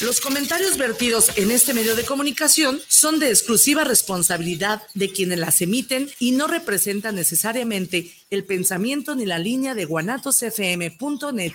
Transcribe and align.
Los 0.00 0.20
comentarios 0.20 0.76
vertidos 0.76 1.30
en 1.36 1.50
este 1.50 1.72
medio 1.72 1.96
de 1.96 2.04
comunicación 2.04 2.80
son 2.88 3.18
de 3.18 3.30
exclusiva 3.30 3.84
responsabilidad 3.84 4.82
de 4.94 5.10
quienes 5.10 5.38
las 5.38 5.60
emiten 5.62 6.10
y 6.18 6.32
no 6.32 6.46
representan 6.46 7.14
necesariamente 7.14 8.12
el 8.30 8.44
pensamiento 8.44 9.14
ni 9.14 9.24
la 9.24 9.38
línea 9.38 9.74
de 9.74 9.84
guanatosfm.net. 9.84 11.52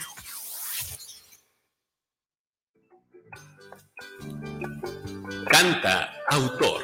Canta 5.49 6.13
autor, 6.29 6.83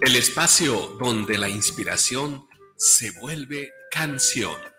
el 0.00 0.16
espacio 0.16 0.96
donde 1.00 1.36
la 1.36 1.48
inspiración 1.48 2.46
se 2.76 3.10
vuelve 3.12 3.70
canción. 3.90 4.71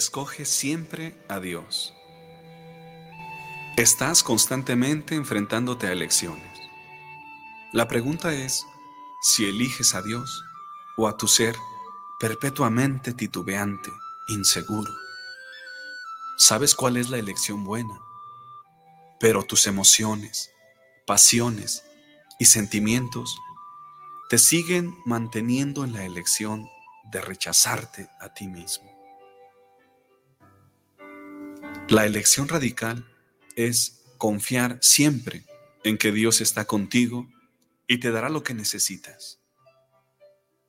Escoge 0.00 0.46
siempre 0.46 1.14
a 1.28 1.40
Dios. 1.40 1.92
Estás 3.76 4.22
constantemente 4.22 5.14
enfrentándote 5.14 5.88
a 5.88 5.92
elecciones. 5.92 6.58
La 7.74 7.86
pregunta 7.86 8.32
es 8.32 8.64
si 9.20 9.44
eliges 9.44 9.94
a 9.94 10.00
Dios 10.00 10.42
o 10.96 11.06
a 11.06 11.18
tu 11.18 11.28
ser 11.28 11.54
perpetuamente 12.18 13.12
titubeante, 13.12 13.90
inseguro. 14.28 14.90
Sabes 16.38 16.74
cuál 16.74 16.96
es 16.96 17.10
la 17.10 17.18
elección 17.18 17.62
buena, 17.62 18.00
pero 19.20 19.42
tus 19.42 19.66
emociones, 19.66 20.50
pasiones 21.06 21.84
y 22.38 22.46
sentimientos 22.46 23.38
te 24.30 24.38
siguen 24.38 24.96
manteniendo 25.04 25.84
en 25.84 25.92
la 25.92 26.06
elección 26.06 26.66
de 27.12 27.20
rechazarte 27.20 28.08
a 28.18 28.32
ti 28.32 28.48
mismo. 28.48 28.99
La 31.90 32.06
elección 32.06 32.46
radical 32.46 33.04
es 33.56 34.04
confiar 34.16 34.78
siempre 34.80 35.44
en 35.82 35.98
que 35.98 36.12
Dios 36.12 36.40
está 36.40 36.64
contigo 36.64 37.26
y 37.88 37.98
te 37.98 38.12
dará 38.12 38.28
lo 38.28 38.44
que 38.44 38.54
necesitas. 38.54 39.40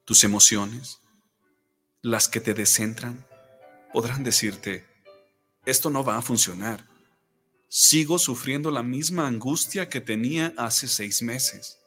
Tus 0.04 0.24
emociones, 0.24 1.00
las 2.02 2.28
que 2.28 2.42
te 2.42 2.56
descentran, 2.56 3.24
podrán 3.94 4.24
decirte, 4.24 4.88
esto 5.64 5.92
no 5.92 6.04
va 6.04 6.18
a 6.18 6.24
funcionar. 6.24 6.90
Sigo 7.68 8.18
sufriendo 8.18 8.72
la 8.72 8.82
misma 8.82 9.28
angustia 9.28 9.90
que 9.90 10.02
tenía 10.02 10.56
hace 10.58 10.88
seis 10.88 11.22
meses. 11.22 11.78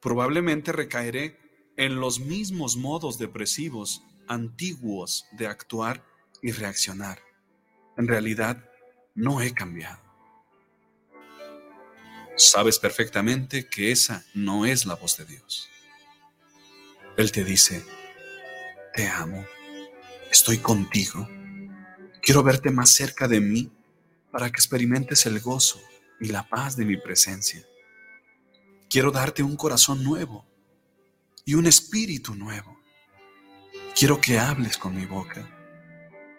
Probablemente 0.00 0.72
recaeré 0.72 1.38
en 1.76 2.00
los 2.00 2.18
mismos 2.18 2.76
modos 2.76 3.16
depresivos 3.16 4.02
antiguos 4.26 5.24
de 5.30 5.46
actuar 5.46 6.04
y 6.42 6.50
reaccionar. 6.50 7.27
En 7.98 8.06
realidad, 8.06 8.64
no 9.16 9.42
he 9.42 9.52
cambiado. 9.52 10.00
Sabes 12.36 12.78
perfectamente 12.78 13.68
que 13.68 13.90
esa 13.90 14.24
no 14.34 14.64
es 14.64 14.86
la 14.86 14.94
voz 14.94 15.16
de 15.16 15.24
Dios. 15.24 15.68
Él 17.16 17.32
te 17.32 17.42
dice, 17.42 17.84
te 18.94 19.08
amo, 19.08 19.44
estoy 20.30 20.58
contigo, 20.58 21.28
quiero 22.22 22.44
verte 22.44 22.70
más 22.70 22.90
cerca 22.92 23.26
de 23.26 23.40
mí 23.40 23.72
para 24.30 24.46
que 24.48 24.60
experimentes 24.60 25.26
el 25.26 25.40
gozo 25.40 25.82
y 26.20 26.28
la 26.28 26.48
paz 26.48 26.76
de 26.76 26.84
mi 26.84 26.96
presencia. 26.96 27.66
Quiero 28.88 29.10
darte 29.10 29.42
un 29.42 29.56
corazón 29.56 30.04
nuevo 30.04 30.46
y 31.44 31.54
un 31.54 31.66
espíritu 31.66 32.36
nuevo. 32.36 32.78
Quiero 33.98 34.20
que 34.20 34.38
hables 34.38 34.78
con 34.78 34.94
mi 34.94 35.04
boca, 35.04 35.50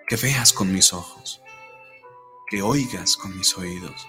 que 0.08 0.16
veas 0.16 0.54
con 0.54 0.72
mis 0.72 0.94
ojos 0.94 1.42
que 2.50 2.64
oigas 2.64 3.16
con 3.16 3.38
mis 3.38 3.56
oídos, 3.58 4.08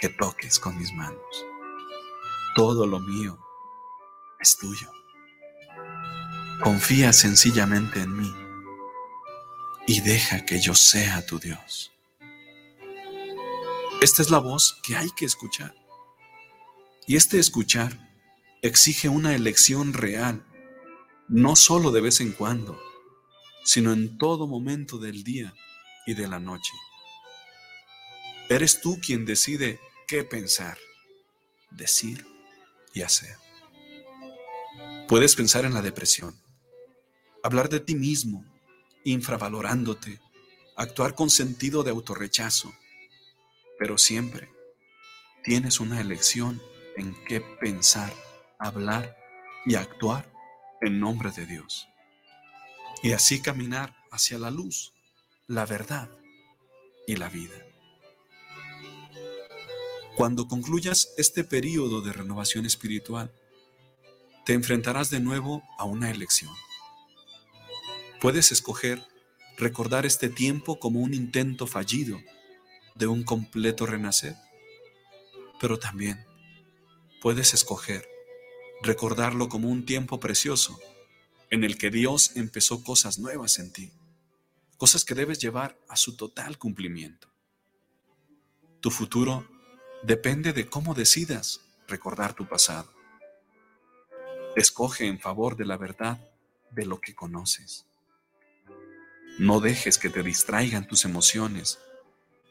que 0.00 0.10
toques 0.10 0.58
con 0.58 0.76
mis 0.76 0.92
manos. 0.92 1.46
Todo 2.54 2.86
lo 2.86 3.00
mío 3.00 3.38
es 4.38 4.58
tuyo. 4.58 4.92
Confía 6.62 7.12
sencillamente 7.14 8.00
en 8.00 8.14
mí 8.14 8.34
y 9.86 10.00
deja 10.00 10.44
que 10.44 10.60
yo 10.60 10.74
sea 10.74 11.24
tu 11.24 11.38
Dios. 11.38 11.90
Esta 14.02 14.20
es 14.20 14.30
la 14.30 14.38
voz 14.38 14.78
que 14.82 14.96
hay 14.96 15.10
que 15.16 15.24
escuchar. 15.24 15.74
Y 17.06 17.16
este 17.16 17.38
escuchar 17.38 18.14
exige 18.60 19.08
una 19.08 19.34
elección 19.34 19.94
real, 19.94 20.44
no 21.28 21.56
solo 21.56 21.92
de 21.92 22.02
vez 22.02 22.20
en 22.20 22.32
cuando, 22.32 22.78
sino 23.64 23.92
en 23.92 24.18
todo 24.18 24.46
momento 24.46 24.98
del 24.98 25.24
día 25.24 25.54
y 26.06 26.12
de 26.12 26.28
la 26.28 26.38
noche. 26.38 26.72
Eres 28.50 28.80
tú 28.80 28.98
quien 28.98 29.26
decide 29.26 29.78
qué 30.06 30.24
pensar, 30.24 30.78
decir 31.70 32.26
y 32.94 33.02
hacer. 33.02 33.36
Puedes 35.06 35.36
pensar 35.36 35.66
en 35.66 35.74
la 35.74 35.82
depresión, 35.82 36.34
hablar 37.42 37.68
de 37.68 37.80
ti 37.80 37.94
mismo, 37.94 38.44
infravalorándote, 39.04 40.20
actuar 40.76 41.14
con 41.14 41.28
sentido 41.28 41.82
de 41.82 41.90
autorrechazo, 41.90 42.72
pero 43.78 43.98
siempre 43.98 44.50
tienes 45.44 45.78
una 45.78 46.00
elección 46.00 46.62
en 46.96 47.14
qué 47.24 47.42
pensar, 47.42 48.12
hablar 48.58 49.14
y 49.66 49.74
actuar 49.74 50.32
en 50.80 51.00
nombre 51.00 51.32
de 51.32 51.44
Dios. 51.44 51.86
Y 53.02 53.12
así 53.12 53.42
caminar 53.42 53.94
hacia 54.10 54.38
la 54.38 54.50
luz, 54.50 54.94
la 55.46 55.66
verdad 55.66 56.10
y 57.06 57.16
la 57.16 57.28
vida. 57.28 57.67
Cuando 60.18 60.48
concluyas 60.48 61.14
este 61.16 61.44
periodo 61.44 62.00
de 62.00 62.12
renovación 62.12 62.66
espiritual, 62.66 63.30
te 64.44 64.52
enfrentarás 64.52 65.10
de 65.10 65.20
nuevo 65.20 65.62
a 65.78 65.84
una 65.84 66.10
elección. 66.10 66.52
Puedes 68.20 68.50
escoger 68.50 69.06
recordar 69.58 70.06
este 70.06 70.28
tiempo 70.28 70.80
como 70.80 70.98
un 70.98 71.14
intento 71.14 71.68
fallido 71.68 72.20
de 72.96 73.06
un 73.06 73.22
completo 73.22 73.86
renacer, 73.86 74.34
pero 75.60 75.78
también 75.78 76.26
puedes 77.22 77.54
escoger 77.54 78.04
recordarlo 78.82 79.48
como 79.48 79.68
un 79.68 79.86
tiempo 79.86 80.18
precioso 80.18 80.80
en 81.48 81.62
el 81.62 81.78
que 81.78 81.90
Dios 81.90 82.32
empezó 82.34 82.82
cosas 82.82 83.20
nuevas 83.20 83.60
en 83.60 83.72
ti, 83.72 83.92
cosas 84.78 85.04
que 85.04 85.14
debes 85.14 85.38
llevar 85.38 85.78
a 85.88 85.94
su 85.94 86.16
total 86.16 86.58
cumplimiento. 86.58 87.28
Tu 88.80 88.90
futuro 88.90 89.57
depende 90.02 90.52
de 90.52 90.68
cómo 90.68 90.94
decidas 90.94 91.60
recordar 91.86 92.34
tu 92.34 92.46
pasado. 92.46 92.92
Escoge 94.56 95.06
en 95.06 95.18
favor 95.18 95.56
de 95.56 95.64
la 95.64 95.76
verdad 95.76 96.18
de 96.70 96.86
lo 96.86 97.00
que 97.00 97.14
conoces. 97.14 97.86
No 99.38 99.60
dejes 99.60 99.98
que 99.98 100.10
te 100.10 100.22
distraigan 100.22 100.86
tus 100.86 101.04
emociones, 101.04 101.78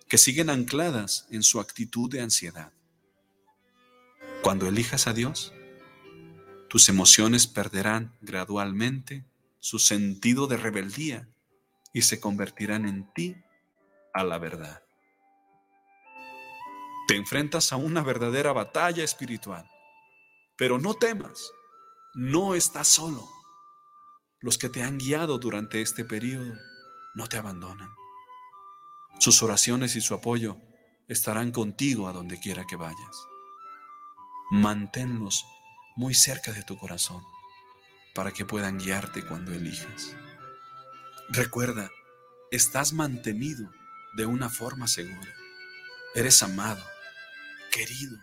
que 0.08 0.18
siguen 0.18 0.50
ancladas 0.50 1.28
en 1.32 1.44
su 1.44 1.60
actitud 1.60 2.10
de 2.10 2.22
ansiedad. 2.22 2.72
Cuando 4.42 4.68
elijas 4.68 5.08
a 5.08 5.14
Dios, 5.14 5.54
tus 6.70 6.88
emociones 6.90 7.48
perderán 7.48 8.16
gradualmente 8.22 9.26
su 9.60 9.80
sentido 9.80 10.48
de 10.48 10.58
rebeldía 10.58 11.28
y 11.92 12.04
se 12.04 12.20
convertirán 12.20 12.88
en 12.88 13.12
ti 13.14 13.36
a 14.14 14.24
la 14.24 14.38
verdad. 14.38 14.87
Te 17.08 17.16
enfrentas 17.16 17.72
a 17.72 17.78
una 17.78 18.04
verdadera 18.04 18.52
batalla 18.52 19.02
espiritual. 19.02 19.66
Pero 20.58 20.78
no 20.78 20.94
temas, 20.94 21.54
no 22.14 22.54
estás 22.54 22.90
solo. 22.90 23.26
Los 24.42 24.58
que 24.58 24.68
te 24.68 24.84
han 24.84 24.98
guiado 24.98 25.38
durante 25.38 25.82
este 25.82 26.04
periodo 26.04 26.54
no 27.16 27.30
te 27.30 27.38
abandonan. 27.38 27.90
Sus 29.20 29.42
oraciones 29.42 29.96
y 29.96 30.02
su 30.02 30.16
apoyo 30.16 30.58
estarán 31.08 31.52
contigo 31.52 32.10
a 32.10 32.12
donde 32.12 32.42
quiera 32.42 32.68
que 32.68 32.76
vayas. 32.76 33.26
Manténlos 34.52 35.46
muy 35.96 36.14
cerca 36.14 36.52
de 36.52 36.64
tu 36.64 36.78
corazón 36.78 37.24
para 38.14 38.34
que 38.34 38.44
puedan 38.44 38.80
guiarte 38.80 39.26
cuando 39.26 39.54
elijas. 39.54 40.14
Recuerda, 41.30 41.90
estás 42.52 42.92
mantenido 42.92 43.72
de 44.18 44.26
una 44.26 44.50
forma 44.50 44.88
segura. 44.88 45.34
Eres 46.14 46.44
amado 46.44 46.84
querido, 47.72 48.18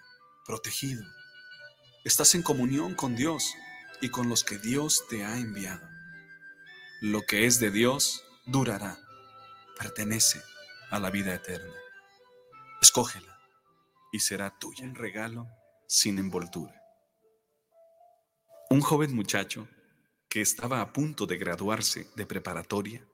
protegido. 0.47 1.05
Estás 2.05 2.35
en 2.35 2.43
comunión 2.43 2.95
con 2.95 3.17
Dios 3.17 3.55
y 4.01 4.11
con 4.11 4.29
los 4.29 4.45
que 4.45 4.59
Dios 4.59 5.05
te 5.09 5.25
ha 5.25 5.39
enviado. 5.39 5.89
Lo 7.01 7.23
que 7.23 7.47
es 7.47 7.61
de 7.61 7.71
Dios 7.71 8.25
durará, 8.47 8.99
pertenece 9.79 10.43
a 10.91 10.99
la 10.99 11.11
vida 11.11 11.35
eterna. 11.35 11.75
Escógela 12.81 13.39
y 14.13 14.21
será 14.21 14.59
tuya. 14.59 14.85
Un 14.85 14.95
regalo 14.95 15.49
sin 15.89 16.19
envoltura. 16.19 16.75
Un 18.71 18.81
joven 18.81 19.15
muchacho 19.15 19.69
que 20.29 20.41
estaba 20.41 20.81
a 20.81 20.93
punto 20.93 21.27
de 21.27 21.39
graduarse 21.39 22.11
de 22.17 22.27
preparatoria, 22.27 23.07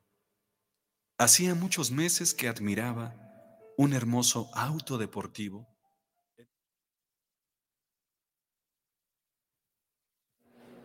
hacía 1.19 1.55
muchos 1.55 1.91
meses 1.91 2.33
que 2.33 2.49
admiraba 2.49 3.15
un 3.77 3.93
hermoso 3.93 4.51
auto 4.55 4.97
deportivo. 4.97 5.69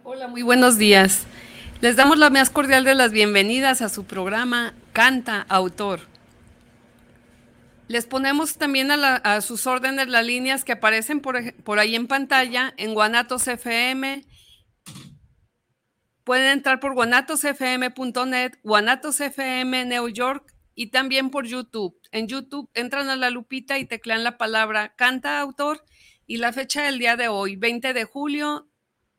Hola, 0.08 0.28
muy 0.28 0.44
buenos 0.44 0.78
días. 0.78 1.26
Les 1.82 1.96
damos 1.96 2.20
la 2.20 2.30
más 2.30 2.52
cordial 2.52 2.84
de 2.84 2.94
las 2.94 3.12
bienvenidas 3.12 3.82
a 3.82 3.90
su 3.90 4.04
programa 4.04 4.76
Canta 4.94 5.48
Autor. 5.50 6.02
Les 7.88 8.06
ponemos 8.06 8.56
también 8.58 8.92
a, 8.92 9.42
sus 9.42 9.66
órdenes 9.66 10.08
las 10.08 10.24
líneas 10.24 10.64
que 10.64 10.74
aparecen 10.74 11.22
por, 11.22 11.56
por 11.64 11.80
ahí 11.80 11.96
en 11.96 12.06
pantalla 12.06 12.72
en 12.78 12.94
Guanatos 12.94 13.48
FM 13.48 14.22
Pueden 16.24 16.52
entrar 16.52 16.80
por 16.80 16.94
guanatosfm.net, 16.94 18.54
guanatosfm 18.62 19.86
New 19.88 20.10
York 20.10 20.54
y 20.76 20.92
también 20.92 21.32
por 21.32 21.48
YouTube. 21.48 22.00
En 22.12 22.28
YouTube 22.28 22.70
entran 22.76 23.10
a 23.10 23.16
la 23.16 23.32
lupita 23.32 23.80
y 23.80 23.86
teclean 23.86 24.24
la 24.24 24.38
palabra 24.38 24.94
canta 24.96 25.40
autor 25.40 25.84
y 26.28 26.38
la 26.38 26.54
fecha 26.54 26.84
del 26.84 27.00
día 27.00 27.16
de 27.16 27.28
hoy, 27.28 27.56
20 27.56 27.92
de 27.94 28.04
julio 28.04 28.68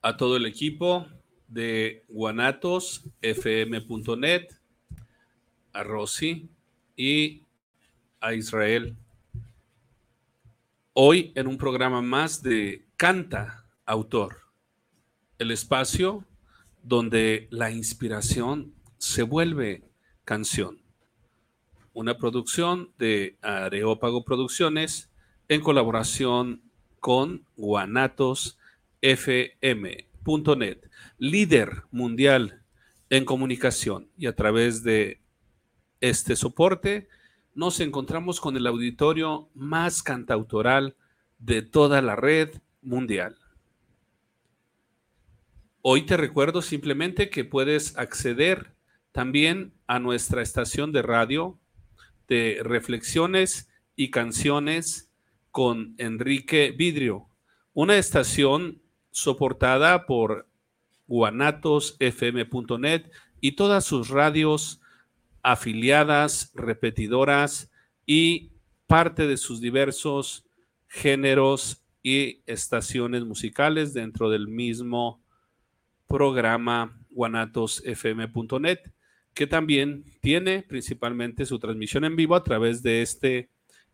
a 0.00 0.16
todo 0.16 0.38
el 0.38 0.46
equipo 0.46 1.06
de 1.54 2.04
guanatosfm.net, 2.08 4.48
a 5.72 5.82
Rosy 5.82 6.50
y 6.96 7.42
a 8.20 8.34
Israel. 8.34 8.94
Hoy 10.92 11.32
en 11.34 11.46
un 11.46 11.56
programa 11.56 12.02
más 12.02 12.42
de 12.42 12.84
Canta 12.96 13.64
Autor, 13.86 14.42
el 15.38 15.52
espacio 15.52 16.26
donde 16.82 17.48
la 17.50 17.70
inspiración 17.70 18.74
se 18.98 19.22
vuelve 19.22 19.84
canción. 20.24 20.82
Una 21.92 22.18
producción 22.18 22.90
de 22.98 23.38
Areópago 23.42 24.24
Producciones 24.24 25.08
en 25.48 25.60
colaboración 25.60 26.62
con 26.98 27.46
guanatosfm.net, 30.24 30.78
líder 31.18 31.82
mundial 31.90 32.62
en 33.10 33.24
comunicación. 33.24 34.10
Y 34.16 34.26
a 34.26 34.34
través 34.34 34.82
de 34.82 35.20
este 36.00 36.36
soporte 36.36 37.08
nos 37.54 37.80
encontramos 37.80 38.40
con 38.40 38.56
el 38.56 38.66
auditorio 38.66 39.48
más 39.54 40.02
cantautoral 40.02 40.96
de 41.38 41.62
toda 41.62 42.02
la 42.02 42.16
red 42.16 42.50
mundial. 42.82 43.36
Hoy 45.82 46.02
te 46.02 46.16
recuerdo 46.16 46.62
simplemente 46.62 47.28
que 47.28 47.44
puedes 47.44 47.96
acceder 47.98 48.74
también 49.12 49.74
a 49.86 49.98
nuestra 50.00 50.42
estación 50.42 50.92
de 50.92 51.02
radio 51.02 51.58
de 52.26 52.60
reflexiones 52.62 53.68
y 53.94 54.10
canciones 54.10 55.10
con 55.50 55.94
Enrique 55.98 56.74
Vidrio, 56.76 57.28
una 57.74 57.96
estación 57.96 58.82
soportada 59.14 60.06
por 60.06 60.48
guanatosfm.net 61.06 63.04
y 63.40 63.52
todas 63.52 63.84
sus 63.84 64.08
radios 64.08 64.80
afiliadas, 65.40 66.50
repetidoras 66.54 67.70
y 68.06 68.50
parte 68.88 69.28
de 69.28 69.36
sus 69.36 69.60
diversos 69.60 70.44
géneros 70.88 71.80
y 72.02 72.42
estaciones 72.46 73.24
musicales 73.24 73.94
dentro 73.94 74.30
del 74.30 74.48
mismo 74.48 75.22
programa 76.08 76.98
guanatosfm.net, 77.10 78.80
que 79.32 79.46
también 79.46 80.04
tiene 80.22 80.62
principalmente 80.62 81.46
su 81.46 81.60
transmisión 81.60 82.04
en 82.04 82.16
vivo 82.16 82.34
a 82.34 82.42
través 82.42 82.82
de 82.82 83.02
este 83.02 83.48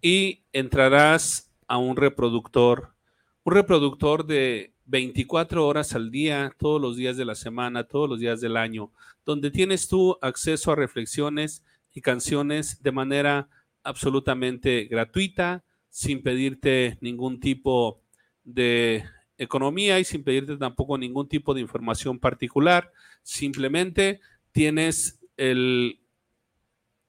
y 0.00 0.44
entrarás 0.52 1.50
a 1.66 1.78
un 1.78 1.96
reproductor, 1.96 2.94
un 3.42 3.54
reproductor 3.54 4.26
de 4.26 4.74
24 4.84 5.66
horas 5.66 5.94
al 5.94 6.10
día, 6.10 6.54
todos 6.58 6.80
los 6.80 6.96
días 6.96 7.16
de 7.16 7.24
la 7.24 7.34
semana, 7.34 7.84
todos 7.84 8.08
los 8.08 8.20
días 8.20 8.40
del 8.40 8.56
año, 8.56 8.92
donde 9.24 9.50
tienes 9.50 9.88
tú 9.88 10.18
acceso 10.20 10.70
a 10.70 10.76
reflexiones 10.76 11.64
y 11.92 12.02
canciones 12.02 12.82
de 12.82 12.92
manera 12.92 13.48
absolutamente 13.82 14.84
gratuita, 14.84 15.64
sin 15.88 16.22
pedirte 16.22 16.98
ningún 17.00 17.40
tipo 17.40 18.02
de 18.44 19.04
economía 19.38 19.98
y 19.98 20.04
sin 20.04 20.22
pedirte 20.22 20.56
tampoco 20.56 20.98
ningún 20.98 21.28
tipo 21.28 21.54
de 21.54 21.60
información 21.60 22.18
particular. 22.18 22.92
Simplemente 23.22 24.20
tienes 24.52 25.20
el, 25.36 26.00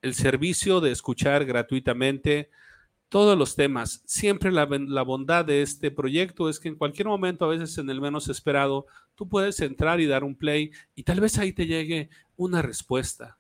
el 0.02 0.14
servicio 0.14 0.82
de 0.82 0.92
escuchar 0.92 1.46
gratuitamente 1.46 2.50
todos 3.10 3.38
los 3.38 3.56
temas. 3.56 4.02
Siempre 4.06 4.52
la, 4.52 4.66
la, 4.66 5.02
bondad 5.04 5.46
de 5.46 5.62
este 5.62 5.92
proyecto 5.92 6.50
es 6.50 6.60
que 6.60 6.68
en 6.68 6.76
cualquier 6.76 7.08
momento, 7.08 7.46
a 7.46 7.50
veces 7.50 7.78
en 7.78 7.90
el 7.90 8.02
menos 8.02 8.28
esperado, 8.28 8.88
tú 9.16 9.30
puedes 9.30 9.60
entrar 9.62 10.02
y 10.02 10.06
dar 10.06 10.24
un 10.24 10.36
play 10.36 10.72
y 10.96 11.04
tal 11.04 11.22
vez 11.22 11.38
ahí 11.38 11.54
te 11.54 11.68
llegue 11.68 12.10
una 12.36 12.62
respuesta 12.62 13.38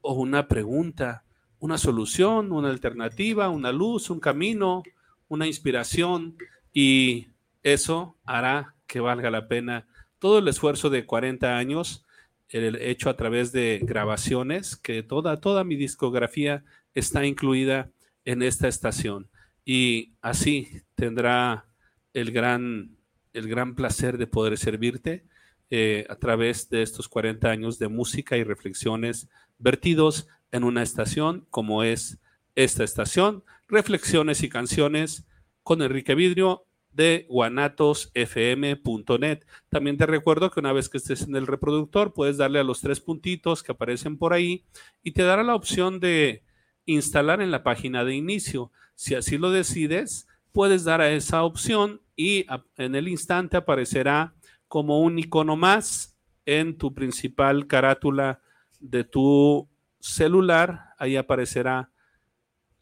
o 0.00 0.14
una 0.14 0.48
pregunta, 0.48 1.24
una 1.58 1.78
solución, 1.78 2.52
una 2.52 2.70
alternativa, 2.70 3.48
una 3.48 3.72
luz, 3.72 4.10
un 4.10 4.20
camino, 4.20 4.82
una 5.28 5.46
inspiración 5.46 6.36
y 6.72 7.26
eso 7.62 8.18
hará 8.24 8.74
que 8.86 9.00
valga 9.00 9.30
la 9.30 9.48
pena 9.48 9.86
todo 10.18 10.38
el 10.38 10.48
esfuerzo 10.48 10.90
de 10.90 11.06
40 11.06 11.56
años 11.56 12.04
hecho 12.52 13.08
a 13.08 13.16
través 13.16 13.50
de 13.52 13.80
grabaciones, 13.82 14.76
que 14.76 15.02
toda, 15.02 15.40
toda 15.40 15.64
mi 15.64 15.76
discografía 15.76 16.64
está 16.94 17.24
incluida 17.24 17.90
en 18.24 18.42
esta 18.42 18.68
estación. 18.68 19.28
Y 19.64 20.12
así 20.20 20.82
tendrá 20.94 21.66
el 22.12 22.30
gran, 22.30 22.96
el 23.32 23.48
gran 23.48 23.74
placer 23.74 24.18
de 24.18 24.26
poder 24.26 24.58
servirte 24.58 25.24
eh, 25.70 26.06
a 26.10 26.16
través 26.16 26.68
de 26.68 26.82
estos 26.82 27.08
40 27.08 27.48
años 27.48 27.78
de 27.78 27.88
música 27.88 28.36
y 28.36 28.44
reflexiones 28.44 29.28
vertidos 29.58 30.28
en 30.50 30.64
una 30.64 30.82
estación 30.82 31.46
como 31.48 31.82
es 31.82 32.18
esta 32.54 32.84
estación, 32.84 33.44
reflexiones 33.68 34.42
y 34.42 34.50
canciones 34.50 35.24
con 35.62 35.80
Enrique 35.80 36.14
Vidrio 36.14 36.66
de 36.92 37.26
guanatosfm.net. 37.28 39.44
También 39.68 39.96
te 39.96 40.06
recuerdo 40.06 40.50
que 40.50 40.60
una 40.60 40.72
vez 40.72 40.88
que 40.88 40.98
estés 40.98 41.22
en 41.22 41.36
el 41.36 41.46
reproductor, 41.46 42.12
puedes 42.12 42.36
darle 42.36 42.60
a 42.60 42.64
los 42.64 42.80
tres 42.80 43.00
puntitos 43.00 43.62
que 43.62 43.72
aparecen 43.72 44.18
por 44.18 44.32
ahí 44.32 44.64
y 45.02 45.12
te 45.12 45.22
dará 45.22 45.42
la 45.42 45.54
opción 45.54 46.00
de 46.00 46.42
instalar 46.86 47.40
en 47.40 47.50
la 47.50 47.62
página 47.62 48.04
de 48.04 48.14
inicio. 48.14 48.70
Si 48.94 49.14
así 49.14 49.38
lo 49.38 49.50
decides, 49.50 50.26
puedes 50.52 50.84
dar 50.84 51.00
a 51.00 51.10
esa 51.10 51.44
opción 51.44 52.02
y 52.14 52.46
en 52.76 52.94
el 52.94 53.08
instante 53.08 53.56
aparecerá 53.56 54.34
como 54.68 55.00
un 55.00 55.18
icono 55.18 55.56
más 55.56 56.18
en 56.44 56.76
tu 56.76 56.92
principal 56.92 57.66
carátula 57.66 58.40
de 58.80 59.04
tu 59.04 59.68
celular. 60.00 60.94
Ahí 60.98 61.16
aparecerá 61.16 61.90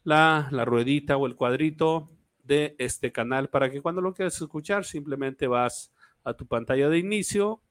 la, 0.03 0.49
la 0.51 0.65
ruedita 0.65 1.17
o 1.17 1.27
el 1.27 1.35
cuadrito 1.35 2.09
de 2.43 2.75
este 2.77 3.11
canal 3.11 3.49
para 3.49 3.69
que 3.69 3.81
cuando 3.81 4.01
lo 4.01 4.13
quieras 4.13 4.41
escuchar 4.41 4.85
simplemente 4.85 5.47
vas 5.47 5.91
a 6.23 6.33
tu 6.33 6.45
pantalla 6.45 6.89
de 6.89 6.99
inicio, 6.99 7.61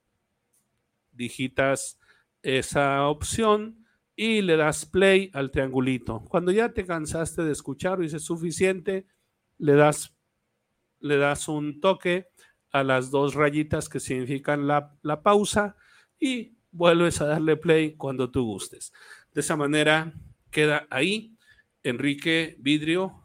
digitas 1.12 1.98
esa 2.42 3.06
opción 3.06 3.86
y 4.16 4.42
le 4.42 4.56
das 4.56 4.86
play 4.86 5.30
al 5.32 5.50
triangulito. 5.50 6.24
Cuando 6.28 6.52
ya 6.52 6.72
te 6.72 6.84
cansaste 6.84 7.42
de 7.42 7.52
escuchar 7.52 8.02
y 8.02 8.06
es 8.06 8.22
suficiente, 8.22 9.06
le 9.58 9.74
das, 9.74 10.14
le 11.00 11.16
das 11.16 11.48
un 11.48 11.80
toque 11.80 12.28
a 12.72 12.82
las 12.82 13.10
dos 13.10 13.34
rayitas 13.34 13.88
que 13.88 14.00
significan 14.00 14.66
la, 14.66 14.94
la 15.02 15.22
pausa 15.22 15.76
y 16.18 16.56
vuelves 16.70 17.20
a 17.20 17.26
darle 17.26 17.56
play 17.56 17.94
cuando 17.94 18.30
tú 18.30 18.44
gustes. 18.44 18.92
De 19.32 19.40
esa 19.40 19.56
manera 19.56 20.12
queda 20.50 20.86
ahí 20.90 21.36
Enrique 21.82 22.56
Vidrio 22.58 23.19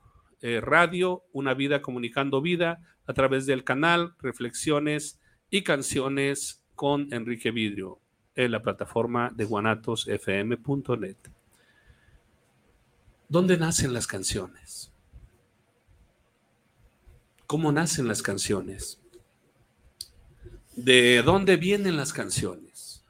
eh, 0.48 0.62
Radio, 0.62 1.24
Una 1.34 1.56
Vida 1.56 1.82
Comunicando 1.82 2.40
Vida, 2.40 2.80
a 3.08 3.14
través 3.14 3.48
del 3.48 3.64
canal 3.64 4.14
Reflexiones 4.20 5.20
y 5.50 5.64
Canciones 5.64 6.62
con 6.76 7.12
Enrique 7.12 7.50
Vidrio, 7.50 8.00
en 8.36 8.52
la 8.52 8.62
plataforma 8.62 9.32
de 9.34 9.46
guanatosfm.net. 9.46 11.18
¿Dónde 13.28 13.58
nacen 13.58 13.92
las 13.92 14.06
canciones? 14.06 14.92
¿Cómo 17.48 17.72
nacen 17.72 18.08
las 18.08 18.22
canciones? 18.22 19.02
¿De 20.76 21.24
dónde 21.24 21.58
vienen 21.58 21.98
las 21.98 22.14
canciones? 22.14 23.04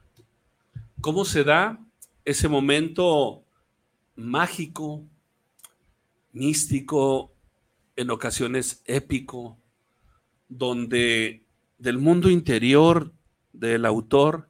¿Cómo 1.02 1.26
se 1.26 1.44
da 1.44 1.84
ese 2.24 2.48
momento 2.48 3.44
mágico, 4.14 5.04
místico, 6.36 7.32
en 7.96 8.10
ocasiones 8.10 8.82
épico, 8.84 9.58
donde 10.48 11.42
del 11.78 11.98
mundo 11.98 12.30
interior 12.30 13.12
del 13.52 13.86
autor 13.86 14.48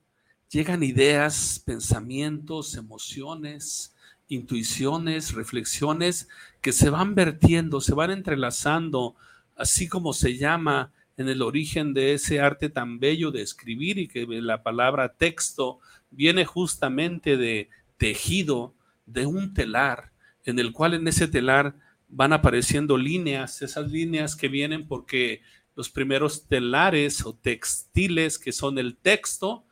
llegan 0.50 0.82
ideas, 0.82 1.62
pensamientos, 1.64 2.74
emociones, 2.74 3.94
intuiciones, 4.28 5.32
reflexiones 5.32 6.28
que 6.60 6.72
se 6.72 6.90
van 6.90 7.14
vertiendo, 7.14 7.80
se 7.80 7.94
van 7.94 8.10
entrelazando, 8.10 9.14
así 9.54 9.88
como 9.88 10.12
se 10.12 10.36
llama 10.36 10.92
en 11.16 11.28
el 11.28 11.40
origen 11.40 11.94
de 11.94 12.14
ese 12.14 12.40
arte 12.40 12.68
tan 12.68 12.98
bello 12.98 13.30
de 13.30 13.42
escribir 13.42 13.98
y 13.98 14.08
que 14.08 14.26
la 14.26 14.62
palabra 14.62 15.14
texto 15.14 15.78
viene 16.10 16.44
justamente 16.44 17.36
de 17.36 17.70
tejido 17.96 18.74
de 19.06 19.26
un 19.26 19.54
telar 19.54 20.12
en 20.46 20.58
el 20.58 20.72
cual 20.72 20.94
en 20.94 21.06
ese 21.06 21.28
telar 21.28 21.76
van 22.08 22.32
apareciendo 22.32 22.96
líneas, 22.96 23.60
esas 23.60 23.90
líneas 23.90 24.34
que 24.34 24.48
vienen 24.48 24.86
porque 24.88 25.42
los 25.74 25.90
primeros 25.90 26.46
telares 26.46 27.26
o 27.26 27.34
textiles 27.34 28.38
que 28.38 28.52
son 28.52 28.78
el 28.78 28.96
texto 28.96 29.64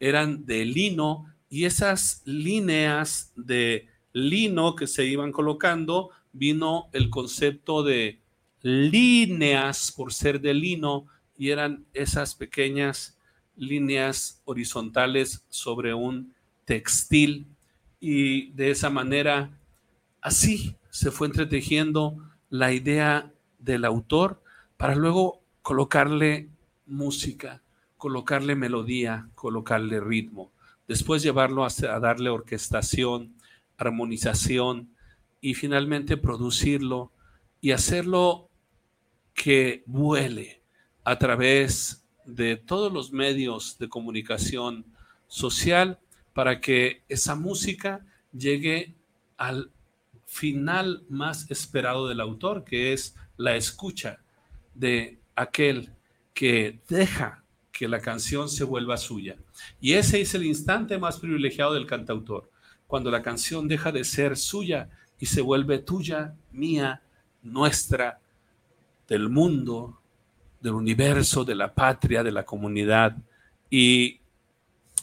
eran 0.00 0.44
de 0.46 0.64
lino 0.64 1.26
y 1.48 1.66
esas 1.66 2.22
líneas 2.24 3.32
de 3.36 3.88
lino 4.12 4.74
que 4.74 4.86
se 4.86 5.04
iban 5.04 5.30
colocando 5.30 6.10
vino 6.32 6.88
el 6.92 7.10
concepto 7.10 7.82
de 7.82 8.18
líneas 8.62 9.92
por 9.94 10.12
ser 10.12 10.40
de 10.40 10.54
lino 10.54 11.06
y 11.36 11.50
eran 11.50 11.84
esas 11.92 12.34
pequeñas 12.34 13.18
líneas 13.56 14.40
horizontales 14.44 15.44
sobre 15.48 15.94
un 15.94 16.34
textil. 16.64 17.46
Y 18.00 18.50
de 18.52 18.70
esa 18.70 18.90
manera 18.90 19.50
Así 20.22 20.76
se 20.90 21.10
fue 21.10 21.26
entretejiendo 21.26 22.16
la 22.48 22.72
idea 22.72 23.32
del 23.58 23.84
autor 23.84 24.40
para 24.76 24.94
luego 24.94 25.42
colocarle 25.62 26.48
música, 26.86 27.60
colocarle 27.96 28.54
melodía, 28.54 29.28
colocarle 29.34 30.00
ritmo, 30.00 30.52
después 30.86 31.24
llevarlo 31.24 31.64
a, 31.64 31.70
darle 31.98 32.30
orquestación, 32.30 33.34
armonización 33.76 34.90
y 35.40 35.54
finalmente 35.54 36.16
producirlo 36.16 37.10
y 37.60 37.72
hacerlo 37.72 38.48
que 39.34 39.82
vuele 39.86 40.62
a 41.02 41.18
través 41.18 42.04
de 42.24 42.56
todos 42.56 42.92
los 42.92 43.10
medios 43.10 43.76
de 43.78 43.88
comunicación 43.88 44.84
social 45.26 45.98
para 46.32 46.60
que 46.60 47.02
esa 47.08 47.34
música 47.34 48.06
llegue 48.32 48.94
al 49.36 49.72
final 50.32 51.04
más 51.10 51.50
esperado 51.50 52.08
del 52.08 52.18
autor, 52.18 52.64
que 52.64 52.94
es 52.94 53.14
la 53.36 53.54
escucha 53.54 54.18
de 54.74 55.18
aquel 55.36 55.90
que 56.32 56.80
deja 56.88 57.44
que 57.70 57.86
la 57.86 58.00
canción 58.00 58.48
se 58.48 58.64
vuelva 58.64 58.96
suya. 58.96 59.36
Y 59.78 59.92
ese 59.92 60.22
es 60.22 60.34
el 60.34 60.46
instante 60.46 60.96
más 60.96 61.20
privilegiado 61.20 61.74
del 61.74 61.86
cantautor, 61.86 62.50
cuando 62.86 63.10
la 63.10 63.20
canción 63.20 63.68
deja 63.68 63.92
de 63.92 64.04
ser 64.04 64.38
suya 64.38 64.88
y 65.18 65.26
se 65.26 65.42
vuelve 65.42 65.80
tuya, 65.80 66.34
mía, 66.50 67.02
nuestra, 67.42 68.18
del 69.06 69.28
mundo, 69.28 70.00
del 70.62 70.72
universo, 70.72 71.44
de 71.44 71.56
la 71.56 71.74
patria, 71.74 72.22
de 72.22 72.32
la 72.32 72.46
comunidad. 72.46 73.18
Y 73.68 74.20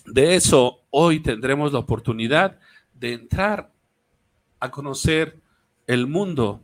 de 0.07 0.33
eso 0.33 0.81
hoy 0.89 1.19
tendremos 1.19 1.71
la 1.71 1.79
oportunidad 1.79 2.59
de 2.95 3.13
entrar 3.13 3.71
a 4.59 4.71
conocer 4.71 5.39
el 5.87 6.07
mundo 6.07 6.61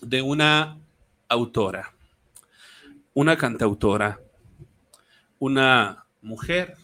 de 0.00 0.22
una 0.22 0.78
autora, 1.28 1.94
una 3.14 3.36
cantautora, 3.36 4.20
una 5.38 6.06
mujer 6.22 6.76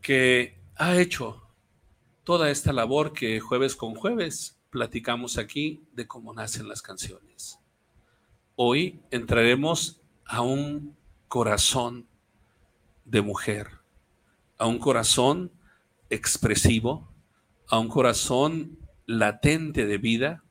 que 0.00 0.58
ha 0.76 0.96
hecho 0.96 1.42
toda 2.24 2.50
esta 2.50 2.72
labor 2.72 3.12
que 3.12 3.40
jueves 3.40 3.76
con 3.76 3.94
jueves 3.94 4.58
platicamos 4.70 5.38
aquí 5.38 5.84
de 5.92 6.06
cómo 6.06 6.34
nacen 6.34 6.68
las 6.68 6.82
canciones. 6.82 7.58
Hoy 8.56 9.00
entraremos 9.10 10.00
a 10.24 10.42
un 10.42 10.96
corazón 11.28 12.06
de 13.04 13.22
mujer, 13.22 13.68
a 14.58 14.66
un 14.66 14.78
corazón 14.78 15.52
expresivo, 16.10 17.08
a 17.68 17.78
un 17.78 17.88
corazón 17.88 18.78
latente 19.06 19.86
de 19.86 19.98
vida, 19.98 20.42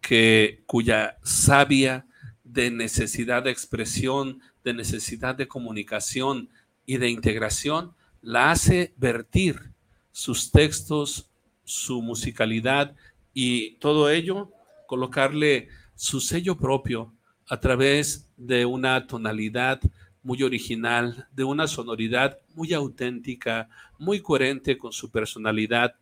que, 0.00 0.62
cuya 0.66 1.18
sabia 1.22 2.06
de 2.44 2.70
necesidad 2.70 3.42
de 3.42 3.50
expresión, 3.50 4.40
de 4.64 4.74
necesidad 4.74 5.34
de 5.34 5.48
comunicación 5.48 6.48
y 6.86 6.96
de 6.96 7.10
integración, 7.10 7.94
la 8.22 8.50
hace 8.50 8.94
vertir 8.96 9.72
sus 10.12 10.50
textos, 10.50 11.28
su 11.64 12.02
musicalidad 12.02 12.96
y 13.34 13.72
todo 13.76 14.10
ello, 14.10 14.50
colocarle 14.86 15.68
su 15.94 16.20
sello 16.20 16.56
propio 16.56 17.12
a 17.48 17.60
través 17.60 18.28
de 18.36 18.64
una 18.64 19.06
tonalidad 19.06 19.80
muy 20.22 20.42
original, 20.42 21.28
de 21.32 21.44
una 21.44 21.66
sonoridad 21.66 22.38
muy 22.54 22.72
auténtica, 22.72 23.68
muy 23.98 24.20
coherente 24.20 24.76
con 24.76 24.92
su 24.92 25.10
personalidad 25.10 25.94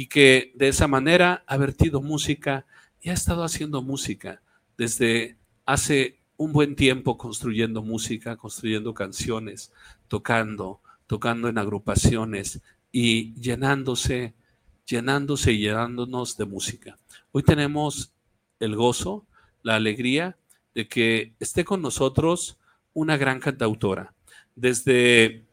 y 0.00 0.06
que 0.06 0.50
de 0.54 0.68
esa 0.68 0.88
manera 0.88 1.44
ha 1.46 1.58
vertido 1.58 2.00
música 2.00 2.64
y 3.02 3.10
ha 3.10 3.12
estado 3.12 3.44
haciendo 3.44 3.82
música 3.82 4.40
desde 4.78 5.36
hace 5.66 6.20
un 6.38 6.54
buen 6.54 6.74
tiempo 6.74 7.18
construyendo 7.18 7.82
música, 7.82 8.38
construyendo 8.38 8.94
canciones, 8.94 9.74
tocando, 10.08 10.80
tocando 11.06 11.48
en 11.48 11.58
agrupaciones 11.58 12.62
y 12.90 13.34
llenándose, 13.34 14.32
llenándose 14.86 15.52
y 15.52 15.58
llenándonos 15.58 16.38
de 16.38 16.46
música. 16.46 16.96
Hoy 17.32 17.42
tenemos 17.42 18.10
el 18.58 18.76
gozo, 18.76 19.26
la 19.62 19.76
alegría 19.76 20.38
de 20.74 20.88
que 20.88 21.34
esté 21.40 21.62
con 21.62 21.82
nosotros 21.82 22.56
una 22.94 23.18
gran 23.18 23.38
cantautora. 23.38 24.14
Desde 24.56 25.44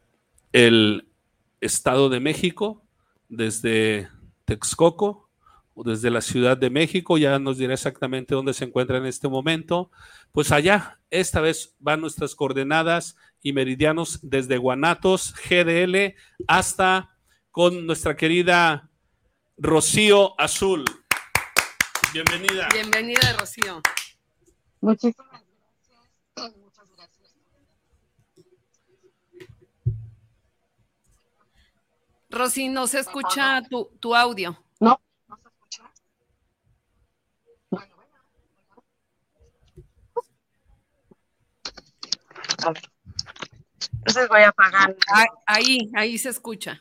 el 0.52 1.06
Estado 1.60 2.08
de 2.08 2.20
México, 2.20 2.82
desde 3.28 4.08
Texcoco, 4.48 5.28
o 5.74 5.84
desde 5.84 6.10
la 6.10 6.22
Ciudad 6.22 6.56
de 6.56 6.70
México, 6.70 7.18
ya 7.18 7.38
nos 7.38 7.58
dirá 7.58 7.74
exactamente 7.74 8.34
dónde 8.34 8.54
se 8.54 8.64
encuentra 8.64 8.96
en 8.96 9.04
este 9.04 9.28
momento. 9.28 9.90
Pues 10.32 10.52
allá, 10.52 10.98
esta 11.10 11.42
vez 11.42 11.76
van 11.78 12.00
nuestras 12.00 12.34
coordenadas 12.34 13.14
y 13.42 13.52
meridianos 13.52 14.20
desde 14.22 14.56
Guanatos, 14.56 15.34
GDL, 15.34 16.14
hasta 16.46 17.14
con 17.50 17.86
nuestra 17.86 18.16
querida 18.16 18.90
Rocío 19.58 20.40
Azul. 20.40 20.86
Bienvenida. 22.14 22.68
Bienvenida, 22.72 23.36
Rocío. 23.38 23.82
Muchísimas 24.80 25.42
gracias. 26.36 26.56
Muchas 26.56 26.88
gracias. 26.96 27.34
Rosy, 32.38 32.68
no 32.68 32.86
se 32.86 33.00
escucha 33.00 33.60
tu, 33.68 33.86
tu 34.00 34.14
audio. 34.14 34.56
No, 34.80 35.00
no 35.28 35.36
se 35.36 35.48
escucha. 35.48 35.90
Bueno, 37.70 37.96
bueno. 37.96 38.18
Entonces 43.92 44.28
voy 44.28 44.40
a 44.42 44.48
apagar. 44.48 44.96
Ah, 45.12 45.26
Ahí, 45.46 45.90
ahí 45.94 46.16
se 46.16 46.28
escucha. 46.30 46.80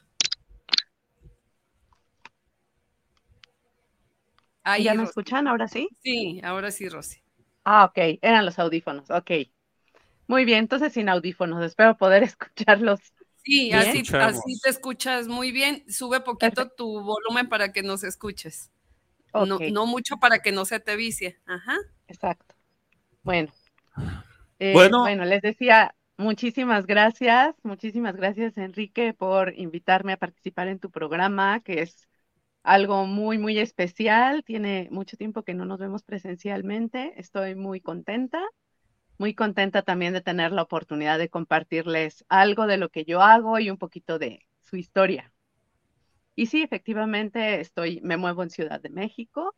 Ahí, 4.63 4.83
¿Ya 4.83 4.93
me 4.93 4.99
Rosy. 5.01 5.09
escuchan 5.09 5.47
ahora 5.47 5.67
sí? 5.67 5.89
Sí, 6.03 6.39
ahora 6.43 6.71
sí, 6.71 6.87
Rosy. 6.89 7.21
Ah, 7.63 7.85
ok, 7.85 8.19
eran 8.21 8.45
los 8.45 8.59
audífonos, 8.59 9.09
ok. 9.09 9.31
Muy 10.27 10.45
bien, 10.45 10.59
entonces 10.59 10.93
sin 10.93 11.09
audífonos, 11.09 11.63
espero 11.65 11.97
poder 11.97 12.23
escucharlos. 12.23 12.99
Sí, 13.47 13.71
así, 13.71 14.03
te 14.61 14.69
escuchas 14.69 15.29
muy 15.29 15.53
bien. 15.53 15.85
Sube 15.89 16.19
poquito 16.19 16.69
tu 16.69 17.01
volumen 17.01 17.47
para 17.47 17.71
que 17.71 17.81
nos 17.81 18.03
escuches. 18.03 18.71
No, 19.33 19.45
no 19.45 19.85
mucho 19.85 20.17
para 20.17 20.39
que 20.39 20.51
no 20.51 20.65
se 20.65 20.81
te 20.81 20.97
vicie. 20.97 21.39
Ajá. 21.45 21.77
Exacto. 22.09 22.55
Bueno. 23.23 23.53
Eh, 24.59 24.73
Bueno. 24.73 24.99
bueno, 24.99 25.23
les 25.23 25.41
decía, 25.41 25.95
muchísimas 26.17 26.85
gracias, 26.87 27.55
muchísimas 27.63 28.17
gracias, 28.17 28.57
Enrique, 28.57 29.13
por 29.13 29.53
invitarme 29.55 30.11
a 30.11 30.17
participar 30.17 30.67
en 30.67 30.79
tu 30.79 30.91
programa, 30.91 31.61
que 31.61 31.83
es 31.83 32.09
algo 32.63 33.05
muy, 33.05 33.37
muy 33.37 33.57
especial. 33.59 34.43
Tiene 34.43 34.89
mucho 34.91 35.15
tiempo 35.15 35.43
que 35.43 35.53
no 35.53 35.63
nos 35.63 35.79
vemos 35.79 36.03
presencialmente. 36.03 37.13
Estoy 37.15 37.55
muy 37.55 37.79
contenta, 37.79 38.43
muy 39.17 39.33
contenta 39.33 39.81
también 39.81 40.13
de 40.13 40.21
tener 40.21 40.51
la 40.51 40.61
oportunidad 40.61 41.17
de 41.17 41.29
compartirles 41.29 42.25
algo 42.29 42.67
de 42.67 42.77
lo 42.77 42.89
que 42.89 43.05
yo 43.05 43.21
hago 43.21 43.59
y 43.59 43.69
un 43.69 43.77
poquito 43.77 44.19
de 44.19 44.47
su 44.61 44.77
historia. 44.77 45.33
Y 46.35 46.45
sí, 46.47 46.61
efectivamente, 46.61 47.59
estoy, 47.59 47.99
me 48.01 48.17
muevo 48.17 48.43
en 48.43 48.51
Ciudad 48.51 48.79
de 48.79 48.89
México. 48.89 49.55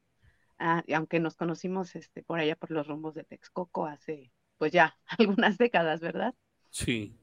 Ah, 0.57 0.83
y 0.87 0.93
aunque 0.93 1.19
nos 1.19 1.35
conocimos 1.35 1.95
este, 1.95 2.23
por 2.23 2.39
allá 2.39 2.55
por 2.55 2.71
los 2.71 2.87
rumbos 2.87 3.15
de 3.15 3.23
Texcoco 3.23 3.85
hace, 3.85 4.31
pues 4.57 4.71
ya, 4.71 4.97
algunas 5.17 5.57
décadas, 5.57 5.99
¿verdad? 5.99 6.33
Sí. 6.69 7.17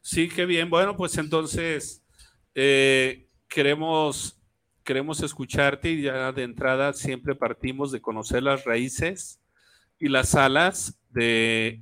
Sí, 0.00 0.28
qué 0.28 0.46
bien. 0.46 0.70
Bueno, 0.70 0.96
pues 0.96 1.16
entonces 1.18 2.04
eh, 2.54 3.28
queremos, 3.48 4.40
queremos 4.84 5.22
escucharte 5.22 5.90
y 5.90 6.02
ya 6.02 6.32
de 6.32 6.42
entrada 6.42 6.92
siempre 6.92 7.34
partimos 7.36 7.92
de 7.92 8.00
conocer 8.00 8.42
las 8.42 8.64
raíces 8.64 9.40
y 9.98 10.08
las 10.08 10.34
alas 10.34 10.98
de 11.10 11.80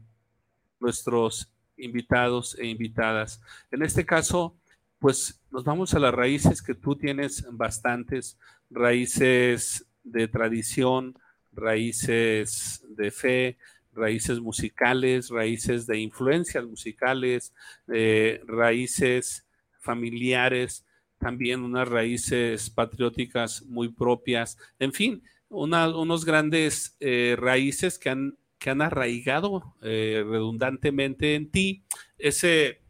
nuestros 0.81 1.53
invitados 1.77 2.57
e 2.59 2.67
invitadas. 2.67 3.41
En 3.71 3.83
este 3.83 4.07
caso, 4.07 4.57
pues 4.99 5.41
nos 5.51 5.65
vamos 5.65 5.95
a 5.95 5.99
las 5.99 6.15
raíces 6.15 6.63
que 6.63 6.75
tú 6.75 6.97
tienes 6.97 7.45
bastantes, 7.53 8.39
raíces 8.71 9.87
de 10.03 10.29
tradición, 10.29 11.19
raíces 11.53 12.83
de 12.89 13.11
fe, 13.11 13.59
raíces 13.93 14.41
musicales, 14.41 15.31
raíces 15.31 15.87
de 15.87 15.99
influencias 15.99 16.65
musicales, 16.65 17.53
eh, 17.93 18.41
raíces 18.47 19.47
familiares, 19.81 20.85
también 21.19 21.63
unas 21.63 21.89
raíces 21.89 22.69
patrióticas 22.69 23.63
muy 23.63 23.89
propias, 23.89 24.59
en 24.79 24.93
fin, 24.93 25.23
una- 25.49 25.97
unos 25.97 26.25
grandes 26.25 26.97
eh, 27.01 27.37
raíces 27.39 27.99
que 27.99 28.11
han, 28.11 28.39
que 28.59 28.71
han 28.71 28.83
arraigado 28.83 29.77
eh, 29.83 30.25
redundantemente 30.27 31.35
en 31.35 31.51
ti 31.51 31.85
ese, 32.19 32.81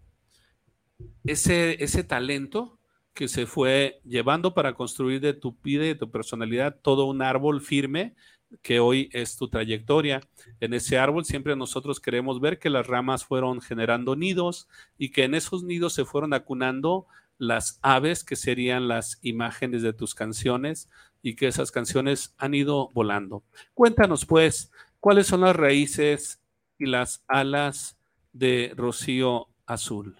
ese, 1.24 1.82
ese 1.82 2.04
talento 2.04 2.78
que 3.14 3.28
se 3.28 3.46
fue 3.46 4.00
llevando 4.04 4.54
para 4.54 4.74
construir 4.74 5.20
de 5.20 5.32
tu 5.34 5.56
vida 5.62 5.84
y 5.84 5.88
de 5.88 5.94
tu 5.94 6.10
personalidad 6.10 6.78
todo 6.82 7.06
un 7.06 7.22
árbol 7.22 7.60
firme 7.60 8.14
que 8.62 8.78
hoy 8.78 9.08
es 9.12 9.36
tu 9.36 9.48
trayectoria. 9.48 10.20
En 10.60 10.72
ese 10.74 10.98
árbol 10.98 11.24
siempre 11.24 11.56
nosotros 11.56 11.98
queremos 11.98 12.40
ver 12.40 12.58
que 12.58 12.70
las 12.70 12.86
ramas 12.86 13.24
fueron 13.24 13.60
generando 13.60 14.14
nidos 14.16 14.68
y 14.98 15.10
que 15.10 15.24
en 15.24 15.34
esos 15.34 15.64
nidos 15.64 15.94
se 15.94 16.04
fueron 16.04 16.32
acunando 16.32 17.06
las 17.38 17.78
aves 17.82 18.24
que 18.24 18.36
serían 18.36 18.88
las 18.88 19.18
imágenes 19.22 19.82
de 19.82 19.92
tus 19.92 20.14
canciones 20.14 20.88
y 21.22 21.36
que 21.36 21.48
esas 21.48 21.70
canciones 21.72 22.34
han 22.38 22.54
ido 22.54 22.90
volando. 22.94 23.44
Cuéntanos 23.74 24.26
pues, 24.26 24.70
¿cuáles 25.00 25.26
son 25.26 25.42
las 25.42 25.56
raíces 25.56 26.42
y 26.78 26.86
las 26.86 27.24
alas 27.28 27.98
de 28.32 28.72
Rocío 28.76 29.48
Azul? 29.66 30.16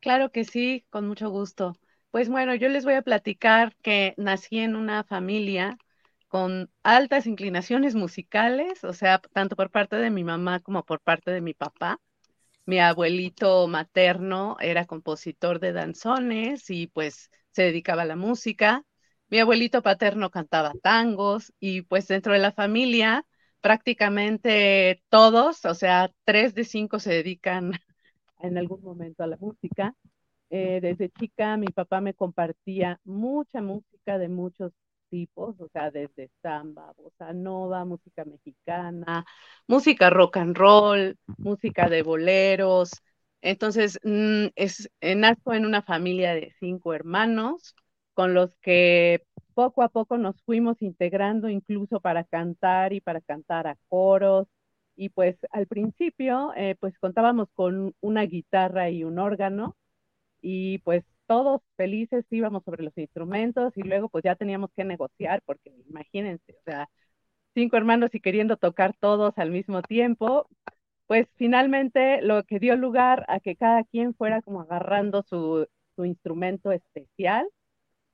Claro 0.00 0.30
que 0.32 0.44
sí, 0.44 0.84
con 0.90 1.06
mucho 1.08 1.30
gusto. 1.30 1.78
Pues 2.10 2.28
bueno, 2.28 2.54
yo 2.54 2.68
les 2.68 2.84
voy 2.84 2.94
a 2.94 3.02
platicar 3.02 3.74
que 3.82 4.14
nací 4.16 4.58
en 4.58 4.76
una 4.76 5.04
familia 5.04 5.76
con 6.28 6.70
altas 6.82 7.26
inclinaciones 7.26 7.94
musicales, 7.94 8.84
o 8.84 8.92
sea, 8.92 9.18
tanto 9.32 9.56
por 9.56 9.70
parte 9.70 9.96
de 9.96 10.10
mi 10.10 10.24
mamá 10.24 10.60
como 10.60 10.84
por 10.84 11.00
parte 11.00 11.30
de 11.32 11.40
mi 11.40 11.54
papá. 11.54 12.00
Mi 12.68 12.80
abuelito 12.80 13.66
materno 13.66 14.58
era 14.60 14.84
compositor 14.84 15.58
de 15.58 15.72
danzones 15.72 16.68
y 16.68 16.86
pues 16.86 17.30
se 17.50 17.62
dedicaba 17.62 18.02
a 18.02 18.04
la 18.04 18.14
música. 18.14 18.84
Mi 19.30 19.38
abuelito 19.38 19.82
paterno 19.82 20.30
cantaba 20.30 20.74
tangos 20.82 21.50
y 21.60 21.80
pues 21.80 22.08
dentro 22.08 22.34
de 22.34 22.40
la 22.40 22.52
familia 22.52 23.24
prácticamente 23.62 25.02
todos, 25.08 25.64
o 25.64 25.72
sea, 25.72 26.12
tres 26.24 26.54
de 26.54 26.64
cinco 26.64 26.98
se 26.98 27.14
dedican 27.14 27.72
en 28.40 28.58
algún 28.58 28.82
momento 28.82 29.22
a 29.22 29.28
la 29.28 29.38
música. 29.38 29.94
Eh, 30.50 30.80
desde 30.82 31.08
chica 31.08 31.56
mi 31.56 31.68
papá 31.68 32.02
me 32.02 32.12
compartía 32.12 33.00
mucha 33.04 33.62
música 33.62 34.18
de 34.18 34.28
muchos 34.28 34.72
tipos, 35.10 35.60
o 35.60 35.68
sea, 35.72 35.90
desde 35.90 36.30
samba, 36.42 36.92
bossa 36.96 37.32
nova, 37.32 37.84
música 37.84 38.24
mexicana, 38.24 39.24
música 39.66 40.10
rock 40.10 40.36
and 40.38 40.56
roll, 40.56 41.16
música 41.38 41.88
de 41.88 42.02
boleros. 42.02 42.90
Entonces, 43.40 43.98
mm, 44.04 44.46
es, 44.56 44.90
eh, 45.00 45.14
nazco 45.14 45.54
en 45.54 45.66
una 45.66 45.82
familia 45.82 46.34
de 46.34 46.52
cinco 46.60 46.94
hermanos 46.94 47.74
con 48.14 48.34
los 48.34 48.54
que 48.62 49.24
poco 49.54 49.82
a 49.82 49.88
poco 49.88 50.18
nos 50.18 50.42
fuimos 50.44 50.80
integrando 50.82 51.48
incluso 51.48 52.00
para 52.00 52.24
cantar 52.24 52.92
y 52.92 53.00
para 53.00 53.20
cantar 53.20 53.66
a 53.66 53.76
coros. 53.88 54.46
Y 54.96 55.10
pues 55.10 55.36
al 55.52 55.66
principio, 55.68 56.52
eh, 56.56 56.76
pues 56.80 56.98
contábamos 56.98 57.48
con 57.54 57.94
una 58.00 58.22
guitarra 58.22 58.90
y 58.90 59.04
un 59.04 59.18
órgano 59.18 59.76
y 60.42 60.78
pues 60.80 61.04
todos 61.28 61.62
felices 61.76 62.26
íbamos 62.30 62.64
sobre 62.64 62.84
los 62.84 62.98
instrumentos 62.98 63.74
y 63.76 63.82
luego 63.84 64.10
pues 64.10 64.24
ya 64.24 64.36
teníamos 64.36 64.70
que 64.76 64.84
negociar 64.84 65.42
porque 65.46 65.72
imagínense, 65.88 66.54
o 66.54 66.62
sea, 66.64 66.90
cinco 67.54 67.76
hermanos 67.76 68.14
y 68.14 68.20
queriendo 68.20 68.56
tocar 68.56 68.94
todos 69.00 69.38
al 69.38 69.50
mismo 69.52 69.82
tiempo, 69.82 70.48
pues 71.06 71.28
finalmente 71.36 72.22
lo 72.22 72.44
que 72.44 72.58
dio 72.60 72.76
lugar 72.76 73.24
a 73.28 73.40
que 73.40 73.56
cada 73.56 73.84
quien 73.84 74.14
fuera 74.14 74.42
como 74.42 74.62
agarrando 74.62 75.22
su, 75.24 75.68
su 75.96 76.04
instrumento 76.04 76.72
especial, 76.72 77.48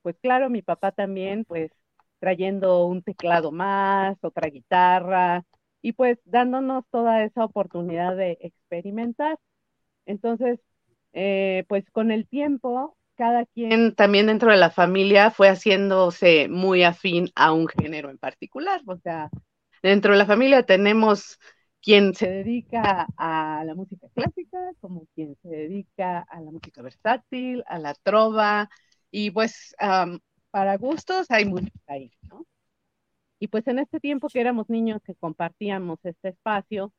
pues 0.01 0.17
claro, 0.21 0.49
mi 0.49 0.61
papá 0.61 0.91
también 0.91 1.45
pues 1.45 1.71
trayendo 2.19 2.85
un 2.87 3.03
teclado 3.03 3.51
más, 3.51 4.17
otra 4.23 4.49
guitarra 4.49 5.43
y 5.81 5.93
pues 5.93 6.19
dándonos 6.25 6.85
toda 6.91 7.23
esa 7.23 7.45
oportunidad 7.45 8.15
de 8.17 8.37
experimentar. 8.41 9.37
Entonces, 10.05 10.59
eh, 11.13 11.65
pues 11.67 11.89
con 11.91 12.11
el 12.11 12.27
tiempo, 12.27 12.97
cada 13.15 13.45
quien 13.45 13.95
también 13.95 14.27
dentro 14.27 14.51
de 14.51 14.57
la 14.57 14.69
familia 14.69 15.31
fue 15.31 15.49
haciéndose 15.49 16.47
muy 16.49 16.83
afín 16.83 17.29
a 17.35 17.53
un 17.53 17.67
género 17.67 18.09
en 18.09 18.17
particular. 18.17 18.81
O 18.85 18.97
sea, 18.97 19.29
dentro 19.81 20.11
de 20.11 20.17
la 20.17 20.25
familia 20.25 20.63
tenemos 20.63 21.39
quien 21.81 22.13
se 22.15 22.29
dedica 22.29 23.07
a 23.17 23.63
la 23.65 23.75
música 23.75 24.07
clásica, 24.13 24.57
como 24.81 25.07
quien 25.13 25.35
se 25.41 25.49
dedica 25.49 26.19
a 26.19 26.41
la 26.41 26.51
música 26.51 26.81
versátil, 26.81 27.63
a 27.67 27.77
la 27.79 27.93
trova, 27.93 28.69
y 29.11 29.31
pues 29.31 29.75
para 30.51 30.77
gustos 30.77 31.29
hay 31.29 31.45
mucho 31.45 31.71
ahí, 31.87 32.11
¿no? 32.23 32.45
Y 33.39 33.47
pues 33.49 33.67
en 33.67 33.79
este 33.79 33.99
tiempo 33.99 34.29
que 34.29 34.39
éramos 34.39 34.69
niños 34.69 35.01
que 35.03 35.13
compartíamos 35.13 35.99
este 36.03 36.29
espacio, 36.29 36.91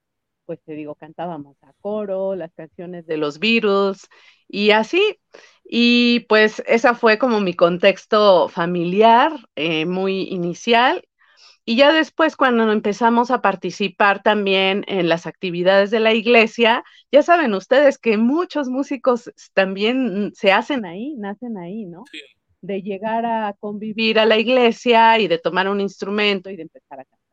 pues 0.46 0.60
te 0.64 0.72
digo, 0.72 0.94
cantábamos 0.94 1.56
a 1.62 1.72
coro, 1.80 2.34
las 2.34 2.52
canciones 2.54 3.06
de 3.06 3.16
los 3.16 3.38
Beatles 3.38 4.08
y 4.48 4.70
así. 4.70 5.18
Y 5.64 6.20
pues 6.28 6.62
esa 6.66 6.94
fue 6.94 7.18
como 7.18 7.40
mi 7.40 7.54
contexto 7.54 8.48
familiar 8.48 9.32
eh, 9.56 9.84
muy 9.84 10.22
inicial. 10.28 11.06
Y 11.64 11.76
ya 11.76 11.92
después, 11.92 12.36
cuando 12.36 12.70
empezamos 12.70 13.32
a 13.32 13.42
participar 13.42 14.22
también 14.22 14.84
en 14.86 15.08
las 15.08 15.26
actividades 15.26 15.90
de 15.90 15.98
la 15.98 16.14
iglesia, 16.14 16.84
ya 17.10 17.22
saben 17.22 17.54
ustedes 17.54 17.98
que 17.98 18.16
muchos 18.16 18.68
músicos 18.68 19.32
también 19.52 20.30
se 20.34 20.52
hacen 20.52 20.84
ahí, 20.84 21.16
nacen 21.16 21.58
ahí, 21.58 21.84
¿no? 21.84 22.04
Sí 22.12 22.20
de 22.66 22.82
llegar 22.82 23.24
a 23.24 23.54
convivir 23.58 24.18
a 24.18 24.26
la 24.26 24.38
iglesia 24.38 25.18
y 25.18 25.28
de 25.28 25.38
tomar 25.38 25.68
un 25.68 25.80
instrumento 25.80 26.50
y 26.50 26.56
de 26.56 26.62
empezar 26.62 27.00
a 27.00 27.04
cantar. 27.04 27.25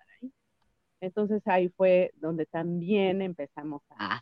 Entonces 1.04 1.42
ahí 1.46 1.70
fue 1.70 2.12
donde 2.16 2.46
también 2.46 3.22
empezamos 3.22 3.82
a, 3.90 4.22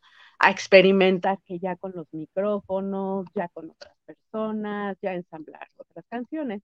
experimentar 0.49 1.37
que 1.45 1.59
ya 1.59 1.75
con 1.75 1.91
los 1.95 2.07
micrófonos, 2.11 3.27
ya 3.35 3.47
con 3.49 3.69
otras 3.69 3.95
personas, 4.05 4.97
ya 4.99 5.13
ensamblar 5.13 5.67
otras 5.77 6.03
canciones. 6.09 6.63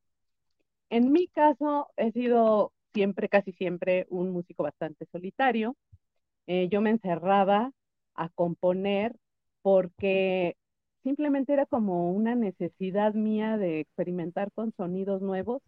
En 0.90 1.12
mi 1.12 1.28
caso 1.28 1.90
he 1.98 2.12
sido 2.12 2.74
siempre, 2.94 3.30
casi 3.30 3.52
siempre, 3.54 4.08
un 4.10 4.32
músico 4.32 4.64
bastante 4.64 5.06
solitario. 5.12 5.76
Eh, 6.48 6.70
yo 6.70 6.82
me 6.82 6.90
encerraba 6.90 7.72
a 8.16 8.30
componer 8.30 9.16
porque 9.62 10.58
simplemente 11.04 11.54
era 11.54 11.68
como 11.68 12.12
una 12.12 12.34
necesidad 12.36 13.14
mía 13.14 13.58
de 13.58 13.82
experimentar 13.82 14.52
con 14.54 14.74
sonidos 14.76 15.22
nuevos. 15.22 15.62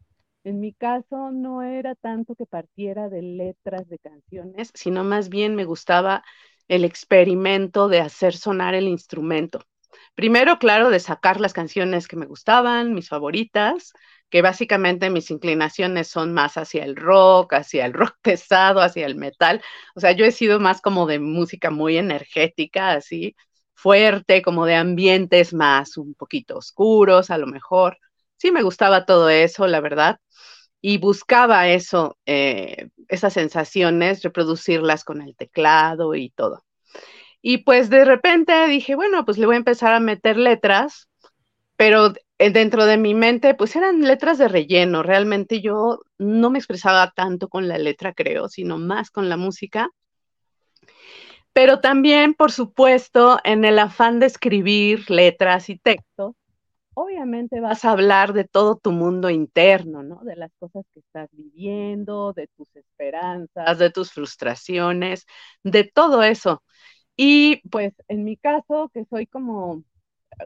En 0.43 0.59
mi 0.59 0.73
caso 0.73 1.31
no 1.31 1.61
era 1.61 1.95
tanto 1.95 2.35
que 2.35 2.45
partiera 2.45 3.09
de 3.09 3.21
letras 3.21 3.87
de 3.89 3.99
canciones, 3.99 4.71
sino 4.73 5.03
más 5.03 5.29
bien 5.29 5.55
me 5.55 5.65
gustaba 5.65 6.23
el 6.67 6.85
experimento 6.85 7.89
de 7.89 7.99
hacer 7.99 8.35
sonar 8.35 8.73
el 8.75 8.87
instrumento. 8.87 9.61
Primero, 10.15 10.59
claro, 10.59 10.89
de 10.89 10.99
sacar 10.99 11.39
las 11.41 11.53
canciones 11.53 12.07
que 12.07 12.15
me 12.15 12.25
gustaban, 12.25 12.93
mis 12.93 13.09
favoritas, 13.09 13.91
que 14.29 14.41
básicamente 14.41 15.09
mis 15.09 15.31
inclinaciones 15.31 16.07
son 16.07 16.33
más 16.33 16.57
hacia 16.57 16.83
el 16.85 16.95
rock, 16.95 17.53
hacia 17.53 17.85
el 17.85 17.93
rock 17.93 18.15
pesado, 18.21 18.81
hacia 18.81 19.05
el 19.07 19.15
metal. 19.15 19.61
O 19.95 19.99
sea, 19.99 20.11
yo 20.13 20.25
he 20.25 20.31
sido 20.31 20.59
más 20.59 20.81
como 20.81 21.05
de 21.07 21.19
música 21.19 21.69
muy 21.71 21.97
energética, 21.97 22.91
así, 22.91 23.35
fuerte, 23.73 24.41
como 24.41 24.65
de 24.65 24.75
ambientes 24.75 25.53
más 25.53 25.97
un 25.97 26.13
poquito 26.15 26.57
oscuros, 26.57 27.29
a 27.31 27.37
lo 27.37 27.47
mejor. 27.47 27.97
Sí, 28.39 28.51
me 28.51 28.63
gustaba 28.63 29.05
todo 29.05 29.29
eso, 29.29 29.67
la 29.67 29.81
verdad. 29.81 30.19
Y 30.81 30.97
buscaba 30.97 31.67
eso, 31.67 32.17
eh, 32.25 32.89
esas 33.09 33.33
sensaciones, 33.33 34.23
reproducirlas 34.23 35.03
con 35.03 35.21
el 35.21 35.35
teclado 35.35 36.15
y 36.15 36.29
todo. 36.31 36.63
Y 37.41 37.59
pues 37.59 37.89
de 37.89 38.05
repente 38.05 38.67
dije, 38.67 38.95
bueno, 38.95 39.25
pues 39.25 39.37
le 39.37 39.45
voy 39.45 39.55
a 39.55 39.59
empezar 39.59 39.93
a 39.93 39.99
meter 39.99 40.37
letras, 40.37 41.09
pero 41.77 42.13
dentro 42.37 42.85
de 42.85 42.97
mi 42.97 43.13
mente, 43.13 43.55
pues 43.55 43.75
eran 43.75 44.01
letras 44.01 44.37
de 44.37 44.47
relleno. 44.47 45.03
Realmente 45.03 45.61
yo 45.61 45.99
no 46.17 46.49
me 46.49 46.59
expresaba 46.59 47.11
tanto 47.15 47.49
con 47.49 47.67
la 47.67 47.77
letra, 47.77 48.13
creo, 48.13 48.49
sino 48.49 48.77
más 48.77 49.11
con 49.11 49.29
la 49.29 49.37
música 49.37 49.89
pero 51.53 51.81
también, 51.81 52.35
por 52.35 52.51
supuesto, 52.53 53.39
en 53.43 53.65
el 53.65 53.79
afán 53.79 54.19
de 54.19 54.27
escribir 54.27 55.09
letras 55.09 55.69
y 55.69 55.77
textos, 55.77 56.35
obviamente 56.93 57.59
vas 57.61 57.85
a 57.85 57.91
hablar 57.91 58.33
de 58.33 58.45
todo 58.45 58.77
tu 58.77 58.91
mundo 58.91 59.29
interno, 59.29 60.03
¿no? 60.03 60.21
De 60.23 60.35
las 60.35 60.51
cosas 60.59 60.85
que 60.93 60.99
estás 60.99 61.29
viviendo, 61.31 62.33
de 62.33 62.47
tus 62.55 62.75
esperanzas, 62.75 63.77
de 63.79 63.89
tus 63.89 64.11
frustraciones, 64.11 65.25
de 65.63 65.83
todo 65.85 66.23
eso. 66.23 66.63
Y 67.15 67.61
pues 67.69 67.93
en 68.07 68.23
mi 68.23 68.37
caso, 68.37 68.89
que 68.93 69.05
soy 69.05 69.27
como 69.27 69.83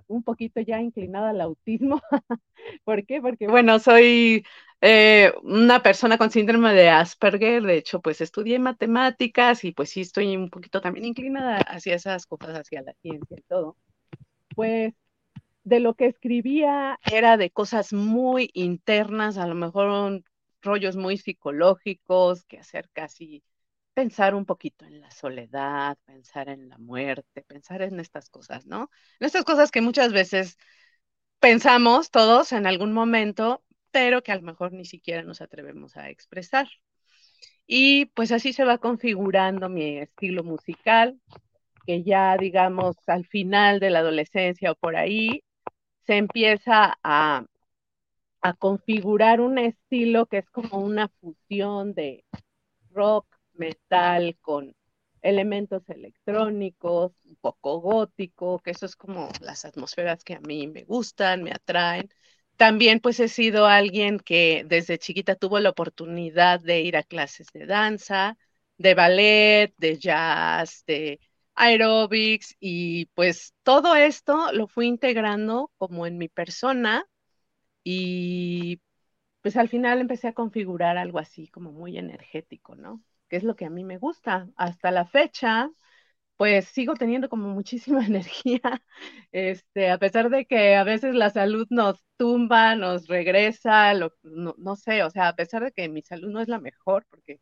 un 0.07 0.23
poquito 0.23 0.61
ya 0.61 0.81
inclinada 0.81 1.29
al 1.31 1.41
autismo. 1.41 2.01
¿Por 2.83 3.05
qué? 3.05 3.21
Porque, 3.21 3.47
bueno, 3.47 3.79
soy 3.79 4.45
eh, 4.81 5.33
una 5.43 5.83
persona 5.83 6.17
con 6.17 6.31
síndrome 6.31 6.73
de 6.73 6.89
Asperger, 6.89 7.63
de 7.63 7.77
hecho, 7.77 8.01
pues 8.01 8.21
estudié 8.21 8.59
matemáticas 8.59 9.63
y 9.63 9.71
pues 9.71 9.89
sí 9.89 10.01
estoy 10.01 10.35
un 10.35 10.49
poquito 10.49 10.81
también 10.81 11.05
inclinada 11.05 11.57
hacia 11.57 11.95
esas 11.95 12.25
cosas, 12.25 12.59
hacia 12.59 12.81
la 12.81 12.93
ciencia 13.01 13.37
y 13.37 13.43
todo. 13.43 13.77
Pues 14.55 14.93
de 15.63 15.79
lo 15.79 15.95
que 15.95 16.07
escribía 16.07 16.99
era 17.11 17.37
de 17.37 17.49
cosas 17.51 17.93
muy 17.93 18.49
internas, 18.53 19.37
a 19.37 19.47
lo 19.47 19.55
mejor 19.55 20.23
rollos 20.61 20.95
muy 20.95 21.17
psicológicos, 21.17 22.45
que 22.45 22.59
hacer 22.59 22.89
casi 22.93 23.43
pensar 23.93 24.35
un 24.35 24.45
poquito 24.45 24.85
en 24.85 25.01
la 25.01 25.11
soledad, 25.11 25.97
pensar 26.05 26.49
en 26.49 26.69
la 26.69 26.77
muerte, 26.77 27.43
pensar 27.43 27.81
en 27.81 27.99
estas 27.99 28.29
cosas, 28.29 28.65
¿no? 28.65 28.89
En 29.19 29.27
estas 29.27 29.45
cosas 29.45 29.71
que 29.71 29.81
muchas 29.81 30.11
veces 30.13 30.57
pensamos 31.39 32.09
todos 32.09 32.51
en 32.53 32.65
algún 32.65 32.93
momento, 32.93 33.63
pero 33.91 34.23
que 34.23 34.31
a 34.31 34.35
lo 34.35 34.41
mejor 34.41 34.73
ni 34.73 34.85
siquiera 34.85 35.23
nos 35.23 35.41
atrevemos 35.41 35.95
a 35.97 36.09
expresar. 36.09 36.67
Y 37.67 38.05
pues 38.07 38.31
así 38.31 38.53
se 38.53 38.65
va 38.65 38.77
configurando 38.77 39.69
mi 39.69 39.99
estilo 39.99 40.43
musical, 40.43 41.19
que 41.85 42.03
ya 42.03 42.37
digamos 42.37 42.97
al 43.07 43.25
final 43.25 43.79
de 43.79 43.89
la 43.89 43.99
adolescencia 43.99 44.71
o 44.71 44.75
por 44.75 44.95
ahí, 44.95 45.43
se 46.05 46.17
empieza 46.17 46.97
a, 47.03 47.45
a 48.41 48.53
configurar 48.53 49.41
un 49.41 49.57
estilo 49.57 50.25
que 50.27 50.39
es 50.39 50.49
como 50.49 50.79
una 50.79 51.07
fusión 51.21 51.93
de 51.93 52.25
rock, 52.91 53.27
metal 53.53 54.37
con 54.41 54.75
elementos 55.21 55.83
electrónicos, 55.89 57.13
un 57.25 57.35
poco 57.37 57.79
gótico, 57.81 58.59
que 58.59 58.71
eso 58.71 58.85
es 58.85 58.95
como 58.95 59.29
las 59.41 59.65
atmósferas 59.65 60.23
que 60.23 60.35
a 60.35 60.39
mí 60.41 60.67
me 60.67 60.83
gustan, 60.85 61.43
me 61.43 61.51
atraen. 61.51 62.09
También 62.57 62.99
pues 62.99 63.19
he 63.19 63.27
sido 63.29 63.65
alguien 63.67 64.19
que 64.19 64.63
desde 64.67 64.97
chiquita 64.99 65.35
tuvo 65.35 65.59
la 65.59 65.69
oportunidad 65.71 66.59
de 66.61 66.81
ir 66.81 66.97
a 66.97 67.03
clases 67.03 67.47
de 67.53 67.65
danza, 67.65 68.37
de 68.77 68.93
ballet, 68.95 69.73
de 69.77 69.97
jazz, 69.97 70.83
de 70.87 71.19
aerobics 71.55 72.55
y 72.59 73.07
pues 73.15 73.53
todo 73.63 73.95
esto 73.95 74.51
lo 74.53 74.67
fui 74.67 74.87
integrando 74.87 75.71
como 75.77 76.07
en 76.07 76.17
mi 76.17 76.29
persona 76.29 77.05
y 77.83 78.81
pues 79.41 79.57
al 79.57 79.69
final 79.69 80.01
empecé 80.01 80.27
a 80.29 80.33
configurar 80.33 80.97
algo 80.97 81.19
así 81.19 81.47
como 81.49 81.71
muy 81.71 81.97
energético, 81.97 82.75
¿no? 82.75 83.03
Que 83.29 83.37
es 83.37 83.43
lo 83.43 83.55
que 83.55 83.65
a 83.65 83.69
mí 83.69 83.83
me 83.83 83.97
gusta. 83.97 84.49
Hasta 84.57 84.91
la 84.91 85.05
fecha, 85.05 85.69
pues 86.37 86.65
sigo 86.67 86.95
teniendo 86.95 87.29
como 87.29 87.49
muchísima 87.49 88.05
energía, 88.07 88.61
este, 89.31 89.89
a 89.91 89.97
pesar 89.99 90.29
de 90.29 90.45
que 90.45 90.75
a 90.75 90.83
veces 90.83 91.15
la 91.15 91.29
salud 91.29 91.67
nos 91.69 92.03
tumba, 92.17 92.75
nos 92.75 93.07
regresa, 93.07 93.93
no, 94.23 94.75
sé, 94.75 95.03
o 95.03 95.09
sea, 95.09 95.29
a 95.29 95.35
pesar 95.35 95.63
de 95.63 95.71
que 95.71 95.89
mi 95.89 96.01
salud 96.01 96.29
no 96.31 96.41
es 96.41 96.47
la 96.47 96.59
mejor, 96.59 97.05
porque 97.09 97.39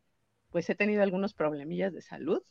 pues 0.50 0.68
he 0.70 0.74
tenido 0.74 1.02
algunos 1.02 1.34
problemillas 1.34 1.92
de 1.94 2.02
salud, 2.02 2.42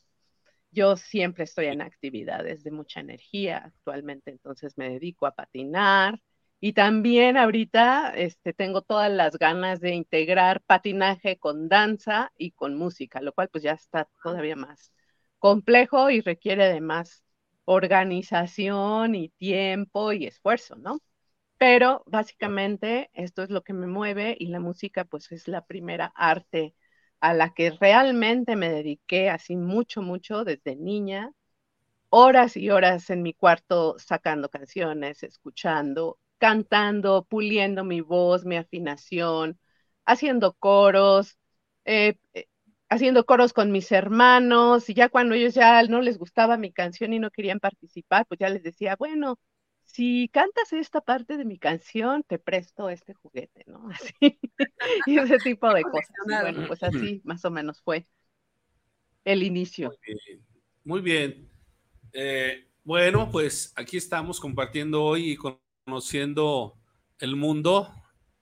yo 0.71 0.97
siempre 0.97 1.43
estoy 1.45 1.67
en 1.67 1.81
actividades 1.81 2.63
de 2.63 2.71
mucha 2.71 2.99
energía 3.01 3.57
actualmente, 3.65 4.31
entonces 4.31 4.77
me 4.77 4.89
dedico 4.89 5.25
a 5.25 5.31
patinar 5.35 6.21
y 6.59 6.73
también 6.73 7.37
ahorita 7.37 8.13
este, 8.15 8.53
tengo 8.53 8.81
todas 8.83 9.11
las 9.11 9.37
ganas 9.37 9.79
de 9.81 9.91
integrar 9.95 10.61
patinaje 10.61 11.37
con 11.39 11.67
danza 11.69 12.31
y 12.37 12.51
con 12.51 12.75
música, 12.75 13.21
lo 13.21 13.33
cual 13.33 13.49
pues 13.49 13.63
ya 13.63 13.73
está 13.73 14.09
todavía 14.23 14.55
más 14.55 14.91
complejo 15.39 16.09
y 16.11 16.21
requiere 16.21 16.67
de 16.71 16.81
más 16.81 17.23
organización 17.65 19.15
y 19.15 19.29
tiempo 19.29 20.11
y 20.13 20.25
esfuerzo, 20.27 20.75
¿no? 20.77 20.99
Pero 21.57 22.03
básicamente 22.07 23.09
esto 23.13 23.43
es 23.43 23.49
lo 23.49 23.63
que 23.63 23.73
me 23.73 23.87
mueve 23.87 24.35
y 24.39 24.47
la 24.47 24.59
música 24.59 25.05
pues 25.05 25.31
es 25.31 25.47
la 25.47 25.65
primera 25.65 26.11
arte 26.15 26.75
a 27.21 27.33
la 27.33 27.53
que 27.53 27.71
realmente 27.71 28.55
me 28.57 28.69
dediqué 28.69 29.29
así 29.29 29.55
mucho, 29.57 30.01
mucho 30.01 30.43
desde 30.45 30.75
niña, 30.75 31.31
horas 32.09 32.57
y 32.57 32.69
horas 32.69 33.09
en 33.09 33.21
mi 33.23 33.33
cuarto 33.33 33.95
sacando 33.99 34.49
canciones, 34.49 35.23
escuchando, 35.23 36.19
cantando, 36.37 37.25
puliendo 37.25 37.83
mi 37.83 38.01
voz, 38.01 38.45
mi 38.45 38.57
afinación, 38.57 39.59
haciendo 40.05 40.53
coros, 40.53 41.37
eh, 41.85 42.17
eh, 42.33 42.47
haciendo 42.89 43.25
coros 43.25 43.53
con 43.53 43.71
mis 43.71 43.91
hermanos 43.91 44.89
y 44.89 44.93
ya 44.93 45.09
cuando 45.09 45.35
ellos 45.35 45.53
ya 45.53 45.81
no 45.83 46.01
les 46.01 46.17
gustaba 46.17 46.57
mi 46.57 46.71
canción 46.73 47.13
y 47.13 47.19
no 47.19 47.31
querían 47.31 47.59
participar, 47.59 48.25
pues 48.27 48.39
ya 48.39 48.49
les 48.49 48.63
decía, 48.63 48.95
bueno, 48.97 49.39
si 49.83 50.29
cantas 50.29 50.71
esta 50.73 51.01
parte 51.01 51.37
de 51.37 51.45
mi 51.45 51.57
canción, 51.57 52.23
te 52.23 52.39
presto 52.39 52.89
este 52.89 53.13
juguete, 53.13 53.63
¿no? 53.67 53.89
Así, 53.91 54.39
y 55.05 55.17
ese 55.17 55.37
tipo 55.39 55.73
de 55.73 55.83
cosas. 55.83 56.15
bueno, 56.25 56.67
pues 56.67 56.81
así 56.83 57.21
más 57.23 57.43
o 57.45 57.51
menos 57.51 57.81
fue 57.81 58.07
el 59.25 59.43
inicio. 59.43 59.93
Muy 60.83 61.01
bien. 61.01 61.49
Eh, 62.13 62.67
bueno, 62.83 63.29
pues 63.31 63.73
aquí 63.75 63.97
estamos 63.97 64.39
compartiendo 64.39 65.03
hoy 65.03 65.31
y 65.31 65.37
conociendo 65.85 66.77
el 67.19 67.35
mundo 67.35 67.89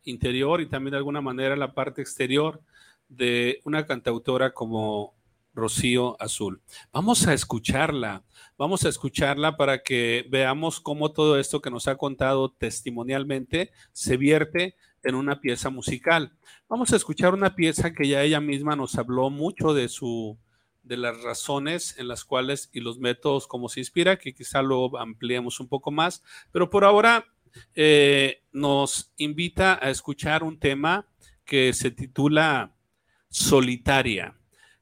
interior 0.04 0.62
y 0.62 0.70
también 0.70 0.92
de 0.92 0.98
alguna 0.98 1.22
manera 1.22 1.56
la 1.56 1.74
parte 1.74 2.02
exterior 2.02 2.62
de 3.10 3.60
una 3.66 3.86
cantautora 3.86 4.54
como 4.54 5.19
Rocío 5.54 6.16
Azul. 6.22 6.62
Vamos 6.92 7.28
a 7.28 7.34
escucharla, 7.34 8.24
vamos 8.58 8.86
a 8.86 8.90
escucharla 8.90 9.58
para 9.58 9.84
que 9.84 10.26
veamos 10.30 10.80
cómo 10.80 11.12
todo 11.12 11.40
esto 11.40 11.62
que 11.62 11.72
nos 11.72 11.88
ha 11.88 11.96
contado 11.96 12.52
testimonialmente 12.52 13.72
se 13.92 14.18
vierte 14.18 14.76
en 15.04 15.16
una 15.16 15.40
pieza 15.40 15.70
musical. 15.70 16.34
Vamos 16.68 16.94
a 16.94 16.96
escuchar 16.96 17.34
una 17.34 17.56
pieza 17.56 17.94
que 17.94 18.08
ya 18.08 18.24
ella 18.24 18.42
misma 18.42 18.76
nos 18.76 18.96
habló 18.98 19.30
mucho 19.30 19.74
de 19.74 19.90
su 19.90 20.38
de 20.84 20.98
las 20.98 21.22
razones 21.22 21.96
en 22.00 22.08
las 22.08 22.26
cuales 22.26 22.70
y 22.74 22.80
los 22.80 22.98
métodos 22.98 23.46
como 23.46 23.70
se 23.70 23.80
inspira, 23.80 24.18
que 24.18 24.34
quizá 24.34 24.64
lo 24.64 24.98
ampliemos 24.98 25.60
un 25.60 25.68
poco 25.68 25.92
más, 25.92 26.24
pero 26.52 26.70
por 26.70 26.84
ahora 26.84 27.26
eh, 27.76 28.44
nos 28.52 29.12
invita 29.18 29.78
a 29.82 29.90
escuchar 29.90 30.44
un 30.44 30.58
tema 30.58 31.06
que 31.46 31.74
se 31.74 31.92
titula 31.92 32.76
Solitaria. 33.30 34.39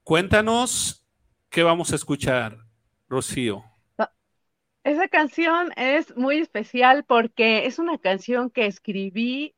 Cuéntanos 0.07 1.05
qué 1.49 1.63
vamos 1.63 1.91
a 1.91 1.95
escuchar, 1.95 2.59
Rocío. 3.09 3.65
Esa 4.85 5.09
canción 5.09 5.73
es 5.75 6.15
muy 6.15 6.37
especial 6.37 7.03
porque 7.03 7.65
es 7.65 7.77
una 7.77 7.97
canción 7.97 8.49
que 8.49 8.67
escribí 8.67 9.53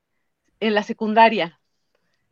en 0.59 0.73
la 0.73 0.81
secundaria. 0.81 1.61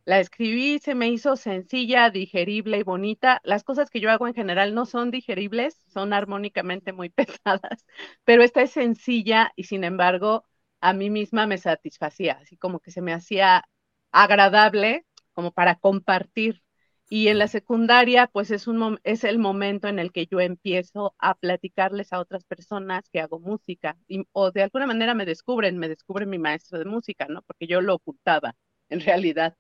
La 0.04 0.20
escribí, 0.20 0.80
se 0.80 0.96
me 0.96 1.10
hizo 1.10 1.36
sencilla, 1.36 2.10
digerible 2.10 2.80
y 2.80 2.84
bonita. 2.84 3.40
Las 3.44 3.64
cosas 3.64 3.92
que 3.92 4.00
yo 4.00 4.10
hago 4.10 4.28
en 4.28 4.34
general 4.34 4.74
no 4.74 4.88
son 4.88 5.12
digeribles, 5.12 5.80
son 5.86 6.12
armónicamente 6.12 6.94
muy 6.94 7.10
pesadas, 7.46 7.86
pero 8.24 8.42
esta 8.42 8.64
es 8.64 8.72
sencilla 8.72 9.54
y 9.56 9.66
sin 9.66 9.84
embargo 9.84 10.44
a 10.82 10.92
mí 10.92 11.12
misma 11.12 11.46
me 11.46 11.60
satisfacía, 11.60 12.40
así 12.42 12.58
como 12.58 12.80
que 12.80 12.90
se 12.90 13.04
me 13.04 13.14
hacía 13.14 13.66
agradable 14.12 15.06
como 15.34 15.52
para 15.52 15.76
compartir. 15.76 16.64
Y 17.10 17.30
en 17.30 17.40
la 17.40 17.48
secundaria, 17.48 18.28
pues 18.28 18.52
es, 18.52 18.68
un, 18.68 19.00
es 19.04 19.24
el 19.24 19.40
momento 19.40 19.88
en 19.88 19.98
el 20.00 20.12
que 20.12 20.28
yo 20.28 20.42
empiezo 20.42 21.16
a 21.20 21.36
platicarles 21.36 22.12
a 22.12 22.20
otras 22.20 22.44
personas 22.44 23.10
que 23.10 23.22
hago 23.22 23.40
música, 23.40 23.98
o 24.34 24.52
de 24.52 24.64
alguna 24.64 24.88
manera 24.88 25.14
me 25.14 25.26
descubren, 25.26 25.78
me 25.78 25.88
descubre 25.88 26.26
mi 26.26 26.38
maestro 26.38 26.80
de 26.80 26.86
música, 26.86 27.28
¿no? 27.30 27.44
Porque 27.44 27.68
yo 27.68 27.80
lo 27.82 27.96
ocultaba, 27.96 28.56
en 28.90 29.00
realidad. 29.02 29.56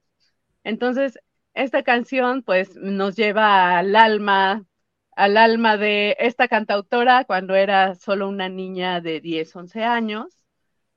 Entonces, 0.63 1.19
esta 1.53 1.83
canción, 1.83 2.43
pues, 2.43 2.75
nos 2.75 3.15
lleva 3.15 3.77
al 3.79 3.95
alma, 3.95 4.65
al 5.15 5.37
alma 5.37 5.77
de 5.77 6.15
esta 6.19 6.47
cantautora 6.47 7.25
cuando 7.25 7.55
era 7.55 7.95
solo 7.95 8.27
una 8.29 8.49
niña 8.49 9.01
de 9.01 9.21
10, 9.21 9.55
11 9.55 9.83
años, 9.83 10.37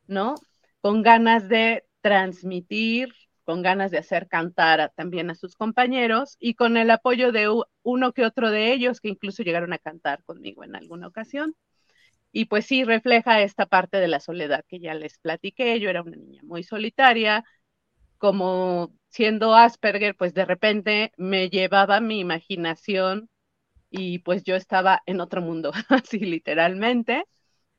¿no? 0.07 0.35
Con 0.81 1.03
ganas 1.03 1.49
de 1.49 1.85
transmitir 2.03 3.15
con 3.51 3.63
ganas 3.63 3.91
de 3.91 3.99
hacer 3.99 4.29
cantar 4.29 4.93
también 4.95 5.29
a 5.29 5.35
sus 5.35 5.57
compañeros 5.57 6.37
y 6.39 6.55
con 6.55 6.77
el 6.77 6.89
apoyo 6.89 7.33
de 7.33 7.49
uno 7.83 8.13
que 8.13 8.25
otro 8.25 8.49
de 8.49 8.73
ellos 8.73 9.01
que 9.01 9.09
incluso 9.09 9.43
llegaron 9.43 9.73
a 9.73 9.79
cantar 9.79 10.23
conmigo 10.23 10.63
en 10.63 10.77
alguna 10.77 11.09
ocasión. 11.09 11.57
Y 12.31 12.45
pues 12.45 12.65
sí, 12.65 12.85
refleja 12.85 13.43
esta 13.43 13.67
parte 13.67 13.97
de 13.97 14.07
la 14.07 14.21
soledad 14.21 14.65
que 14.69 14.79
ya 14.79 14.95
les 14.95 15.19
platiqué. 15.19 15.81
Yo 15.81 15.91
era 15.91 16.03
una 16.03 16.17
niña 16.17 16.43
muy 16.45 16.63
solitaria, 16.63 17.43
como 18.19 18.95
siendo 19.09 19.57
Asperger, 19.57 20.15
pues 20.15 20.33
de 20.33 20.45
repente 20.45 21.13
me 21.17 21.51
llevaba 21.51 21.99
mi 21.99 22.21
imaginación 22.21 23.29
y 23.91 24.21
pues 24.21 24.45
yo 24.45 24.55
estaba 24.55 25.03
en 25.07 25.21
otro 25.21 25.43
mundo, 25.43 25.73
así 25.89 26.21
literalmente. 26.21 27.25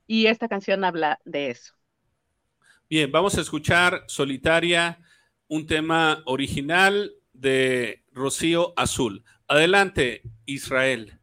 Y 0.05 0.25
esta 0.25 0.49
canción 0.49 0.83
habla 0.83 1.21
de 1.23 1.51
eso. 1.51 1.75
Bien, 2.89 3.09
vamos 3.09 3.37
a 3.37 3.41
escuchar 3.41 4.03
Solitaria 4.07 4.99
un 5.51 5.67
tema 5.67 6.23
original 6.27 7.11
de 7.33 8.05
Rocío 8.13 8.71
Azul. 8.77 9.25
Adelante, 9.49 10.21
Israel. 10.45 11.19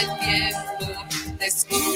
Del 0.00 0.18
tiempo, 0.18 0.86
descubro 1.38 1.89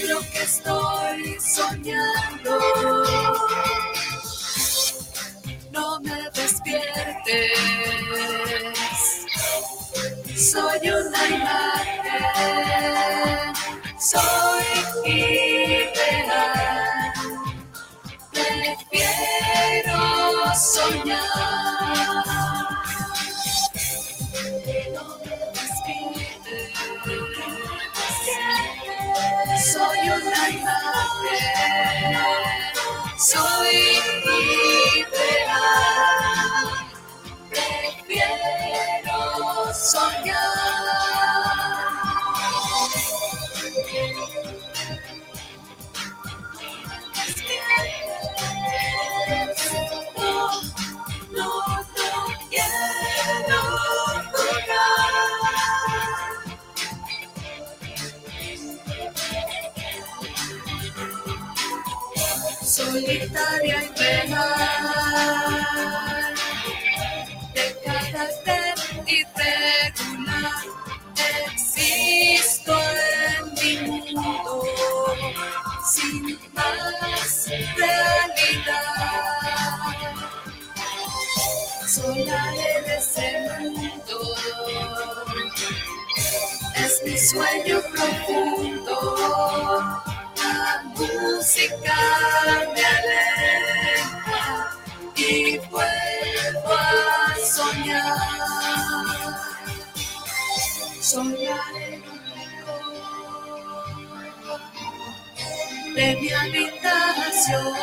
habitación. 106.35 107.75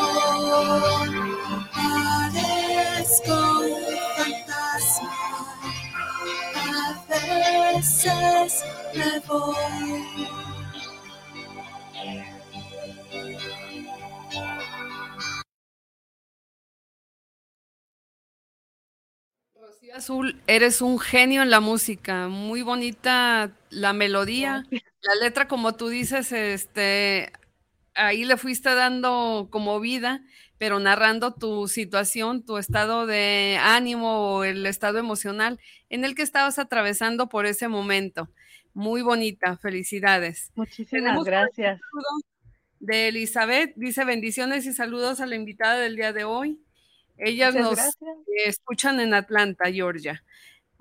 Parezco 1.73 3.37
un 3.61 3.75
fantasma. 4.17 5.11
A 6.55 7.05
veces 7.09 8.63
me 8.95 9.19
voy. 9.27 10.27
Rocío 19.55 19.95
Azul, 19.95 20.41
eres 20.47 20.81
un 20.81 20.99
genio 20.99 21.41
en 21.41 21.49
la 21.49 21.59
música, 21.59 22.27
muy 22.27 22.61
bonita 22.61 23.51
la 23.69 23.93
melodía, 23.93 24.63
la 25.01 25.15
letra 25.21 25.47
como 25.47 25.75
tú 25.75 25.89
dices, 25.89 26.31
este, 26.31 27.31
ahí 27.95 28.25
le 28.25 28.37
fuiste 28.37 28.73
dando 28.73 29.49
como 29.51 29.79
vida, 29.79 30.21
pero 30.57 30.79
narrando 30.79 31.33
tu 31.33 31.67
situación, 31.67 32.45
tu 32.45 32.57
estado 32.57 33.05
de 33.05 33.57
ánimo 33.61 34.35
o 34.37 34.43
el 34.43 34.65
estado 34.65 34.99
emocional 34.99 35.59
en 35.89 36.05
el 36.05 36.15
que 36.15 36.21
estabas 36.21 36.59
atravesando 36.59 37.29
por 37.29 37.45
ese 37.45 37.67
momento. 37.67 38.29
Muy 38.73 39.01
bonita, 39.01 39.57
felicidades. 39.57 40.51
Muchísimas 40.55 40.89
Tenemos 41.03 41.17
un 41.19 41.25
gracias. 41.25 41.81
de 42.79 43.09
Elizabeth, 43.09 43.73
dice 43.75 44.05
bendiciones 44.05 44.65
y 44.65 44.73
saludos 44.73 45.19
a 45.21 45.25
la 45.25 45.35
invitada 45.35 45.77
del 45.79 45.95
día 45.95 46.13
de 46.13 46.23
hoy. 46.23 46.59
Ellas 47.17 47.53
Muchas 47.53 47.63
nos 47.63 47.75
gracias. 47.75 48.17
escuchan 48.45 48.99
en 48.99 49.13
Atlanta, 49.13 49.71
Georgia. 49.71 50.23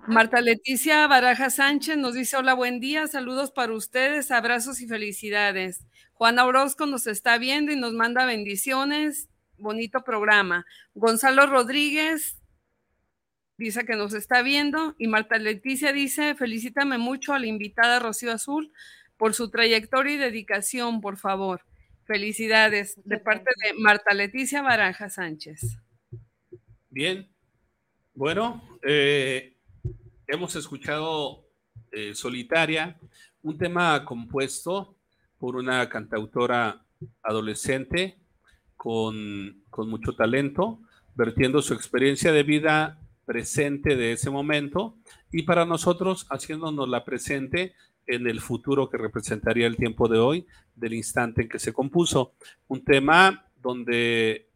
Marta 0.06 0.40
Leticia 0.40 1.06
Baraja 1.06 1.50
Sánchez 1.50 1.98
nos 1.98 2.14
dice 2.14 2.36
hola, 2.36 2.54
buen 2.54 2.80
día, 2.80 3.06
saludos 3.06 3.50
para 3.50 3.74
ustedes, 3.74 4.30
abrazos 4.30 4.80
y 4.80 4.86
felicidades. 4.88 5.84
Juana 6.20 6.44
Orozco 6.44 6.84
nos 6.84 7.06
está 7.06 7.38
viendo 7.38 7.72
y 7.72 7.76
nos 7.76 7.94
manda 7.94 8.26
bendiciones, 8.26 9.30
bonito 9.56 10.04
programa. 10.04 10.66
Gonzalo 10.92 11.46
Rodríguez 11.46 12.38
dice 13.56 13.86
que 13.86 13.96
nos 13.96 14.12
está 14.12 14.42
viendo 14.42 14.94
y 14.98 15.08
Marta 15.08 15.38
Leticia 15.38 15.94
dice 15.94 16.34
felicítame 16.34 16.98
mucho 16.98 17.32
a 17.32 17.38
la 17.38 17.46
invitada 17.46 18.00
Rocío 18.00 18.32
Azul 18.32 18.70
por 19.16 19.32
su 19.32 19.48
trayectoria 19.48 20.12
y 20.12 20.18
dedicación, 20.18 21.00
por 21.00 21.16
favor. 21.16 21.62
Felicidades 22.04 23.00
de 23.02 23.16
parte 23.16 23.50
de 23.64 23.72
Marta 23.80 24.12
Leticia 24.12 24.60
Baraja 24.60 25.08
Sánchez. 25.08 25.78
Bien. 26.90 27.32
Bueno, 28.12 28.78
eh, 28.82 29.56
hemos 30.26 30.54
escuchado 30.54 31.48
eh, 31.90 32.14
Solitaria, 32.14 33.00
un 33.40 33.56
tema 33.56 34.04
compuesto 34.04 34.99
por 35.40 35.56
una 35.56 35.88
cantautora 35.88 36.84
adolescente 37.22 38.18
con, 38.76 39.64
con 39.70 39.88
mucho 39.88 40.14
talento, 40.14 40.80
vertiendo 41.14 41.62
su 41.62 41.72
experiencia 41.72 42.30
de 42.30 42.42
vida 42.42 43.00
presente 43.24 43.96
de 43.96 44.12
ese 44.12 44.28
momento 44.28 44.96
y 45.32 45.44
para 45.44 45.64
nosotros 45.64 46.26
haciéndonos 46.30 46.88
la 46.88 47.04
presente 47.04 47.74
en 48.06 48.26
el 48.26 48.40
futuro 48.40 48.90
que 48.90 48.98
representaría 48.98 49.66
el 49.66 49.76
tiempo 49.76 50.08
de 50.08 50.18
hoy, 50.18 50.46
del 50.74 50.94
instante 50.94 51.42
en 51.42 51.48
que 51.48 51.58
se 51.58 51.72
compuso. 51.72 52.34
Un 52.68 52.84
tema 52.84 53.46
donde, 53.62 54.48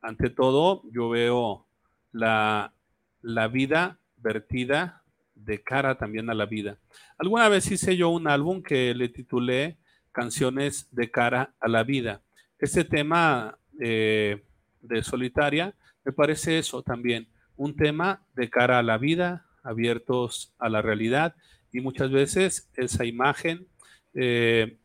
ante 0.00 0.30
todo, 0.30 0.82
yo 0.90 1.08
veo 1.10 1.66
la, 2.10 2.72
la 3.20 3.48
vida 3.48 3.98
vertida 4.16 5.02
de 5.34 5.62
cara 5.62 5.98
también 5.98 6.30
a 6.30 6.34
la 6.34 6.46
vida. 6.46 6.78
Alguna 7.18 7.48
vez 7.48 7.70
hice 7.70 7.96
yo 7.96 8.08
un 8.08 8.26
álbum 8.26 8.62
que 8.62 8.94
le 8.94 9.08
titulé 9.08 9.76
Canciones 10.12 10.88
de 10.90 11.10
cara 11.10 11.54
a 11.60 11.68
la 11.68 11.82
vida. 11.84 12.22
Este 12.58 12.84
tema 12.84 13.58
eh, 13.80 14.42
de 14.80 15.02
solitaria 15.02 15.74
me 16.04 16.12
parece 16.12 16.58
eso 16.58 16.82
también, 16.82 17.28
un 17.56 17.76
tema 17.76 18.22
de 18.34 18.50
cara 18.50 18.78
a 18.78 18.82
la 18.82 18.98
vida, 18.98 19.46
abiertos 19.62 20.52
a 20.58 20.68
la 20.68 20.82
realidad 20.82 21.34
y 21.72 21.80
muchas 21.80 22.10
veces 22.10 22.68
esa 22.74 23.04
imagen 23.04 23.66
eh, 24.14 24.76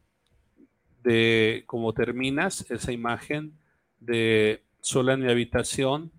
de 1.03 1.63
cómo 1.65 1.93
terminas, 1.93 2.69
esa 2.69 2.91
imagen 2.91 3.53
de 3.99 4.63
sola 4.79 5.13
en 5.13 5.21
mi 5.21 5.31
habitación 5.31 6.11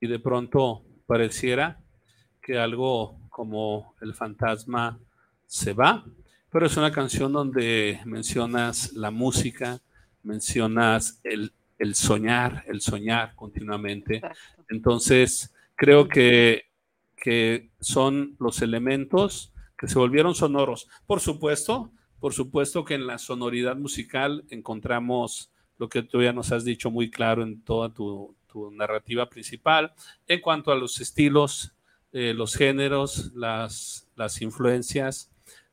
y 0.00 0.08
de 0.08 0.18
pronto 0.18 0.84
pareciera 1.06 1.80
que 2.42 2.58
algo 2.58 3.18
como 3.28 3.94
el 4.00 4.14
fantasma 4.14 4.98
se 5.46 5.72
va, 5.72 6.04
pero 6.50 6.66
es 6.66 6.76
una 6.76 6.92
canción 6.92 7.32
donde 7.32 8.00
mencionas 8.04 8.92
la 8.92 9.10
música, 9.10 9.80
mencionas 10.22 11.20
el, 11.24 11.52
el 11.78 11.94
soñar, 11.94 12.64
el 12.66 12.80
soñar 12.80 13.34
continuamente. 13.34 14.20
Entonces, 14.68 15.54
creo 15.76 16.08
que, 16.08 16.64
que 17.16 17.70
son 17.80 18.36
los 18.38 18.62
elementos 18.62 19.52
que 19.78 19.88
se 19.88 19.98
volvieron 19.98 20.34
sonoros. 20.34 20.88
Por 21.06 21.20
supuesto, 21.20 21.92
por 22.18 22.34
supuesto 22.34 22.84
que 22.84 22.94
en 22.94 23.06
la 23.06 23.18
sonoridad 23.18 23.76
musical 23.76 24.44
encontramos 24.50 25.52
lo 25.78 25.88
que 25.88 26.02
tú 26.02 26.22
ya 26.22 26.32
nos 26.32 26.50
has 26.50 26.64
dicho 26.64 26.90
muy 26.90 27.10
claro 27.10 27.42
en 27.42 27.62
toda 27.62 27.92
tu, 27.92 28.34
tu 28.48 28.70
narrativa 28.72 29.28
principal, 29.28 29.92
en 30.26 30.40
cuanto 30.40 30.72
a 30.72 30.76
los 30.76 31.00
estilos, 31.00 31.72
eh, 32.12 32.34
los 32.34 32.56
géneros, 32.56 33.30
las, 33.34 34.08
las 34.16 34.42
influencias, 34.42 35.30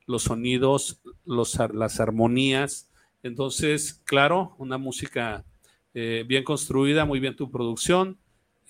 los 0.08 0.24
sonidos, 0.24 1.02
los, 1.26 1.58
las 1.74 2.00
armonías. 2.00 2.90
Entonces, 3.24 4.02
claro, 4.06 4.56
una 4.58 4.78
música 4.78 5.46
eh, 5.94 6.24
bien 6.28 6.44
construida, 6.44 7.06
muy 7.06 7.20
bien 7.20 7.36
tu 7.36 7.50
producción, 7.50 8.18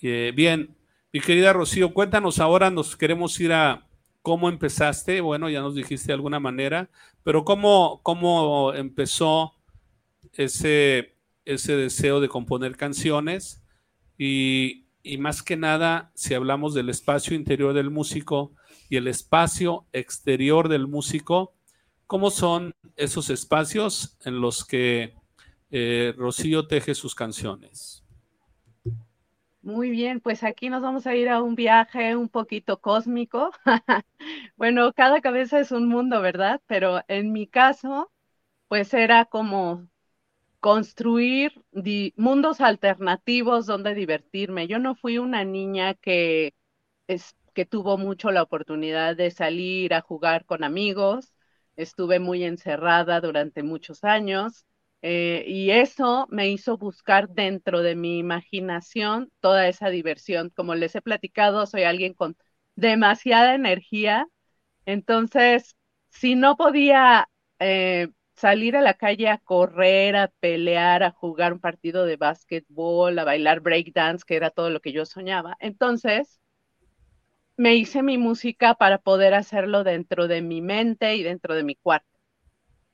eh, 0.02 0.32
bien, 0.34 0.76
Mi 1.12 1.20
querida 1.20 1.52
Rocío, 1.52 1.94
cuéntanos 1.94 2.38
ahora, 2.40 2.70
nos 2.70 2.96
queremos 2.96 3.38
ir 3.40 3.52
a 3.52 3.86
cómo 4.22 4.48
empezaste. 4.48 5.20
Bueno, 5.20 5.48
ya 5.48 5.60
nos 5.60 5.74
dijiste 5.74 6.08
de 6.08 6.14
alguna 6.14 6.40
manera, 6.40 6.90
pero 7.22 7.44
cómo, 7.44 8.00
cómo 8.02 8.74
empezó 8.74 9.54
ese, 10.32 11.14
ese 11.44 11.76
deseo 11.76 12.20
de 12.20 12.28
componer 12.28 12.76
canciones 12.76 13.62
y, 14.18 14.85
y 15.06 15.18
más 15.18 15.42
que 15.42 15.56
nada, 15.56 16.10
si 16.14 16.34
hablamos 16.34 16.74
del 16.74 16.88
espacio 16.88 17.36
interior 17.36 17.72
del 17.72 17.90
músico 17.90 18.52
y 18.88 18.96
el 18.96 19.06
espacio 19.06 19.86
exterior 19.92 20.68
del 20.68 20.88
músico, 20.88 21.54
¿cómo 22.08 22.30
son 22.30 22.74
esos 22.96 23.30
espacios 23.30 24.18
en 24.24 24.40
los 24.40 24.64
que 24.64 25.14
eh, 25.70 26.12
Rocío 26.16 26.66
teje 26.66 26.94
sus 26.94 27.14
canciones? 27.14 28.02
Muy 29.62 29.90
bien, 29.90 30.20
pues 30.20 30.42
aquí 30.42 30.70
nos 30.70 30.82
vamos 30.82 31.06
a 31.06 31.14
ir 31.14 31.28
a 31.28 31.40
un 31.40 31.54
viaje 31.54 32.16
un 32.16 32.28
poquito 32.28 32.80
cósmico. 32.80 33.50
bueno, 34.56 34.92
cada 34.92 35.20
cabeza 35.20 35.60
es 35.60 35.70
un 35.70 35.88
mundo, 35.88 36.20
¿verdad? 36.20 36.60
Pero 36.66 37.02
en 37.06 37.32
mi 37.32 37.46
caso, 37.46 38.10
pues 38.68 38.92
era 38.92 39.24
como 39.24 39.86
construir 40.66 41.52
mundos 42.16 42.60
alternativos 42.60 43.66
donde 43.66 43.94
divertirme. 43.94 44.66
Yo 44.66 44.80
no 44.80 44.96
fui 44.96 45.16
una 45.18 45.44
niña 45.44 45.94
que, 45.94 46.54
que 47.54 47.64
tuvo 47.66 47.98
mucho 47.98 48.32
la 48.32 48.42
oportunidad 48.42 49.14
de 49.14 49.30
salir 49.30 49.94
a 49.94 50.00
jugar 50.00 50.44
con 50.44 50.64
amigos. 50.64 51.32
Estuve 51.76 52.18
muy 52.18 52.42
encerrada 52.42 53.20
durante 53.20 53.62
muchos 53.62 54.02
años 54.02 54.66
eh, 55.02 55.44
y 55.46 55.70
eso 55.70 56.26
me 56.30 56.48
hizo 56.50 56.76
buscar 56.78 57.28
dentro 57.28 57.82
de 57.82 57.94
mi 57.94 58.18
imaginación 58.18 59.30
toda 59.38 59.68
esa 59.68 59.88
diversión. 59.90 60.50
Como 60.50 60.74
les 60.74 60.96
he 60.96 61.00
platicado, 61.00 61.64
soy 61.66 61.84
alguien 61.84 62.12
con 62.12 62.36
demasiada 62.74 63.54
energía. 63.54 64.26
Entonces, 64.86 65.76
si 66.10 66.34
no 66.34 66.56
podía 66.56 67.28
eh, 67.60 68.08
salir 68.36 68.76
a 68.76 68.82
la 68.82 68.94
calle 68.94 69.28
a 69.28 69.38
correr, 69.38 70.16
a 70.16 70.28
pelear, 70.40 71.02
a 71.02 71.10
jugar 71.10 71.52
un 71.52 71.60
partido 71.60 72.06
de 72.06 72.16
básquetbol, 72.16 73.18
a 73.18 73.24
bailar 73.24 73.60
breakdance, 73.60 74.24
que 74.26 74.36
era 74.36 74.50
todo 74.50 74.70
lo 74.70 74.80
que 74.80 74.92
yo 74.92 75.06
soñaba, 75.06 75.56
entonces 75.60 76.40
me 77.56 77.74
hice 77.74 78.02
mi 78.02 78.18
música 78.18 78.74
para 78.74 78.98
poder 78.98 79.34
hacerlo 79.34 79.84
dentro 79.84 80.28
de 80.28 80.42
mi 80.42 80.60
mente 80.60 81.16
y 81.16 81.22
dentro 81.22 81.54
de 81.54 81.64
mi 81.64 81.74
cuarto. 81.74 82.06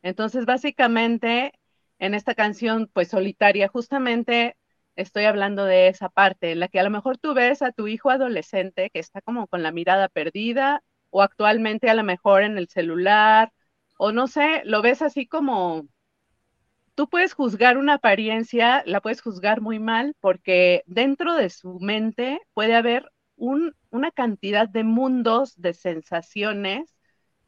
Entonces, 0.02 0.46
básicamente, 0.46 1.52
en 1.98 2.14
esta 2.14 2.34
canción, 2.34 2.90
pues 2.92 3.08
solitaria, 3.08 3.68
justamente 3.68 4.56
estoy 4.96 5.24
hablando 5.24 5.64
de 5.64 5.88
esa 5.88 6.08
parte 6.08 6.52
en 6.52 6.60
la 6.60 6.68
que 6.68 6.80
a 6.80 6.84
lo 6.84 6.90
mejor 6.90 7.18
tú 7.18 7.34
ves 7.34 7.62
a 7.62 7.72
tu 7.72 7.88
hijo 7.88 8.10
adolescente 8.10 8.90
que 8.90 9.00
está 9.00 9.20
como 9.22 9.46
con 9.48 9.62
la 9.62 9.72
mirada 9.72 10.08
perdida 10.08 10.82
o 11.10 11.22
actualmente 11.22 11.90
a 11.90 11.94
lo 11.94 12.04
mejor 12.04 12.42
en 12.42 12.58
el 12.58 12.68
celular 12.68 13.52
o 14.04 14.10
no 14.10 14.26
sé, 14.26 14.62
lo 14.64 14.82
ves 14.82 15.00
así 15.00 15.28
como 15.28 15.86
tú 16.96 17.08
puedes 17.08 17.34
juzgar 17.34 17.78
una 17.78 17.94
apariencia, 17.94 18.82
la 18.84 19.00
puedes 19.00 19.22
juzgar 19.22 19.60
muy 19.60 19.78
mal 19.78 20.16
porque 20.18 20.82
dentro 20.86 21.36
de 21.36 21.50
su 21.50 21.78
mente 21.78 22.40
puede 22.52 22.74
haber 22.74 23.12
un, 23.36 23.76
una 23.90 24.10
cantidad 24.10 24.68
de 24.68 24.82
mundos, 24.82 25.54
de 25.56 25.72
sensaciones 25.72 26.96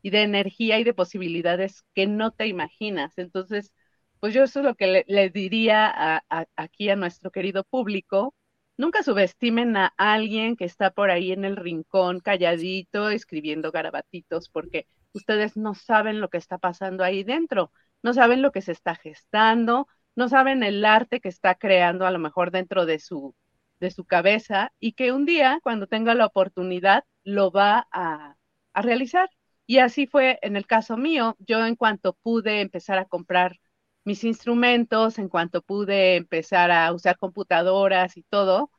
y 0.01 0.11
de 0.11 0.23
energía 0.23 0.79
y 0.79 0.85
de 0.85 0.95
posibilidades 0.95 1.83
que 1.93 2.07
no 2.07 2.31
te 2.31 2.47
imaginas. 2.47 3.19
Entonces, 3.19 3.73
pues 4.21 4.33
yo 4.33 4.45
eso 4.45 4.61
es 4.61 4.65
lo 4.65 4.77
que 4.77 5.05
le, 5.09 5.31
diría 5.31 6.23
aquí 6.55 6.89
a 6.89 6.95
nuestro 6.95 7.33
querido 7.33 7.65
público. 7.65 8.33
Nunca 8.77 9.03
subestimen 9.03 9.77
a 9.77 9.93
alguien 9.97 10.55
que 10.55 10.67
está 10.67 10.93
por 10.93 11.11
ahí 11.11 11.33
en 11.33 11.45
el 11.45 11.57
rincón, 11.57 12.21
calladito, 12.21 13.11
escribiendo 13.11 13.73
garabatitos, 13.73 14.49
porque 14.49 14.87
ustedes 15.15 15.57
no 15.57 15.75
saben 15.75 16.21
lo 16.21 16.29
que 16.31 16.39
está 16.39 16.59
pasando 16.59 17.05
ahí 17.05 17.25
dentro, 17.25 17.73
no 18.03 18.15
saben 18.15 18.43
lo 18.43 18.53
que 18.53 18.63
se 18.63 18.73
está 18.73 18.95
gestando, 18.97 19.89
no 20.17 20.29
saben 20.29 20.63
el 20.63 20.85
arte 20.85 21.21
que 21.21 21.29
está 21.29 21.55
creando 21.57 22.07
a 22.07 22.11
lo 22.11 22.19
mejor 22.19 22.51
dentro 22.51 22.87
de 22.87 22.99
su, 22.99 23.35
de 23.81 23.91
su 23.91 24.05
cabeza 24.05 24.73
y 24.81 24.93
que 24.93 25.13
un 25.13 25.25
día, 25.27 25.61
cuando 25.63 25.87
tenga 25.87 26.15
la 26.15 26.27
oportunidad, 26.27 27.05
lo 27.25 27.51
va 27.51 27.89
a, 27.93 28.37
a 28.73 28.83
realizar. 28.83 29.29
Y 29.67 29.79
así 29.79 30.07
fue 30.07 30.39
en 30.43 30.57
el 30.57 30.67
caso 30.67 30.97
mío. 30.97 31.37
Yo 31.41 31.65
en 31.67 31.77
cuanto 31.77 32.15
pude 32.23 32.61
empezar 32.61 32.99
a 32.99 33.07
comprar 33.07 33.57
mis 34.05 34.25
instrumentos, 34.25 35.19
en 35.19 35.29
cuanto 35.29 35.63
pude 35.63 36.17
empezar 36.17 36.71
a 36.71 36.93
usar 36.93 37.17
computadoras 37.19 38.17
y 38.17 38.23
todo, 38.25 38.71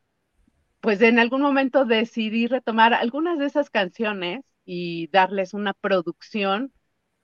pues 0.80 1.02
en 1.02 1.18
algún 1.18 1.42
momento 1.42 1.84
decidí 1.84 2.46
retomar 2.46 2.94
algunas 2.94 3.38
de 3.38 3.46
esas 3.46 3.70
canciones 3.70 4.42
y 4.66 5.08
darles 5.08 5.54
una 5.54 5.72
producción 5.72 6.72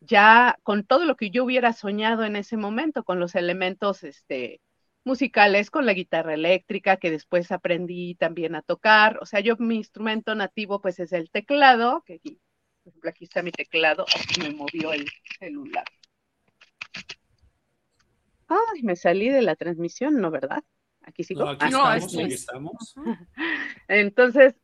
ya 0.01 0.59
con 0.63 0.85
todo 0.85 1.05
lo 1.05 1.17
que 1.17 1.31
yo 1.31 1.45
hubiera 1.45 1.73
soñado 1.75 2.25
en 2.25 2.37
ese 2.37 2.57
momento, 2.57 3.05
con 3.05 3.21
los 3.21 3.35
elementos 3.35 4.03
este, 4.05 4.61
musicales, 5.05 5.71
con 5.71 5.87
la 5.87 5.93
guitarra 5.93 6.35
eléctrica 6.35 6.97
que 6.97 7.11
después 7.11 7.53
aprendí 7.53 8.15
también 8.15 8.55
a 8.55 8.63
tocar. 8.63 9.19
O 9.21 9.27
sea, 9.27 9.41
yo 9.41 9.57
mi 9.59 9.77
instrumento 9.77 10.35
nativo 10.35 10.81
pues 10.81 10.99
es 11.01 11.13
el 11.13 11.31
teclado, 11.31 12.03
que 12.07 12.15
aquí, 12.15 12.41
por 12.83 12.91
ejemplo, 12.91 13.11
aquí 13.11 13.25
está 13.25 13.43
mi 13.43 13.53
teclado, 13.53 14.07
aquí 14.19 14.41
me 14.41 14.51
movió 14.51 14.93
el 14.93 15.07
celular. 15.39 15.85
Ay, 18.49 18.83
me 18.83 18.97
salí 18.97 19.29
de 19.29 19.43
la 19.43 19.57
transmisión, 19.57 20.21
¿no, 20.21 20.31
verdad? 20.31 20.63
Aquí 21.03 21.25
sigo. 21.25 21.45
No, 21.45 21.51
aquí 21.51 21.65
Ah, 21.73 21.97
estamos, 21.97 22.13
sí. 22.13 22.23
aquí 22.23 22.35
estamos. 22.35 22.95
Entonces, 23.89 24.55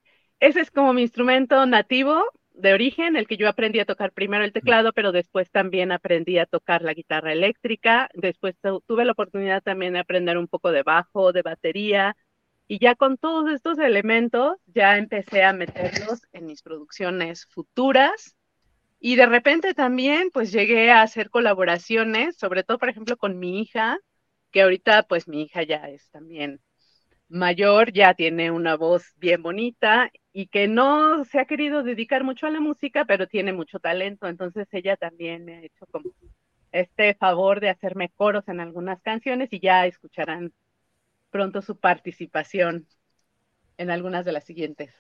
ese 0.41 0.61
es 0.61 0.71
como 0.71 0.93
mi 0.93 1.03
instrumento 1.03 1.65
nativo 1.67 2.23
de 2.59 2.75
origen, 2.75 3.17
el 3.17 3.27
que 3.29 3.37
yo 3.39 3.49
aprendí 3.49 3.81
a 3.81 3.87
tocar 3.87 4.13
primero 4.13 4.45
el 4.45 4.53
teclado, 4.53 4.93
pero 4.93 5.13
después 5.13 5.51
también 5.51 5.93
aprendí 5.93 6.39
a 6.39 6.47
tocar 6.47 6.83
la 6.83 6.95
guitarra 6.95 7.33
eléctrica. 7.33 8.11
Después 8.15 8.57
tu- 8.63 8.83
tuve 8.87 9.05
la 9.05 9.13
oportunidad 9.13 9.63
también 9.63 9.95
de 9.95 10.01
aprender 10.01 10.39
un 10.39 10.49
poco 10.49 10.73
de 10.73 10.83
bajo, 10.83 11.33
de 11.33 11.43
batería. 11.43 12.17
Y 12.69 12.79
ya 12.81 12.95
con 12.97 13.19
todos 13.19 13.51
estos 13.51 13.79
elementos, 13.79 14.57
ya 14.67 14.99
empecé 14.99 15.45
a 15.45 15.53
meterlos 15.55 16.23
en 16.33 16.47
mis 16.47 16.63
producciones 16.63 17.47
futuras. 17.47 18.37
Y 19.01 19.17
de 19.17 19.27
repente 19.27 19.75
también, 19.75 20.31
pues 20.33 20.53
llegué 20.53 20.91
a 20.91 21.03
hacer 21.03 21.31
colaboraciones, 21.31 22.37
sobre 22.37 22.65
todo, 22.65 22.79
por 22.79 22.89
ejemplo, 22.91 23.17
con 23.17 23.39
mi 23.39 23.61
hija, 23.61 23.99
que 24.53 24.63
ahorita, 24.63 25.05
pues 25.05 25.29
mi 25.29 25.43
hija 25.43 25.63
ya 25.65 25.89
es 25.89 26.11
también 26.11 26.61
mayor, 27.29 27.93
ya 27.93 28.15
tiene 28.15 28.51
una 28.51 28.77
voz 28.77 29.05
bien 29.17 29.43
bonita 29.43 30.11
y 30.33 30.47
que 30.49 30.69
no 30.69 31.25
se 31.25 31.41
ha 31.41 31.47
querido 31.47 31.83
dedicar 31.83 32.25
mucho 32.25 32.47
a 32.47 32.51
la 32.51 32.61
música, 32.61 33.05
pero 33.05 33.27
tiene 33.27 33.53
mucho 33.53 33.79
talento. 33.81 34.29
Entonces 34.29 34.67
ella 34.73 34.97
también 34.97 35.45
me 35.45 35.57
ha 35.57 35.63
hecho 35.63 35.87
como 35.91 36.13
este 36.73 37.15
favor 37.15 37.61
de 37.61 37.71
hacerme 37.71 38.11
coros 38.11 38.49
en 38.49 38.61
algunas 38.61 39.01
canciones 39.03 39.53
y 39.53 39.61
ya 39.61 39.87
escucharán 39.87 40.53
pronto 41.31 41.63
su 41.63 41.79
participación 41.79 42.87
en 43.77 43.91
algunas 43.91 44.25
de 44.25 44.33
las 44.33 44.45
siguientes. 44.45 44.95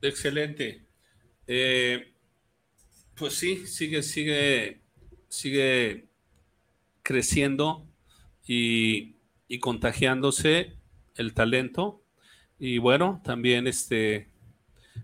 Excelente. 0.00 0.84
Eh, 1.46 2.12
pues 3.14 3.34
sí, 3.34 3.66
sigue, 3.66 4.02
sigue, 4.02 4.80
sigue 5.28 6.08
creciendo 7.02 7.86
y, 8.46 9.16
y 9.52 9.58
contagiándose 9.58 10.78
el 11.14 11.34
talento. 11.34 12.00
Y 12.58 12.78
bueno, 12.78 13.20
también 13.22 13.66
este, 13.66 14.30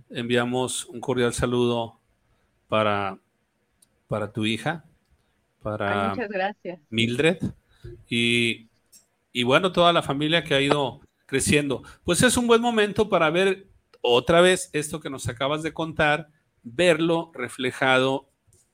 enviamos 0.08 0.86
un 0.86 1.02
cordial 1.02 1.34
saludo 1.34 2.00
para, 2.66 3.18
para 4.06 4.32
tu 4.32 4.46
hija, 4.46 4.86
para 5.62 6.04
Ay, 6.04 6.08
muchas 6.16 6.30
gracias. 6.30 6.80
Mildred 6.88 7.36
y, 8.08 8.70
y 9.34 9.42
bueno, 9.42 9.70
toda 9.70 9.92
la 9.92 10.00
familia 10.00 10.42
que 10.42 10.54
ha 10.54 10.62
ido 10.62 11.02
creciendo. 11.26 11.82
Pues 12.02 12.22
es 12.22 12.38
un 12.38 12.46
buen 12.46 12.62
momento 12.62 13.10
para 13.10 13.28
ver 13.28 13.68
otra 14.00 14.40
vez 14.40 14.70
esto 14.72 14.98
que 14.98 15.10
nos 15.10 15.28
acabas 15.28 15.62
de 15.62 15.74
contar, 15.74 16.30
verlo 16.62 17.32
reflejado 17.34 18.30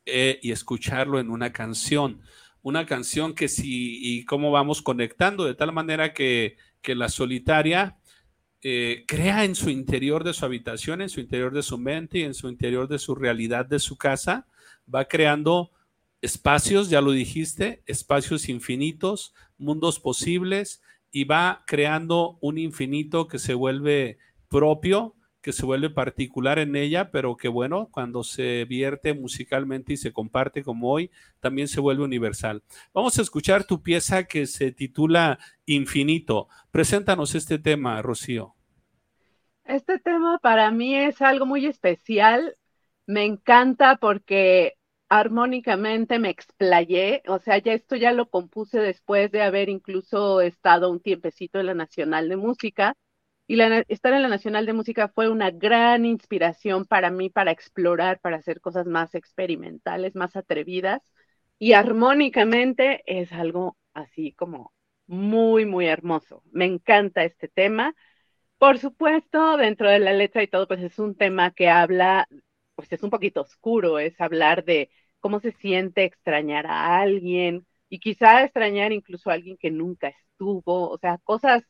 eh, 0.06 0.38
y 0.40 0.52
escucharlo 0.52 1.18
en 1.18 1.30
una 1.30 1.52
canción. 1.52 2.20
Una 2.64 2.86
canción 2.86 3.34
que 3.34 3.48
sí, 3.48 3.98
y 4.02 4.24
cómo 4.24 4.50
vamos 4.50 4.80
conectando 4.80 5.44
de 5.44 5.54
tal 5.54 5.70
manera 5.70 6.14
que, 6.14 6.56
que 6.80 6.94
la 6.94 7.10
solitaria 7.10 7.98
eh, 8.62 9.04
crea 9.06 9.44
en 9.44 9.54
su 9.54 9.68
interior 9.68 10.24
de 10.24 10.32
su 10.32 10.46
habitación, 10.46 11.02
en 11.02 11.10
su 11.10 11.20
interior 11.20 11.52
de 11.52 11.62
su 11.62 11.76
mente 11.76 12.20
y 12.20 12.22
en 12.22 12.32
su 12.32 12.48
interior 12.48 12.88
de 12.88 12.98
su 12.98 13.14
realidad 13.14 13.66
de 13.66 13.78
su 13.78 13.98
casa, 13.98 14.46
va 14.92 15.04
creando 15.04 15.72
espacios, 16.22 16.88
ya 16.88 17.02
lo 17.02 17.10
dijiste, 17.10 17.82
espacios 17.84 18.48
infinitos, 18.48 19.34
mundos 19.58 20.00
posibles 20.00 20.80
y 21.12 21.24
va 21.24 21.64
creando 21.66 22.38
un 22.40 22.56
infinito 22.56 23.28
que 23.28 23.38
se 23.38 23.52
vuelve 23.52 24.16
propio, 24.48 25.14
que 25.44 25.52
se 25.52 25.66
vuelve 25.66 25.90
particular 25.90 26.58
en 26.58 26.74
ella, 26.74 27.10
pero 27.10 27.36
que 27.36 27.48
bueno, 27.48 27.90
cuando 27.92 28.24
se 28.24 28.64
vierte 28.64 29.12
musicalmente 29.12 29.92
y 29.92 29.98
se 29.98 30.10
comparte 30.10 30.64
como 30.64 30.90
hoy, 30.90 31.10
también 31.38 31.68
se 31.68 31.82
vuelve 31.82 32.02
universal. 32.02 32.62
Vamos 32.94 33.18
a 33.18 33.22
escuchar 33.22 33.64
tu 33.64 33.82
pieza 33.82 34.24
que 34.24 34.46
se 34.46 34.72
titula 34.72 35.38
Infinito. 35.66 36.48
Preséntanos 36.70 37.34
este 37.34 37.58
tema, 37.58 38.00
Rocío. 38.00 38.54
Este 39.64 39.98
tema 39.98 40.38
para 40.38 40.70
mí 40.70 40.96
es 40.96 41.20
algo 41.20 41.44
muy 41.44 41.66
especial. 41.66 42.56
Me 43.06 43.26
encanta 43.26 43.96
porque 43.96 44.78
armónicamente 45.10 46.18
me 46.18 46.30
explayé, 46.30 47.22
o 47.28 47.38
sea, 47.38 47.58
ya 47.58 47.74
esto 47.74 47.96
ya 47.96 48.12
lo 48.12 48.30
compuse 48.30 48.78
después 48.78 49.30
de 49.30 49.42
haber 49.42 49.68
incluso 49.68 50.40
estado 50.40 50.90
un 50.90 51.00
tiempecito 51.00 51.60
en 51.60 51.66
la 51.66 51.74
Nacional 51.74 52.30
de 52.30 52.36
Música 52.38 52.96
y 53.46 53.60
estar 53.88 54.12
en 54.14 54.22
la 54.22 54.28
Nacional 54.28 54.66
de 54.66 54.72
Música 54.72 55.08
fue 55.08 55.28
una 55.28 55.50
gran 55.50 56.06
inspiración 56.06 56.86
para 56.86 57.10
mí 57.10 57.28
para 57.30 57.50
explorar, 57.50 58.20
para 58.20 58.36
hacer 58.38 58.60
cosas 58.60 58.86
más 58.86 59.14
experimentales, 59.14 60.14
más 60.14 60.36
atrevidas. 60.36 61.02
Y 61.58 61.72
armónicamente 61.74 63.02
es 63.06 63.32
algo 63.32 63.76
así 63.92 64.32
como 64.32 64.72
muy, 65.06 65.66
muy 65.66 65.86
hermoso. 65.86 66.42
Me 66.52 66.64
encanta 66.66 67.24
este 67.24 67.48
tema. 67.48 67.94
Por 68.58 68.78
supuesto, 68.78 69.56
dentro 69.56 69.90
de 69.90 69.98
la 69.98 70.12
letra 70.12 70.42
y 70.42 70.48
todo, 70.48 70.66
pues 70.68 70.82
es 70.82 70.98
un 70.98 71.16
tema 71.16 71.52
que 71.52 71.68
habla, 71.68 72.26
pues 72.74 72.92
es 72.92 73.02
un 73.02 73.10
poquito 73.10 73.42
oscuro, 73.42 73.98
es 73.98 74.20
hablar 74.20 74.64
de 74.64 74.90
cómo 75.20 75.40
se 75.40 75.52
siente 75.52 76.04
extrañar 76.04 76.66
a 76.66 77.00
alguien 77.00 77.66
y 77.88 77.98
quizá 78.00 78.44
extrañar 78.44 78.92
incluso 78.92 79.30
a 79.30 79.34
alguien 79.34 79.56
que 79.58 79.70
nunca 79.70 80.08
estuvo, 80.08 80.90
o 80.90 80.98
sea, 80.98 81.18
cosas 81.18 81.64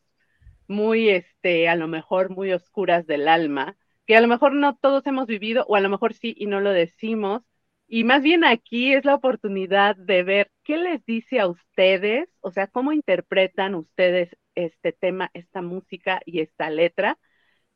muy, 0.69 1.09
este, 1.11 1.69
a 1.69 1.77
lo 1.77 1.89
mejor 1.89 2.31
muy 2.31 2.53
oscuras 2.53 3.07
del 3.07 3.29
alma, 3.29 3.77
que 4.07 4.17
a 4.17 4.21
lo 4.21 4.29
mejor 4.29 4.55
no 4.55 4.77
todos 4.77 5.07
hemos 5.07 5.27
vivido, 5.27 5.65
o 5.69 5.77
a 5.77 5.81
lo 5.81 5.89
mejor 5.89 6.15
sí 6.15 6.35
y 6.39 6.47
no 6.47 6.61
lo 6.61 6.71
decimos. 6.73 7.43
Y 7.87 8.05
más 8.05 8.23
bien 8.23 8.45
aquí 8.45 8.95
es 8.95 9.05
la 9.05 9.15
oportunidad 9.15 9.97
de 9.97 10.23
ver 10.23 10.51
qué 10.65 10.77
les 10.79 11.05
dice 11.07 11.41
a 11.41 11.49
ustedes, 11.49 12.29
o 12.41 12.51
sea, 12.51 12.67
cómo 12.67 12.93
interpretan 12.93 13.75
ustedes 13.75 14.37
este 14.55 14.93
tema, 14.93 15.31
esta 15.35 15.63
música 15.63 16.21
y 16.25 16.41
esta 16.41 16.71
letra. 16.71 17.19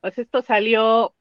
Pues 0.01 0.19
esto 0.19 0.43
salió 0.43 1.15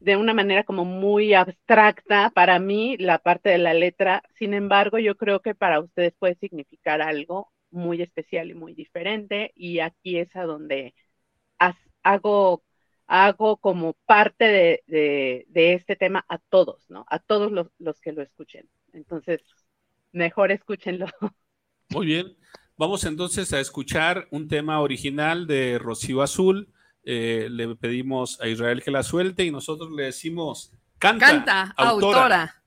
de 0.00 0.16
una 0.16 0.34
manera 0.34 0.64
como 0.64 0.84
muy 0.84 1.34
abstracta 1.34 2.30
para 2.30 2.58
mí, 2.58 2.96
la 2.98 3.18
parte 3.18 3.50
de 3.50 3.58
la 3.58 3.74
letra. 3.74 4.22
Sin 4.36 4.54
embargo, 4.54 4.98
yo 4.98 5.16
creo 5.16 5.40
que 5.40 5.54
para 5.54 5.80
ustedes 5.80 6.14
puede 6.18 6.36
significar 6.36 7.02
algo 7.02 7.52
muy 7.70 8.02
especial 8.02 8.50
y 8.50 8.54
muy 8.54 8.74
diferente. 8.74 9.52
Y 9.54 9.80
aquí 9.80 10.18
es 10.18 10.34
a 10.36 10.44
donde 10.44 10.94
hago, 12.02 12.62
hago 13.06 13.56
como 13.58 13.94
parte 14.06 14.82
de, 14.86 15.46
este 15.54 15.96
tema 15.96 16.24
a 16.28 16.38
todos, 16.38 16.88
¿no? 16.88 17.04
A 17.08 17.18
todos 17.18 17.52
los, 17.52 18.00
que 18.00 18.12
lo 18.12 18.22
escuchen. 18.22 18.68
Entonces, 18.92 19.42
mejor 20.12 20.52
escúchenlo. 20.52 21.06
Muy 21.90 22.06
bien. 22.06 22.36
Vamos 22.76 23.04
entonces 23.04 23.52
a 23.52 23.60
escuchar 23.60 24.28
un 24.30 24.46
tema 24.46 24.80
original 24.80 25.46
de 25.46 25.78
Rocío 25.78 26.22
Azul. 26.22 26.72
Eh, 27.02 27.48
le 27.50 27.74
pedimos 27.74 28.40
a 28.40 28.48
Israel 28.48 28.82
que 28.82 28.90
la 28.90 29.02
suelte 29.02 29.44
y 29.44 29.50
nosotros 29.50 29.90
le 29.90 30.04
decimos, 30.04 30.72
canta, 30.98 31.26
canta 31.26 31.74
autora. 31.76 32.62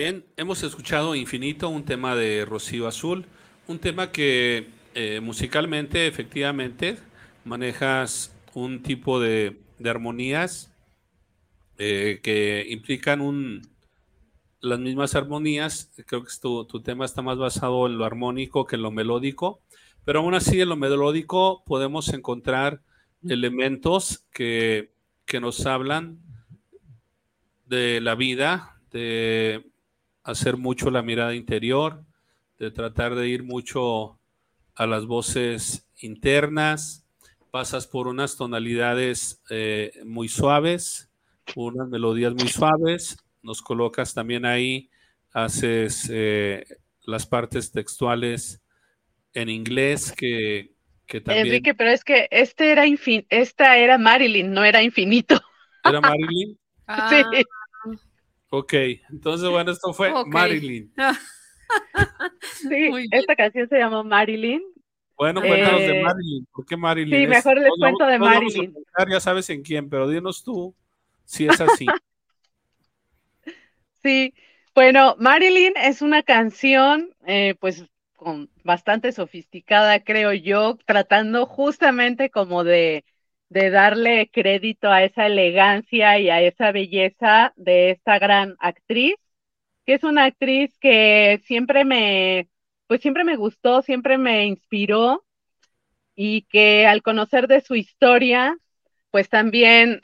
Bien, 0.00 0.24
hemos 0.36 0.62
escuchado 0.62 1.16
Infinito, 1.16 1.68
un 1.68 1.84
tema 1.84 2.14
de 2.14 2.44
Rocío 2.44 2.86
Azul, 2.86 3.26
un 3.66 3.80
tema 3.80 4.12
que 4.12 4.68
eh, 4.94 5.18
musicalmente, 5.20 6.06
efectivamente, 6.06 6.98
manejas 7.44 8.32
un 8.54 8.84
tipo 8.84 9.18
de, 9.18 9.60
de 9.80 9.90
armonías 9.90 10.72
eh, 11.78 12.20
que 12.22 12.64
implican 12.70 13.20
un, 13.20 13.62
las 14.60 14.78
mismas 14.78 15.16
armonías. 15.16 15.90
Creo 16.06 16.22
que 16.22 16.30
tu, 16.40 16.64
tu, 16.64 16.80
tema 16.80 17.04
está 17.04 17.20
más 17.20 17.36
basado 17.36 17.88
en 17.88 17.98
lo 17.98 18.04
armónico 18.04 18.66
que 18.66 18.76
en 18.76 18.82
lo 18.82 18.92
melódico, 18.92 19.58
pero 20.04 20.20
aún 20.20 20.36
así 20.36 20.60
en 20.60 20.68
lo 20.68 20.76
melódico 20.76 21.64
podemos 21.66 22.08
encontrar 22.10 22.82
elementos 23.28 24.24
que, 24.32 24.92
que 25.24 25.40
nos 25.40 25.66
hablan 25.66 26.20
de 27.66 28.00
la 28.00 28.14
vida, 28.14 28.80
de 28.92 29.64
hacer 30.28 30.58
mucho 30.58 30.90
la 30.90 31.00
mirada 31.00 31.34
interior, 31.34 32.04
de 32.58 32.70
tratar 32.70 33.14
de 33.14 33.28
ir 33.28 33.44
mucho 33.44 34.20
a 34.74 34.86
las 34.86 35.06
voces 35.06 35.88
internas, 36.00 37.06
pasas 37.50 37.86
por 37.86 38.08
unas 38.08 38.36
tonalidades 38.36 39.42
eh, 39.48 39.90
muy 40.04 40.28
suaves, 40.28 41.10
unas 41.56 41.88
melodías 41.88 42.34
muy 42.34 42.48
suaves, 42.48 43.16
nos 43.42 43.62
colocas 43.62 44.12
también 44.12 44.44
ahí, 44.44 44.90
haces 45.32 46.10
eh, 46.12 46.62
las 47.06 47.24
partes 47.24 47.72
textuales 47.72 48.60
en 49.32 49.48
inglés 49.48 50.12
que, 50.12 50.74
que, 51.06 51.22
también... 51.22 51.46
Enrique, 51.46 51.72
pero 51.74 51.90
es 51.90 52.04
que 52.04 52.28
este 52.30 52.70
era 52.70 52.86
infin 52.86 53.24
esta 53.30 53.78
era 53.78 53.96
Marilyn, 53.96 54.52
no 54.52 54.62
era 54.62 54.82
infinito. 54.82 55.40
¿Era 55.82 56.02
Marilyn? 56.02 56.58
ah. 56.86 57.08
Sí. 57.08 57.44
Ok, 58.50 58.72
entonces 59.10 59.48
bueno, 59.50 59.72
esto 59.72 59.92
fue 59.92 60.10
okay. 60.12 60.32
Marilyn. 60.32 60.92
sí, 62.68 62.90
esta 63.10 63.36
canción 63.36 63.68
se 63.68 63.78
llamó 63.78 64.02
Marilyn. 64.02 64.62
Bueno, 65.16 65.40
cuéntanos 65.40 65.80
eh, 65.80 65.88
de 65.88 66.02
Marilyn. 66.02 66.48
¿Por 66.52 66.64
qué 66.64 66.76
Marilyn? 66.76 67.18
Sí, 67.18 67.24
es, 67.24 67.28
mejor 67.28 67.58
les 67.58 67.68
no, 67.68 67.74
cuento 67.78 68.06
de 68.06 68.18
no 68.18 68.24
Marilyn. 68.24 68.74
Ya 69.10 69.20
sabes 69.20 69.50
en 69.50 69.62
quién, 69.62 69.90
pero 69.90 70.08
dinos 70.08 70.42
tú 70.42 70.74
si 71.24 71.46
es 71.46 71.60
así. 71.60 71.86
sí, 74.02 74.32
bueno, 74.74 75.14
Marilyn 75.18 75.74
es 75.76 76.00
una 76.00 76.22
canción, 76.22 77.10
eh, 77.26 77.54
pues, 77.60 77.84
con 78.16 78.50
bastante 78.64 79.12
sofisticada, 79.12 80.02
creo 80.02 80.32
yo, 80.32 80.78
tratando 80.86 81.46
justamente 81.46 82.30
como 82.30 82.64
de 82.64 83.04
de 83.48 83.70
darle 83.70 84.30
crédito 84.30 84.90
a 84.90 85.04
esa 85.04 85.26
elegancia 85.26 86.18
y 86.18 86.30
a 86.30 86.42
esa 86.42 86.72
belleza 86.72 87.52
de 87.56 87.90
esta 87.90 88.18
gran 88.18 88.56
actriz, 88.58 89.16
que 89.86 89.94
es 89.94 90.04
una 90.04 90.24
actriz 90.24 90.76
que 90.80 91.40
siempre 91.46 91.84
me, 91.84 92.48
pues 92.86 93.00
siempre 93.00 93.24
me 93.24 93.36
gustó, 93.36 93.82
siempre 93.82 94.18
me 94.18 94.44
inspiró 94.46 95.24
y 96.14 96.42
que 96.42 96.86
al 96.86 97.02
conocer 97.02 97.48
de 97.48 97.60
su 97.60 97.74
historia, 97.74 98.56
pues 99.10 99.28
también 99.28 100.00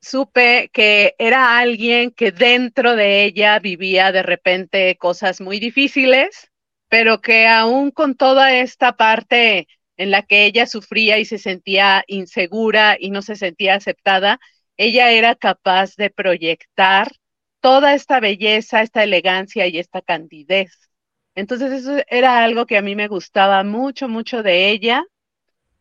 supe 0.00 0.70
que 0.72 1.14
era 1.18 1.58
alguien 1.58 2.10
que 2.10 2.32
dentro 2.32 2.96
de 2.96 3.24
ella 3.24 3.58
vivía 3.58 4.12
de 4.12 4.22
repente 4.22 4.96
cosas 4.96 5.40
muy 5.40 5.60
difíciles, 5.60 6.50
pero 6.88 7.20
que 7.20 7.46
aún 7.46 7.90
con 7.90 8.16
toda 8.16 8.54
esta 8.54 8.96
parte 8.96 9.68
en 10.00 10.10
la 10.10 10.22
que 10.22 10.46
ella 10.46 10.66
sufría 10.66 11.18
y 11.18 11.26
se 11.26 11.36
sentía 11.36 12.04
insegura 12.06 12.96
y 12.98 13.10
no 13.10 13.20
se 13.20 13.36
sentía 13.36 13.74
aceptada, 13.74 14.40
ella 14.78 15.12
era 15.12 15.34
capaz 15.34 15.94
de 15.96 16.08
proyectar 16.08 17.12
toda 17.60 17.92
esta 17.92 18.18
belleza, 18.18 18.80
esta 18.80 19.04
elegancia 19.04 19.66
y 19.66 19.78
esta 19.78 20.00
candidez. 20.00 20.90
Entonces 21.34 21.70
eso 21.72 22.02
era 22.08 22.42
algo 22.42 22.64
que 22.64 22.78
a 22.78 22.82
mí 22.82 22.96
me 22.96 23.08
gustaba 23.08 23.62
mucho, 23.62 24.08
mucho 24.08 24.42
de 24.42 24.70
ella. 24.70 25.04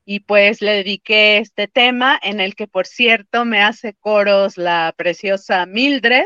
Y 0.03 0.19
pues 0.19 0.61
le 0.61 0.71
dediqué 0.71 1.37
este 1.37 1.69
tema 1.69 2.19
en 2.21 2.41
el 2.41 2.55
que, 2.55 2.67
por 2.67 2.87
cierto, 2.87 3.45
me 3.45 3.61
hace 3.61 3.93
coros 3.93 4.57
la 4.57 4.93
preciosa 4.97 5.65
Mildred. 5.65 6.25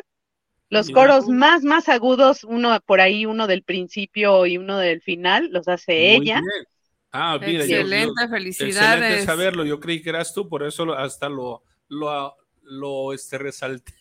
Los 0.70 0.90
coros 0.90 1.28
más, 1.28 1.64
más 1.64 1.90
agudos, 1.90 2.44
uno 2.44 2.80
por 2.88 3.02
ahí, 3.02 3.28
uno 3.28 3.46
del 3.46 3.62
principio 3.62 4.48
y 4.48 4.58
uno 4.58 4.80
del 4.80 5.04
final, 5.04 5.50
los 5.52 5.68
hace 5.68 5.92
Muy 5.92 6.30
ella. 6.30 6.42
Bien. 6.42 6.73
Ah, 7.16 7.38
mira, 7.40 7.64
excelente, 7.64 8.14
yo, 8.20 8.26
yo, 8.26 8.30
felicidades. 8.30 8.76
Excelente 8.76 9.26
saberlo. 9.26 9.64
Yo 9.66 9.80
creí 9.80 10.02
que 10.02 10.10
eras 10.10 10.34
tú, 10.34 10.50
por 10.50 10.64
eso 10.64 10.92
hasta 10.94 11.30
lo, 11.30 11.64
lo, 11.88 12.36
lo 12.64 13.14
este, 13.14 13.38
resalté. 13.38 13.94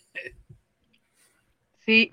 Sí, 1.81 2.13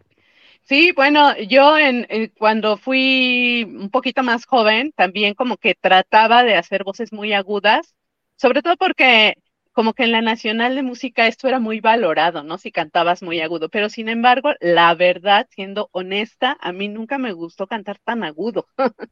sí, 0.63 0.91
bueno, 0.91 1.37
yo 1.37 1.77
en, 1.77 2.05
en, 2.09 2.33
cuando 2.37 2.77
fui 2.77 3.63
un 3.63 3.89
poquito 3.89 4.23
más 4.23 4.45
joven, 4.45 4.91
también 4.91 5.35
como 5.35 5.55
que 5.55 5.73
trataba 5.73 6.43
de 6.43 6.55
hacer 6.55 6.83
voces 6.83 7.13
muy 7.13 7.31
agudas, 7.31 7.95
sobre 8.35 8.61
todo 8.61 8.75
porque 8.75 9.35
como 9.71 9.93
que 9.93 10.03
en 10.03 10.11
la 10.11 10.21
Nacional 10.21 10.75
de 10.75 10.83
Música 10.83 11.27
esto 11.27 11.47
era 11.47 11.59
muy 11.59 11.79
valorado, 11.79 12.43
¿no? 12.43 12.57
Si 12.57 12.71
cantabas 12.71 13.21
muy 13.21 13.39
agudo, 13.41 13.69
pero 13.69 13.89
sin 13.89 14.09
embargo, 14.09 14.51
la 14.59 14.93
verdad, 14.95 15.47
siendo 15.51 15.89
honesta, 15.91 16.57
a 16.59 16.71
mí 16.73 16.89
nunca 16.89 17.17
me 17.17 17.33
gustó 17.33 17.67
cantar 17.67 17.99
tan 17.99 18.23
agudo. 18.23 18.67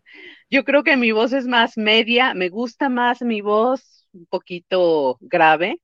Yo 0.49 0.63
creo 0.63 0.83
que 0.83 0.97
mi 0.97 1.11
voz 1.11 1.33
es 1.33 1.47
más 1.47 1.77
media, 1.77 2.33
me 2.33 2.49
gusta 2.49 2.89
más 2.89 3.21
mi 3.21 3.41
voz 3.41 4.07
un 4.13 4.25
poquito 4.25 5.17
grave, 5.21 5.79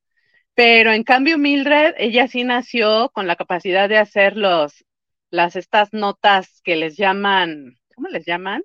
pero 0.56 0.92
en 0.92 1.04
cambio 1.04 1.38
Mildred, 1.38 1.96
ella 1.98 2.28
sí 2.28 2.44
nació 2.44 3.10
con 3.10 3.28
la 3.28 3.36
capacidad 3.36 3.90
de 3.90 3.98
hacer 3.98 4.38
los, 4.38 4.86
las, 5.32 5.56
estas 5.56 5.94
notas 5.94 6.62
que 6.64 6.76
les 6.76 6.98
llaman, 6.98 7.78
¿cómo 7.96 8.10
les 8.10 8.26
llaman? 8.26 8.64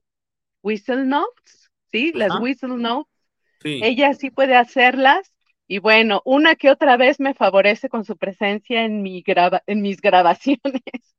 Whistle 0.63 1.05
notes, 1.05 1.71
¿sí? 1.91 2.13
Las 2.13 2.31
Ajá. 2.33 2.41
whistle 2.41 2.77
notes. 2.77 3.13
Sí. 3.63 3.81
Ella 3.83 4.15
sí 4.15 4.31
puede 4.31 4.55
hacerlas 4.55 5.33
y 5.71 5.79
bueno, 5.81 6.23
una 6.25 6.57
que 6.57 6.71
otra 6.71 6.97
vez 6.97 7.21
me 7.21 7.35
favorece 7.35 7.91
con 7.91 8.07
su 8.07 8.17
presencia 8.17 8.85
en, 8.85 9.03
mi 9.03 9.21
grava 9.21 9.63
en 9.67 9.83
mis 9.83 10.01
grabaciones. 10.01 10.59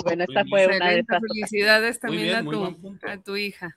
Y 0.00 0.04
bueno, 0.04 0.22
esta 0.28 0.44
fue 0.44 0.62
Excelente, 0.62 0.84
una 0.84 0.92
de 0.92 1.00
estas. 1.00 1.20
Felicidades 1.26 1.98
también 1.98 2.22
bien, 2.22 2.36
a, 2.36 2.44
tu, 2.44 2.98
a, 3.02 3.16
tu, 3.20 3.36
hija. 3.36 3.76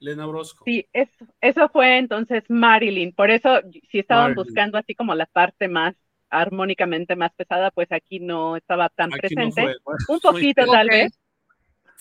Lena 0.00 0.26
Orozco. 0.26 0.64
Sí, 0.64 0.88
eso, 0.92 1.28
eso 1.40 1.68
fue 1.68 1.98
entonces 1.98 2.42
Marilyn. 2.48 3.12
Por 3.12 3.30
eso, 3.30 3.60
si 3.88 4.00
estaban 4.00 4.30
Marilyn. 4.30 4.44
buscando 4.44 4.78
así 4.78 4.96
como 4.96 5.14
la 5.14 5.26
parte 5.26 5.68
más 5.68 5.94
armónicamente 6.28 7.14
más 7.14 7.32
pesada, 7.34 7.70
pues 7.70 7.92
aquí 7.92 8.18
no 8.18 8.56
estaba 8.56 8.88
tan 8.88 9.12
aquí 9.12 9.20
presente. 9.20 9.62
No 9.62 9.72
fue, 9.84 9.94
Un 10.08 10.20
poquito 10.20 10.66
tal 10.66 10.88
okay. 10.88 11.02
vez. 11.02 11.20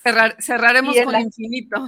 Cerrar, 0.02 0.36
cerraremos 0.40 1.00
con 1.00 1.12
la... 1.12 1.22
infinito. 1.22 1.88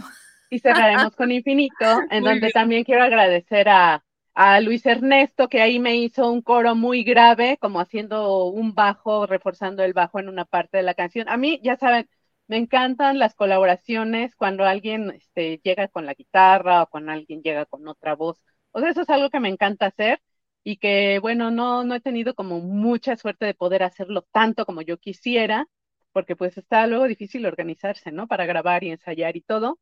Y 0.52 0.60
cerraremos 0.60 1.16
con 1.16 1.32
infinito, 1.32 1.74
en 2.12 2.22
Muy 2.22 2.30
donde 2.30 2.40
bien. 2.42 2.52
también 2.52 2.84
quiero 2.84 3.02
agradecer 3.02 3.70
a, 3.70 4.04
a 4.36 4.60
Luis 4.62 4.86
Ernesto, 4.86 5.50
que 5.50 5.62
ahí 5.62 5.80
me 5.80 5.96
hizo 5.98 6.32
un 6.32 6.42
coro 6.42 6.76
muy 6.76 7.04
grave, 7.04 7.58
como 7.60 7.80
haciendo 7.80 8.46
un 8.48 8.74
bajo, 8.76 9.26
reforzando 9.28 9.84
el 9.84 9.94
bajo 9.94 10.20
en 10.20 10.30
una 10.30 10.46
parte 10.46 10.78
de 10.78 10.84
la 10.84 10.94
canción. 10.94 11.30
A 11.30 11.38
mí, 11.38 11.60
ya 11.64 11.78
saben, 11.78 12.10
me 12.48 12.58
encantan 12.58 13.18
las 13.20 13.34
colaboraciones 13.36 14.36
cuando 14.36 14.66
alguien 14.66 15.12
este, 15.12 15.60
llega 15.64 15.88
con 15.88 16.06
la 16.06 16.14
guitarra 16.14 16.84
o 16.84 16.88
cuando 16.88 17.12
alguien 17.14 17.42
llega 17.42 17.66
con 17.66 17.88
otra 17.88 18.16
voz. 18.16 18.42
O 18.72 18.80
sea, 18.82 18.90
eso 18.90 19.02
es 19.02 19.10
algo 19.10 19.30
que 19.30 19.40
me 19.40 19.50
encanta 19.50 19.88
hacer 19.88 20.22
y 20.64 20.78
que, 20.78 21.20
bueno, 21.20 21.52
no, 21.52 21.84
no 21.84 21.96
he 21.96 22.02
tenido 22.02 22.34
como 22.36 22.60
mucha 22.60 23.16
suerte 23.18 23.46
de 23.46 23.54
poder 23.54 23.84
hacerlo 23.84 24.24
tanto 24.32 24.66
como 24.66 24.82
yo 24.82 24.98
quisiera, 24.98 25.68
porque 26.12 26.36
pues 26.36 26.58
está 26.58 26.88
luego 26.88 27.06
difícil 27.08 27.46
organizarse, 27.46 28.12
¿no? 28.12 28.28
Para 28.28 28.46
grabar 28.46 28.84
y 28.84 28.90
ensayar 28.92 29.36
y 29.38 29.42
todo. 29.42 29.80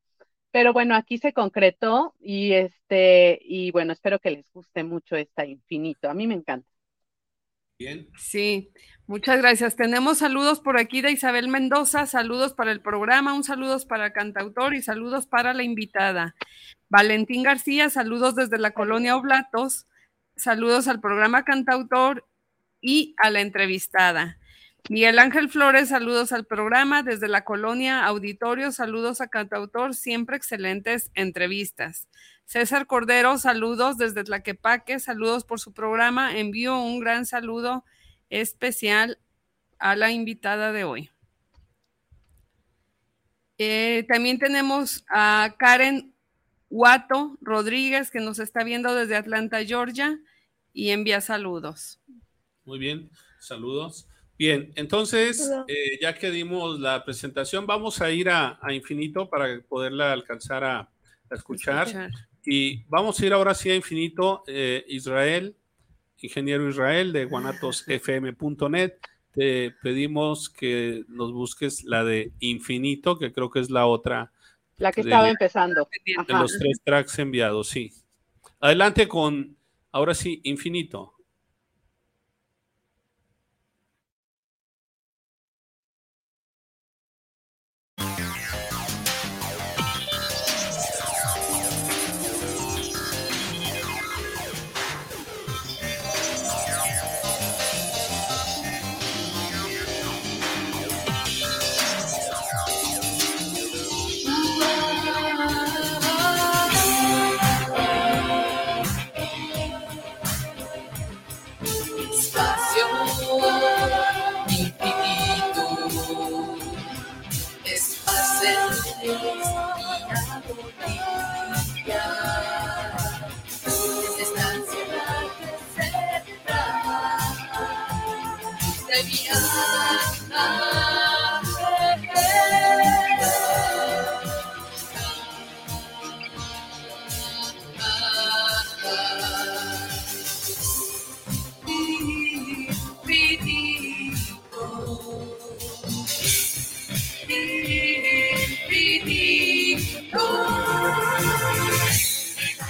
Pero 0.54 0.72
bueno, 0.72 0.94
aquí 0.96 1.18
se 1.18 1.34
concretó 1.34 2.14
y 2.22 2.54
este, 2.54 3.40
y 3.44 3.72
bueno, 3.72 3.92
espero 3.92 4.20
que 4.20 4.30
les 4.30 4.46
guste 4.54 4.84
mucho 4.84 5.16
esta 5.16 5.48
infinito. 5.48 6.12
A 6.12 6.14
mí 6.14 6.28
me 6.28 6.36
encanta. 6.36 6.70
Bien. 7.80 8.08
Sí, 8.20 8.72
muchas 9.08 9.40
gracias. 9.40 9.76
Tenemos 9.76 10.20
saludos 10.20 10.60
por 10.60 10.78
aquí 10.78 11.02
de 11.02 11.10
Isabel 11.10 11.48
Mendoza, 11.48 12.06
saludos 12.06 12.54
para 12.54 12.72
el 12.72 12.82
programa, 12.82 13.34
un 13.34 13.44
saludos 13.44 13.86
para 13.86 14.06
el 14.06 14.14
cantautor 14.14 14.76
y 14.76 14.84
saludos 14.84 15.26
para 15.26 15.56
la 15.56 15.64
invitada. 15.64 16.36
Valentín 16.88 17.42
García, 17.42 17.90
saludos 17.90 18.36
desde 18.36 18.60
la 18.60 18.76
colonia 18.76 19.18
Oblatos, 19.18 19.88
saludos 20.36 20.88
al 20.88 21.02
programa 21.02 21.46
cantautor 21.46 22.28
y 22.80 23.16
a 23.18 23.32
la 23.32 23.42
entrevistada. 23.42 24.38
Miguel 24.90 25.18
Ángel 25.18 25.50
Flores, 25.50 25.90
saludos 25.90 26.34
al 26.34 26.46
programa 26.46 27.04
desde 27.04 27.30
la 27.30 27.46
colonia 27.46 28.06
Auditorio, 28.06 28.70
saludos 28.74 29.22
a 29.22 29.30
cantautor, 29.30 29.96
siempre 29.96 30.36
excelentes 30.36 31.10
entrevistas. 31.16 32.10
César 32.44 32.86
Cordero, 32.86 33.38
saludos 33.38 33.98
desde 33.98 34.26
Tlaquepaque, 34.26 35.00
saludos 35.00 35.46
por 35.46 35.62
su 35.62 35.72
programa. 35.72 36.38
Envío 36.38 36.78
un 36.78 37.00
gran 37.00 37.26
saludo 37.26 37.86
especial 38.30 39.20
a 39.80 39.96
la 39.96 40.12
invitada 40.12 40.74
de 40.74 40.84
hoy. 40.84 41.10
Eh, 43.58 44.06
también 44.10 44.38
tenemos 44.38 45.06
a 45.08 45.56
Karen 45.58 46.14
Huato 46.70 47.38
Rodríguez, 47.40 48.12
que 48.12 48.20
nos 48.20 48.38
está 48.38 48.66
viendo 48.66 48.94
desde 48.94 49.16
Atlanta, 49.16 49.64
Georgia, 49.64 50.20
y 50.74 50.90
envía 50.90 51.22
saludos. 51.22 52.02
Muy 52.66 52.80
bien, 52.80 53.10
saludos. 53.40 54.10
Bien, 54.44 54.74
entonces, 54.76 55.50
eh, 55.70 55.98
ya 56.02 56.14
que 56.16 56.30
dimos 56.30 56.78
la 56.78 57.06
presentación, 57.06 57.66
vamos 57.66 58.02
a 58.02 58.12
ir 58.12 58.28
a, 58.30 58.60
a 58.62 58.74
Infinito 58.74 59.30
para 59.30 59.62
poderla 59.70 60.12
alcanzar 60.12 60.66
a, 60.66 60.80
a 60.82 60.90
escuchar. 61.36 61.88
Escuchar. 61.88 62.12
Y 62.46 62.84
vamos 62.90 63.18
a 63.18 63.26
ir 63.26 63.32
ahora 63.32 63.54
sí 63.54 63.70
a 63.70 63.76
Infinito, 63.76 64.44
eh, 64.48 64.84
Israel, 64.90 65.56
ingeniero 66.18 66.68
Israel 66.68 67.14
de 67.14 67.24
guanatosfm.net. 67.24 68.94
Te 69.32 69.72
pedimos 69.82 70.50
que 70.50 71.06
nos 71.08 71.32
busques 71.32 71.86
la 71.86 72.04
de 72.04 72.34
Infinito, 72.40 73.18
que 73.18 73.32
creo 73.32 73.50
que 73.50 73.62
es 73.62 73.70
la 73.70 73.86
otra 73.86 74.34
La 74.76 74.92
que 74.92 75.04
de- 75.04 75.10
estaba 75.10 75.30
empezando. 75.30 75.88
de 76.06 76.16
Ajá. 76.18 76.42
los 76.42 76.58
tres 76.60 76.82
tracks 76.84 77.18
enviados, 77.20 77.70
sí. 77.70 77.94
Adelante 78.60 79.08
con, 79.08 79.56
ahora 79.94 80.14
sí, 80.14 80.42
Infinito. 80.44 81.13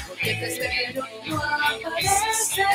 Porque 0.08 0.32
espero 0.46 1.04
no 1.26 1.38
aparecer. 1.42 2.66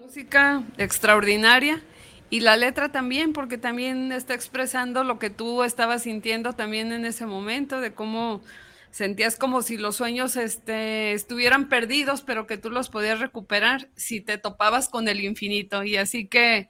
Música 0.00 0.62
extraordinaria 0.78 1.82
y 2.30 2.40
la 2.40 2.56
letra 2.56 2.90
también, 2.90 3.32
porque 3.32 3.58
también 3.58 4.10
está 4.12 4.34
expresando 4.34 5.04
lo 5.04 5.18
que 5.18 5.30
tú 5.30 5.64
estabas 5.64 6.04
sintiendo 6.04 6.54
también 6.54 6.92
en 6.92 7.04
ese 7.04 7.26
momento, 7.26 7.80
de 7.80 7.92
cómo 7.92 8.42
sentías 8.90 9.36
como 9.36 9.62
si 9.62 9.76
los 9.76 9.96
sueños 9.96 10.36
este, 10.36 11.12
estuvieran 11.12 11.68
perdidos, 11.68 12.22
pero 12.22 12.46
que 12.46 12.58
tú 12.58 12.70
los 12.70 12.88
podías 12.88 13.20
recuperar 13.20 13.90
si 13.96 14.20
te 14.20 14.38
topabas 14.38 14.88
con 14.88 15.08
el 15.08 15.20
infinito. 15.20 15.84
Y 15.84 15.96
así 15.96 16.26
que 16.26 16.68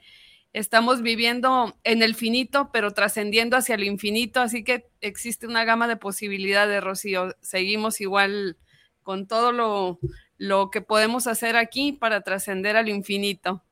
estamos 0.52 1.02
viviendo 1.02 1.76
en 1.84 2.02
el 2.02 2.14
finito, 2.14 2.70
pero 2.72 2.92
trascendiendo 2.92 3.56
hacia 3.56 3.74
el 3.76 3.84
infinito, 3.84 4.40
así 4.40 4.64
que 4.64 4.86
existe 5.00 5.46
una 5.46 5.64
gama 5.64 5.88
de 5.88 5.96
posibilidades, 5.96 6.82
Rocío. 6.82 7.36
Seguimos 7.40 8.00
igual 8.00 8.56
con 9.02 9.26
todo 9.26 9.52
lo, 9.52 9.98
lo 10.42 10.72
que 10.72 10.80
podemos 10.80 11.28
hacer 11.28 11.54
aquí 11.54 11.92
para 11.92 12.22
trascender 12.22 12.76
al 12.76 12.88
infinito. 12.88 13.62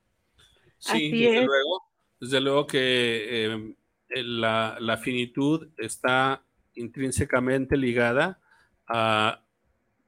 Sí, 0.79 0.93
Así 0.93 1.11
desde 1.11 1.39
es. 1.41 1.47
luego, 1.47 1.83
desde 2.21 2.41
luego 2.41 2.67
que 2.69 3.47
eh, 3.47 3.75
la, 4.23 4.77
la 4.79 4.97
finitud 4.97 5.69
está 5.77 6.45
intrínsecamente 6.77 7.77
ligada 7.77 8.39
a 8.87 9.43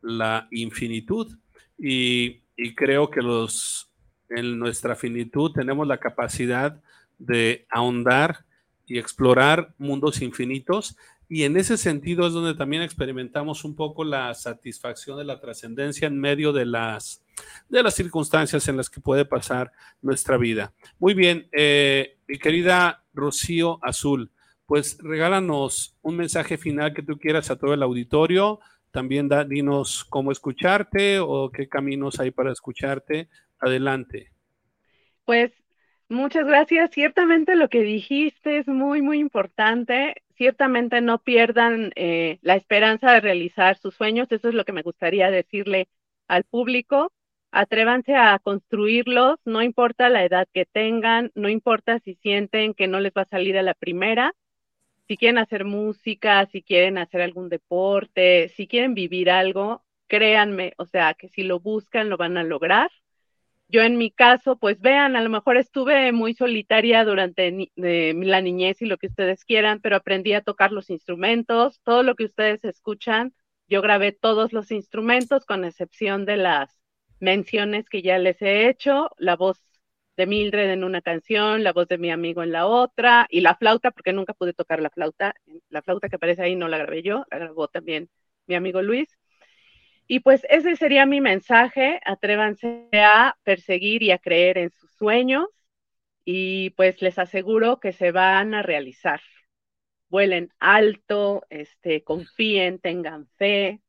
la 0.03 0.47
infinitud 0.53 1.37
y, 1.77 2.43
y 2.57 2.75
creo 2.77 3.11
que 3.11 3.23
los 3.23 3.91
en 4.29 4.57
nuestra 4.57 4.95
finitud 4.95 5.51
tenemos 5.51 5.89
la 5.89 5.99
capacidad 5.99 6.81
de 7.19 7.67
ahondar 7.71 8.45
y 8.87 9.01
explorar 9.01 9.75
mundos 9.79 10.23
infinitos 10.23 10.97
y 11.35 11.45
en 11.45 11.57
ese 11.57 11.79
sentido 11.79 12.27
es 12.27 12.35
donde 12.35 12.55
también 12.55 12.83
experimentamos 12.83 13.65
un 13.65 13.75
poco 13.75 14.05
la 14.05 14.35
satisfacción 14.35 15.17
de 15.17 15.25
la 15.25 15.41
trascendencia 15.41 16.07
en 16.07 16.21
medio 16.21 16.53
de 16.53 16.67
las 16.67 17.25
de 17.71 17.83
las 17.83 17.95
circunstancias 17.95 18.69
en 18.69 18.77
las 18.77 18.91
que 18.91 19.01
puede 19.01 19.25
pasar 19.25 19.73
nuestra 20.03 20.37
vida. 20.37 20.75
Muy 20.99 21.15
bien, 21.15 21.49
eh, 21.53 22.19
mi 22.29 22.39
querida 22.39 23.03
Rocío 23.15 23.79
Azul, 23.83 24.31
pues 24.67 24.99
regálanos 25.01 25.97
un 26.03 26.19
mensaje 26.19 26.59
final 26.59 26.93
que 26.93 27.03
tú 27.03 27.19
quieras 27.19 27.51
a 27.51 27.57
todo 27.57 27.73
el 27.73 27.83
auditorio. 27.83 28.61
También 28.91 29.31
dinos 29.49 30.05
cómo 30.05 30.33
escucharte 30.33 31.19
o 31.19 31.51
qué 31.51 31.67
caminos 31.67 32.21
hay 32.21 32.31
para 32.31 32.53
escucharte. 32.53 33.31
Adelante. 33.59 34.33
Pues 35.25 35.51
muchas 36.11 36.45
gracias. 36.45 36.91
Ciertamente 36.91 37.57
lo 37.57 37.71
que 37.71 37.81
dijiste 37.81 38.59
es 38.59 38.69
muy, 38.69 39.01
muy 39.01 39.19
importante. 39.19 40.22
Ciertamente 40.37 41.01
no 41.01 41.19
pierdan 41.19 41.93
eh, 41.97 42.39
la 42.43 42.57
esperanza 42.57 43.13
de 43.13 43.21
realizar 43.21 43.77
sus 43.79 43.95
sueños. 43.95 44.31
Eso 44.31 44.49
es 44.49 44.55
lo 44.55 44.65
que 44.65 44.73
me 44.73 44.83
gustaría 44.83 45.31
decirle 45.31 45.89
al 46.29 46.45
público. 46.45 47.13
Atrévanse 47.51 48.15
a 48.17 48.39
construirlos, 48.39 49.39
no 49.45 49.63
importa 49.63 50.09
la 50.09 50.25
edad 50.25 50.49
que 50.55 50.65
tengan, 50.65 51.31
no 51.35 51.51
importa 51.51 51.99
si 51.99 52.15
sienten 52.15 52.73
que 52.75 52.89
no 52.89 52.99
les 53.01 53.13
va 53.13 53.23
a 53.23 53.27
salir 53.27 53.59
a 53.59 53.63
la 53.63 53.75
primera. 53.75 54.35
Si 55.07 55.17
quieren 55.19 55.39
hacer 55.39 55.65
música, 55.65 56.47
si 56.47 56.63
quieren 56.63 56.97
hacer 56.99 57.21
algún 57.21 57.49
deporte, 57.51 58.49
si 58.57 58.67
quieren 58.67 58.95
vivir 58.95 59.31
algo, 59.31 59.85
créanme, 60.07 60.75
o 60.79 60.87
sea, 60.87 61.15
que 61.15 61.29
si 61.29 61.43
lo 61.43 61.61
buscan 61.61 62.09
lo 62.09 62.17
van 62.17 62.39
a 62.39 62.45
lograr. 62.45 62.91
Yo 63.73 63.81
en 63.81 63.97
mi 63.97 64.11
caso, 64.11 64.59
pues 64.59 64.81
vean, 64.83 65.17
a 65.17 65.23
lo 65.23 65.31
mejor 65.31 65.57
estuve 65.57 66.13
muy 66.13 66.35
solitaria 66.35 67.07
durante 67.07 67.71
la 67.75 68.41
niñez 68.43 68.83
y 68.83 68.87
lo 68.87 68.99
que 68.99 69.07
ustedes 69.07 69.45
quieran, 69.47 69.81
pero 69.81 69.97
aprendí 69.97 70.35
a 70.35 70.43
tocar 70.43 70.73
los 70.73 70.91
instrumentos, 70.91 71.81
todo 71.83 72.03
lo 72.03 72.15
que 72.15 72.25
ustedes 72.27 72.63
escuchan, 72.65 73.33
yo 73.69 73.81
grabé 73.81 74.13
todos 74.13 74.53
los 74.53 74.71
instrumentos 74.73 75.47
con 75.47 75.65
excepción 75.65 76.27
de 76.27 76.37
las 76.37 76.79
menciones 77.19 77.89
que 77.89 78.03
ya 78.03 78.19
les 78.19 78.43
he 78.43 78.69
hecho, 78.69 79.09
la 79.17 79.37
voz 79.37 79.59
de 80.19 80.27
Mildred 80.27 80.71
en 80.71 80.85
una 80.85 81.01
canción, 81.01 81.65
la 81.65 81.73
voz 81.73 81.89
de 81.89 81.97
mi 81.97 82.11
amigo 82.11 82.43
en 82.43 82.53
la 82.53 82.67
otra, 82.67 83.27
y 83.31 83.41
la 83.41 83.57
flauta, 83.57 83.91
porque 83.91 84.13
nunca 84.13 84.35
pude 84.35 84.53
tocar 84.53 84.83
la 84.83 84.91
flauta, 84.91 85.35
la 85.71 85.81
flauta 85.81 86.11
que 86.11 86.17
aparece 86.17 86.43
ahí 86.43 86.57
no 86.57 86.69
la 86.69 86.77
grabé 86.77 87.03
yo, 87.03 87.25
la 87.31 87.39
grabó 87.39 87.69
también 87.69 88.11
mi 88.47 88.55
amigo 88.55 88.83
Luis. 88.83 89.09
Y 90.07 90.21
pues 90.21 90.47
ese 90.51 90.77
sería 90.77 91.07
mi 91.07 91.21
mensaje, 91.21 92.01
atrévanse 92.05 92.89
a 92.93 93.37
perseguir 93.45 94.03
y 94.03 94.11
a 94.11 94.19
creer 94.19 94.59
en 94.59 94.71
sus 94.71 94.91
sueños 94.93 95.47
y 96.25 96.71
pues 96.71 97.03
les 97.03 97.19
aseguro 97.19 97.81
que 97.81 97.93
se 97.93 98.13
van 98.13 98.55
a 98.55 98.63
realizar. 98.63 99.21
Vuelen 100.09 100.51
alto, 100.59 101.45
este, 101.51 102.05
confíen, 102.05 102.79
tengan 102.79 103.29
fe 103.39 103.83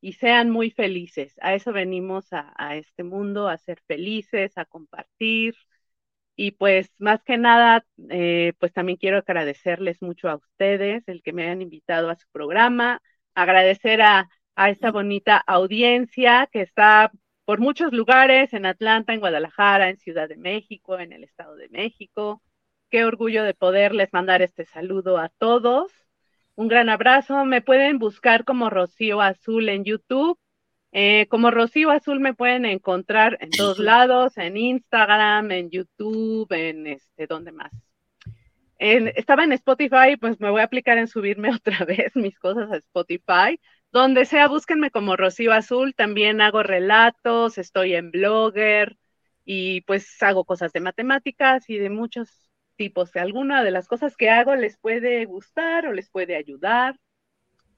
y 0.00 0.14
sean 0.14 0.50
muy 0.50 0.70
felices. 0.70 1.34
A 1.42 1.54
eso 1.54 1.72
venimos 1.72 2.28
a, 2.32 2.76
este 2.76 3.02
mundo, 3.04 3.48
a 3.48 3.58
ser 3.58 3.80
felices, 3.86 4.58
a 4.58 4.64
compartir. 4.66 5.54
Y 6.36 6.52
pues 6.52 6.90
más 6.98 7.22
que 7.22 7.38
nada, 7.38 7.86
eh, 8.10 8.54
pues 8.58 8.72
también 8.72 8.98
quiero 8.98 9.18
agradecerles 9.18 10.00
mucho 10.02 10.28
a 10.28 10.36
ustedes 10.36 11.06
el 11.08 11.22
que 11.22 11.32
me 11.32 11.44
hayan 11.44 11.62
invitado 11.62 12.10
a 12.10 12.16
su 12.16 12.26
programa, 12.32 13.02
agradecer 13.34 14.02
a 14.02 14.28
a 14.54 14.70
esta 14.70 14.90
bonita 14.90 15.36
audiencia 15.36 16.48
que 16.52 16.62
está 16.62 17.12
por 17.44 17.58
muchos 17.58 17.92
lugares, 17.92 18.52
en 18.52 18.64
Atlanta, 18.66 19.12
en 19.12 19.20
Guadalajara, 19.20 19.88
en 19.88 19.98
Ciudad 19.98 20.28
de 20.28 20.36
México, 20.36 20.98
en 20.98 21.12
el 21.12 21.24
Estado 21.24 21.56
de 21.56 21.68
México. 21.68 22.42
Qué 22.90 23.04
orgullo 23.04 23.42
de 23.44 23.54
poderles 23.54 24.12
mandar 24.12 24.42
este 24.42 24.64
saludo 24.64 25.18
a 25.18 25.30
todos. 25.30 25.90
Un 26.54 26.68
gran 26.68 26.88
abrazo. 26.88 27.44
Me 27.44 27.62
pueden 27.62 27.98
buscar 27.98 28.44
como 28.44 28.70
Rocío 28.70 29.20
Azul 29.20 29.68
en 29.68 29.84
YouTube. 29.84 30.38
Eh, 30.92 31.26
como 31.28 31.50
Rocío 31.50 31.90
Azul 31.90 32.20
me 32.20 32.34
pueden 32.34 32.64
encontrar 32.64 33.38
en 33.40 33.50
todos 33.50 33.78
lados, 33.78 34.36
en 34.38 34.56
Instagram, 34.56 35.50
en 35.52 35.70
YouTube, 35.70 36.52
en 36.52 36.86
este, 36.86 37.26
¿dónde 37.26 37.52
más? 37.52 37.70
En, 38.78 39.08
estaba 39.08 39.44
en 39.44 39.52
Spotify, 39.52 40.16
pues 40.20 40.40
me 40.40 40.50
voy 40.50 40.62
a 40.62 40.64
aplicar 40.64 40.98
en 40.98 41.06
subirme 41.06 41.50
otra 41.54 41.84
vez 41.84 42.14
mis 42.16 42.38
cosas 42.38 42.70
a 42.72 42.76
Spotify. 42.76 43.60
Donde 43.92 44.24
sea, 44.24 44.46
búsquenme 44.48 44.90
como 44.90 45.16
Rocío 45.16 45.52
Azul. 45.52 45.94
También 45.94 46.40
hago 46.40 46.62
relatos, 46.62 47.58
estoy 47.58 47.94
en 47.94 48.10
Blogger 48.12 48.96
y 49.44 49.80
pues 49.82 50.22
hago 50.22 50.44
cosas 50.44 50.72
de 50.72 50.80
matemáticas 50.80 51.68
y 51.68 51.76
de 51.78 51.90
muchos 51.90 52.50
tipos. 52.76 53.14
Alguna 53.16 53.64
de 53.64 53.72
las 53.72 53.88
cosas 53.88 54.16
que 54.16 54.30
hago 54.30 54.54
les 54.54 54.76
puede 54.78 55.24
gustar 55.24 55.86
o 55.86 55.92
les 55.92 56.08
puede 56.10 56.36
ayudar. 56.36 56.98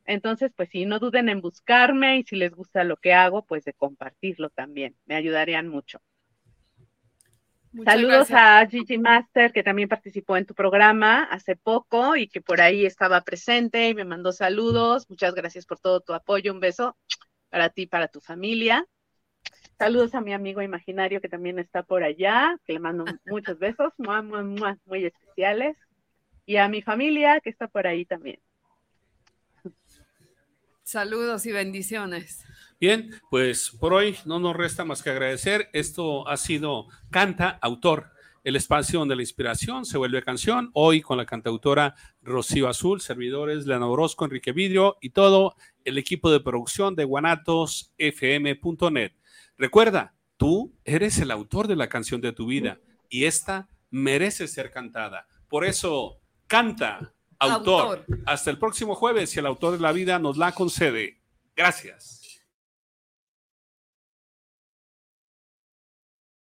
Entonces, 0.07 0.53
pues 0.57 0.71
sí, 0.71 0.87
no 0.87 0.99
duden 1.01 1.29
en 1.31 1.41
buscarme 1.41 2.19
y 2.19 2.25
si 2.25 2.37
les 2.37 2.53
gusta 2.55 2.85
lo 2.85 2.97
que 2.99 3.15
hago, 3.15 3.45
pues 3.47 3.65
de 3.65 3.75
compartirlo 3.75 4.51
también. 4.51 4.97
Me 5.07 5.17
ayudarían 5.17 5.69
mucho. 5.69 6.01
Muchas 7.73 7.95
Saludos 7.95 8.29
gracias. 8.29 8.41
a 8.41 8.67
Gigi 8.67 8.99
Master, 8.99 9.53
que 9.53 9.63
también 9.63 9.89
participó 9.89 10.37
en 10.37 10.45
tu 10.45 10.55
programa 10.55 11.25
hace 11.25 11.57
poco 11.57 12.17
y 12.17 12.29
que 12.29 12.43
por 12.43 12.61
ahí 12.61 12.85
estaba 12.85 13.23
presente 13.23 13.89
y 13.89 13.95
me 13.95 14.05
mandó 14.05 14.31
saludos. 14.33 15.09
Muchas 15.09 15.35
gracias 15.35 15.65
por 15.65 15.79
todo 15.79 16.01
tu 16.01 16.13
apoyo. 16.13 16.53
Un 16.53 16.61
beso 16.61 16.99
para 17.49 17.71
ti, 17.71 17.87
para 17.87 18.09
tu 18.09 18.21
familia. 18.21 18.87
Saludos 19.79 20.15
a 20.15 20.21
mi 20.21 20.35
amigo 20.35 20.61
imaginario 20.61 21.21
que 21.21 21.31
también 21.31 21.59
está 21.59 21.83
por 21.83 22.05
allá, 22.05 22.59
que 22.67 22.75
le 22.75 22.79
mando 22.79 23.05
muchos 23.27 23.59
besos, 23.59 23.93
mua, 23.97 24.21
mua, 24.21 24.77
muy 24.85 25.07
especiales. 25.07 25.77
Y 26.45 26.57
a 26.57 26.69
mi 26.69 26.83
familia 26.83 27.41
que 27.41 27.51
está 27.51 27.69
por 27.69 27.87
ahí 27.87 28.05
también. 28.05 28.39
Saludos 30.83 31.47
y 31.47 31.53
bendiciones. 31.53 32.45
Bien, 32.83 33.11
pues 33.31 33.71
por 33.79 33.95
hoy 33.95 34.17
no 34.25 34.41
nos 34.41 34.57
resta 34.57 34.85
más 34.85 35.05
que 35.05 35.11
agradecer. 35.11 35.71
Esto 35.73 36.27
ha 36.27 36.37
sido 36.37 36.89
Canta 37.13 37.61
Autor, 37.63 38.11
el 38.43 38.57
espacio 38.57 38.99
donde 38.99 39.15
la 39.15 39.23
inspiración 39.23 39.85
se 39.85 39.99
vuelve 39.99 40.25
canción. 40.25 40.73
Hoy 40.75 41.01
con 41.01 41.17
la 41.17 41.25
cantautora 41.25 41.95
Rocío 42.23 42.69
Azul, 42.69 43.01
servidores 43.01 43.67
Leana 43.67 43.87
Orozco, 43.87 44.25
Enrique 44.25 44.51
Vidrio 44.51 44.97
y 45.01 45.11
todo 45.11 45.55
el 45.85 45.97
equipo 45.97 46.29
de 46.33 46.41
producción 46.41 46.97
de 46.97 47.05
guanatosfm.net. 47.05 49.13
Recuerda, 49.57 50.17
tú 50.37 50.75
eres 50.85 51.21
el 51.21 51.31
autor 51.31 51.69
de 51.69 51.77
la 51.77 51.89
canción 51.89 52.21
de 52.21 52.33
tu 52.33 52.47
vida 52.47 52.81
y 53.09 53.27
esta 53.27 53.69
merece 53.91 54.49
ser 54.49 54.73
cantada. 54.73 55.29
Por 55.47 55.65
eso, 55.65 56.19
canta, 56.49 57.15
autor. 57.39 58.01
Autor. 58.01 58.19
Hasta 58.27 58.51
el 58.51 58.59
próximo 58.59 58.97
jueves, 58.97 59.31
si 59.31 59.39
el 59.39 59.47
autor 59.47 59.75
de 59.75 59.79
la 59.79 59.93
vida 59.93 60.19
nos 60.19 60.37
la 60.37 60.51
concede. 60.51 61.21
Gracias. 61.55 62.22